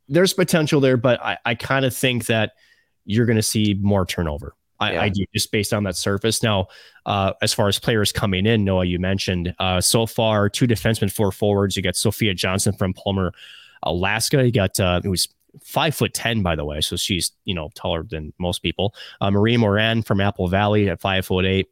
[0.09, 2.55] there's potential there, but I, I kind of think that
[3.05, 4.55] you're going to see more turnover.
[4.81, 5.03] I, yeah.
[5.03, 6.43] I, do just based on that surface.
[6.43, 6.67] Now,
[7.07, 11.13] uh, as far as players coming in, Noah, you mentioned uh, so far two defensemen,
[11.13, 11.77] four forwards.
[11.77, 13.33] You got Sophia Johnson from Palmer,
[13.85, 14.45] Alaska.
[14.45, 15.29] You got uh, was
[15.63, 18.95] five foot ten, by the way, so she's you know taller than most people.
[19.21, 21.69] Uh, Marie Moran from Apple Valley at five foot eight.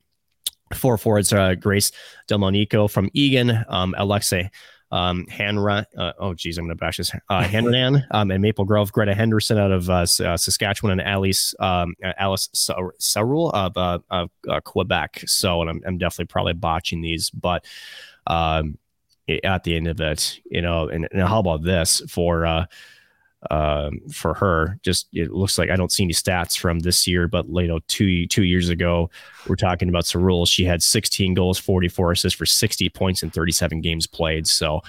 [0.72, 1.92] Four forwards, uh, Grace
[2.28, 4.50] Delmonico from Eagan, um, Alexei
[4.92, 7.10] um, Hanra, uh, oh geez, I'm going to bash this.
[7.30, 11.54] Uh, Hanran um, and Maple Grove, Greta Henderson out of uh, uh Saskatchewan, and Alice
[11.58, 15.24] um, Alice Sarul of uh, uh, Quebec.
[15.26, 17.64] So, and I'm, I'm, definitely probably botching these, but
[18.26, 18.76] um,
[19.42, 22.66] at the end of it, you know, and, and how about this for uh,
[23.50, 24.78] um, for her.
[24.82, 27.80] Just it looks like I don't see any stats from this year, but you know,
[27.88, 29.10] two two years ago,
[29.48, 30.46] we're talking about Cerule.
[30.46, 34.46] She had 16 goals, 44 assists for 60 points in 37 games played.
[34.46, 34.82] So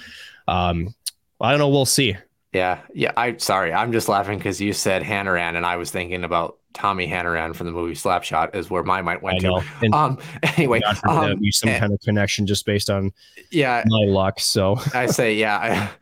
[0.47, 0.93] um,
[1.39, 1.69] I don't know.
[1.69, 2.15] We'll see.
[2.53, 3.11] Yeah, yeah.
[3.17, 7.07] I sorry, I'm just laughing because you said Hannaran, and I was thinking about Tommy
[7.07, 9.63] Hannaran from the movie Slapshot is where my mind went to.
[9.81, 10.17] And um,
[10.57, 13.11] anyway, um, be some and, kind of connection just based on
[13.51, 14.39] yeah my luck.
[14.39, 15.57] So I say yeah,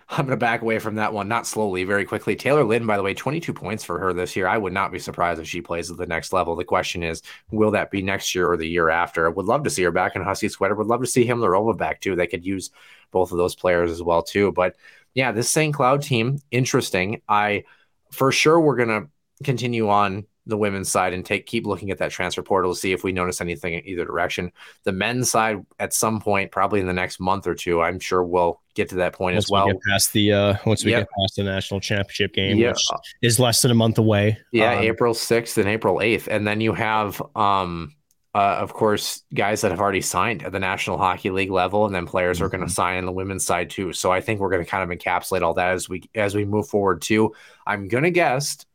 [0.10, 2.36] I, am gonna back away from that one, not slowly, very quickly.
[2.36, 4.48] Taylor Lind, by the way, 22 points for her this year.
[4.48, 6.56] I would not be surprised if she plays at the next level.
[6.56, 7.22] The question is,
[7.52, 9.26] will that be next year or the year after?
[9.26, 10.76] I would love to see her back in Husky sweater.
[10.76, 12.16] Would love to see Hymlarova back too.
[12.16, 12.72] They could use
[13.12, 14.76] both of those players as well too, but
[15.14, 15.74] yeah, this St.
[15.74, 17.22] Cloud team, interesting.
[17.28, 17.64] I
[18.12, 19.08] for sure we're gonna
[19.44, 22.92] continue on the women's side and take keep looking at that transfer portal to see
[22.92, 24.52] if we notice anything in either direction.
[24.84, 28.24] The men's side, at some point, probably in the next month or two, I'm sure
[28.24, 29.68] we'll get to that point once as well.
[29.68, 31.02] We get past the uh, once we yep.
[31.02, 32.86] get past the national championship game, which
[33.22, 34.38] is less than a month away.
[34.52, 37.94] Yeah, um, April 6th and April 8th, and then you have um
[38.34, 41.94] uh, of course, guys that have already signed at the National Hockey League level, and
[41.94, 42.46] then players mm-hmm.
[42.46, 43.92] are going to sign in the women's side too.
[43.92, 46.46] So I think we're going to kind of encapsulate all that as we as we
[46.46, 47.34] move forward too.
[47.68, 48.66] I'm going to guess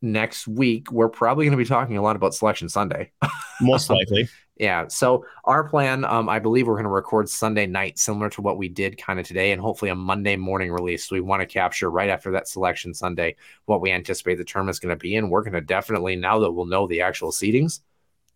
[0.00, 3.12] next week we're probably going to be talking a lot about Selection Sunday.
[3.60, 4.30] Most likely.
[4.56, 4.88] yeah.
[4.88, 8.56] So our plan, um, I believe we're going to record Sunday night, similar to what
[8.56, 11.06] we did kind of today, and hopefully a Monday morning release.
[11.06, 13.36] So we want to capture right after that Selection Sunday
[13.66, 16.38] what we anticipate the term is going to be, and we're going to definitely now
[16.38, 17.80] that we'll know the actual seedings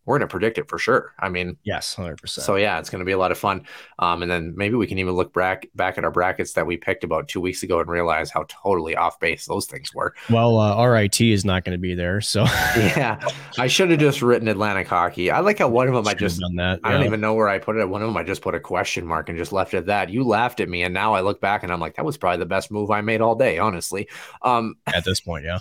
[0.06, 1.12] we're going to predict it for sure.
[1.18, 2.28] I mean, yes, 100%.
[2.28, 3.66] So, yeah, it's going to be a lot of fun.
[3.98, 6.76] Um, and then maybe we can even look back, back at our brackets that we
[6.76, 10.14] picked about two weeks ago and realize how totally off base those things were.
[10.30, 12.20] Well, uh, RIT is not going to be there.
[12.20, 12.44] So,
[12.76, 13.20] yeah,
[13.58, 15.30] I should have just written Atlantic hockey.
[15.30, 16.80] I like how one of them I just, done that.
[16.84, 17.88] I don't even know where I put it.
[17.88, 20.10] One of them I just put a question mark and just left it at that.
[20.10, 20.84] You laughed at me.
[20.84, 23.00] And now I look back and I'm like, that was probably the best move I
[23.00, 24.08] made all day, honestly.
[24.42, 25.58] Um, at this point, yeah.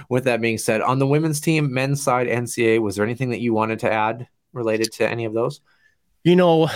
[0.08, 3.40] with that being said, on the women's team, men's side, NCA, was there anything that
[3.40, 5.60] you wanted to add related to any of those?
[6.24, 6.70] You know,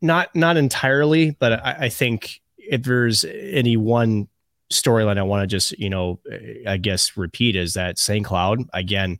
[0.00, 4.28] not not entirely, but I, I think if there's any one
[4.72, 6.20] storyline I want to just, you know,
[6.66, 8.24] I guess repeat is that St.
[8.24, 9.18] Cloud again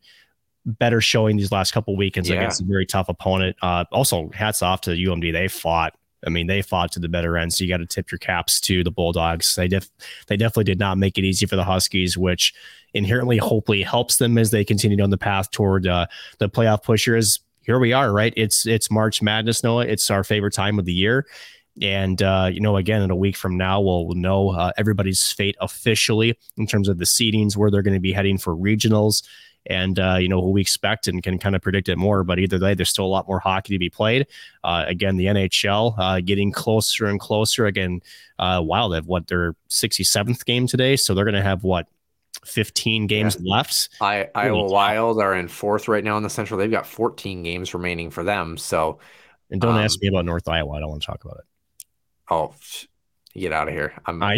[0.65, 2.37] better showing these last couple weekends yeah.
[2.37, 3.57] against a very tough opponent.
[3.63, 5.33] Uh, also, hats off to UMD.
[5.33, 5.97] They fought.
[6.27, 7.53] I mean, they fought to the better end.
[7.53, 9.55] So you got to tip your caps to the Bulldogs.
[9.55, 9.91] They def-
[10.27, 12.53] they definitely did not make it easy for the Huskies, which
[12.95, 16.07] inherently hopefully helps them as they continue on the path toward uh,
[16.39, 17.41] the playoff pushers.
[17.61, 18.33] Here we are, right?
[18.37, 19.87] It's it's March Madness, Noah.
[19.87, 21.27] It's our favorite time of the year.
[21.83, 25.57] And uh, you know, again, in a week from now, we'll know uh, everybody's fate
[25.61, 29.23] officially in terms of the seedings, where they're going to be heading for regionals,
[29.69, 32.25] and uh, you know who we expect and can kind of predict it more.
[32.25, 34.27] But either way, there's still a lot more hockey to be played.
[34.65, 37.67] Uh, again, the NHL uh, getting closer and closer.
[37.67, 38.01] Again,
[38.39, 41.87] uh, Wild have what their 67th game today, so they're going to have what
[42.45, 43.57] 15 games yeah.
[43.57, 43.91] left.
[44.01, 46.59] I, Iowa Wild are in fourth right now in the Central.
[46.59, 48.57] They've got 14 games remaining for them.
[48.57, 48.99] So,
[49.51, 50.73] and don't um, ask me about North Iowa.
[50.73, 51.45] I don't want to talk about it.
[52.29, 52.55] Oh,
[53.37, 53.93] get out of here.
[54.07, 54.37] I'm I,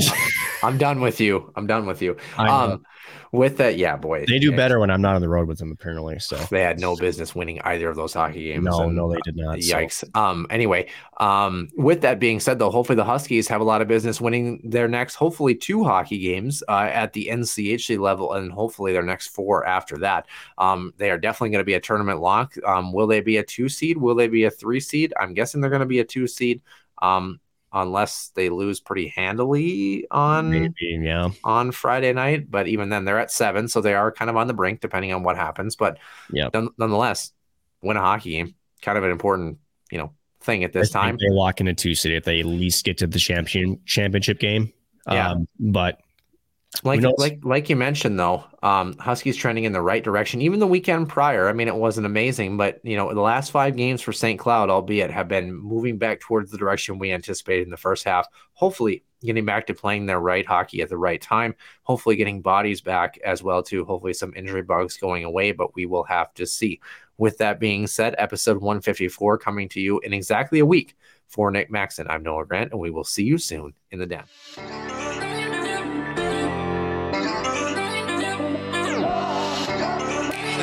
[0.63, 1.53] I'm done with you.
[1.57, 2.17] I'm done with you.
[2.39, 2.85] Um,
[3.33, 5.71] with that, yeah, boy, they do better when I'm not on the road with them,
[5.71, 6.19] apparently.
[6.19, 8.65] So They had no business winning either of those hockey games.
[8.65, 9.63] no, and, no, they did not.
[9.63, 10.17] so- Yikes.
[10.17, 10.47] Um.
[10.51, 10.89] Anyway,
[11.19, 11.69] um.
[11.77, 14.89] With that being said, though, hopefully the Huskies have a lot of business winning their
[14.89, 19.67] next, hopefully two hockey games uh, at the NCHC level, and hopefully their next four
[19.67, 20.27] after that.
[20.57, 20.93] Um.
[20.97, 22.55] They are definitely going to be a tournament lock.
[22.67, 22.93] Um.
[22.93, 23.99] Will they be a two seed?
[23.99, 25.13] Will they be a three seed?
[25.21, 26.63] I'm guessing they're going to be a two seed.
[27.03, 27.41] Um.
[27.73, 31.29] Unless they lose pretty handily on Maybe, yeah.
[31.45, 34.47] on Friday night, but even then they're at seven, so they are kind of on
[34.47, 35.77] the brink depending on what happens.
[35.77, 35.99] But
[36.55, 37.33] none- nonetheless,
[37.83, 39.59] win a hockey game, kind of an important,
[39.91, 41.19] you know, thing at this I time.
[41.21, 44.39] they lock in a two seed if they at least get to the champion championship
[44.39, 44.73] game.
[45.07, 45.33] Yeah.
[45.33, 46.01] Um, but
[46.85, 50.43] Like like like you mentioned though, um, Huskies trending in the right direction.
[50.43, 53.75] Even the weekend prior, I mean, it wasn't amazing, but you know, the last five
[53.75, 54.39] games for St.
[54.39, 58.29] Cloud, albeit, have been moving back towards the direction we anticipated in the first half.
[58.53, 61.55] Hopefully, getting back to playing their right hockey at the right time.
[61.85, 63.85] Hopefully, getting bodies back as well too.
[63.87, 66.81] Hopefully, some injury bugs going away, but we will have to see.
[67.17, 70.97] With that being said, episode 154 coming to you in exactly a week.
[71.27, 75.28] For Nick Maxon, I'm Noah Grant, and we will see you soon in the den.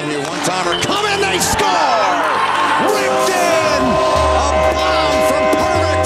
[0.05, 1.65] And your one timer come in, they score!
[2.93, 3.81] Ripped in!
[3.81, 6.05] A bomb from Parvix!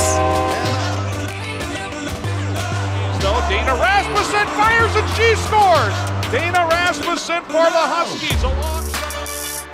[3.20, 5.92] So Dana Rasmussen fires and she scores.
[6.32, 9.68] Dana Rasmussen for the Huskies alongside.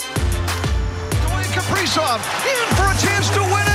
[1.22, 2.18] Dwayne Kaprizov
[2.49, 3.74] in for a chance to win it.